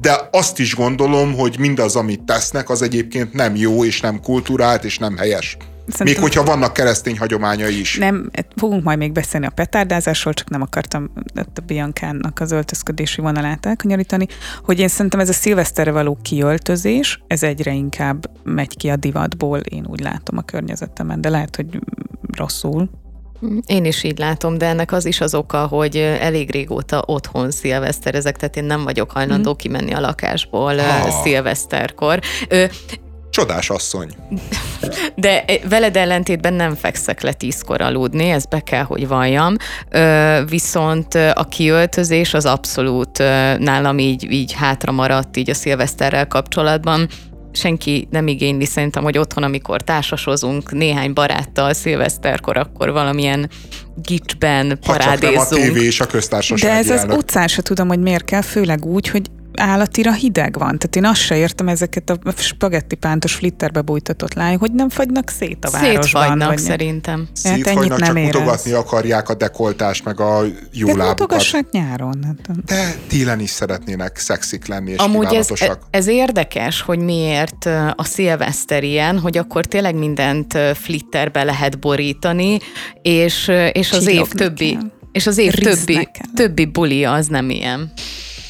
[0.00, 4.84] de azt is gondolom, hogy mindaz, amit tesznek, az egyébként nem jó, és nem kulturált,
[4.84, 5.56] és nem helyes.
[5.88, 7.96] Szerintem, még hogyha vannak keresztény hagyományai is.
[7.96, 13.66] Nem, fogunk majd még beszélni a petárdázásról, csak nem akartam a Biancának az öltözködési vonalát
[13.66, 14.26] elkanyarítani,
[14.64, 19.58] hogy én szerintem ez a szilveszterre való kiöltözés, ez egyre inkább megy ki a divatból,
[19.58, 21.80] én úgy látom a környezetemen, de lehet, hogy
[22.36, 22.90] rosszul,
[23.66, 28.36] én is így látom, de ennek az is az oka, hogy elég régóta otthon szilveszterezek,
[28.36, 29.56] tehát én nem vagyok hajlandó mm.
[29.56, 31.22] kimenni a lakásból ha.
[31.22, 32.20] szilveszterkor.
[33.36, 34.08] Csodás asszony.
[35.14, 39.56] De veled ellentétben nem fekszek le tízkor aludni, ez be kell, hogy valljam.
[40.48, 43.18] Viszont a kiöltözés az abszolút
[43.58, 47.08] nálam így, így hátra maradt így a szilveszterrel kapcsolatban
[47.52, 53.50] senki nem igényli szerintem, hogy otthon, amikor társasozunk néhány baráttal szilveszterkor, akkor valamilyen
[54.02, 55.38] gicsben parádézzunk.
[55.38, 58.00] Ha csak nem a tévé és a köztársaság De ez az utcán se tudom, hogy
[58.00, 59.22] miért kell, főleg úgy, hogy
[59.56, 60.78] állatira hideg van.
[60.78, 65.30] Tehát én azt se értem ezeket a spagetti pántos flitterbe bújtatott lány, hogy nem fagynak
[65.30, 66.02] szét a városban.
[66.02, 67.28] Szétfagynak vagy szerintem.
[67.32, 68.34] Szétfagynak, hát nem csak érez.
[68.34, 71.70] mutogatni akarják a dekoltást, meg a jó De lábukat.
[71.70, 72.24] nyáron.
[72.24, 72.64] Hát.
[72.64, 75.48] De télen is szeretnének szexik lenni, és Amúgy ez,
[75.90, 77.64] ez érdekes, hogy miért
[77.96, 82.58] a szilveszter ilyen, hogy akkor tényleg mindent flitterbe lehet borítani,
[83.02, 84.78] és, és az év többi,
[85.12, 87.92] és az év többi, többi buli az nem ilyen.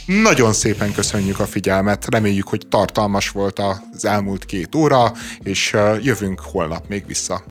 [0.06, 5.12] Nagyon szépen köszönjük a figyelmet, reméljük, hogy tartalmas volt az elmúlt két óra,
[5.42, 7.42] és jövünk holnap még vissza.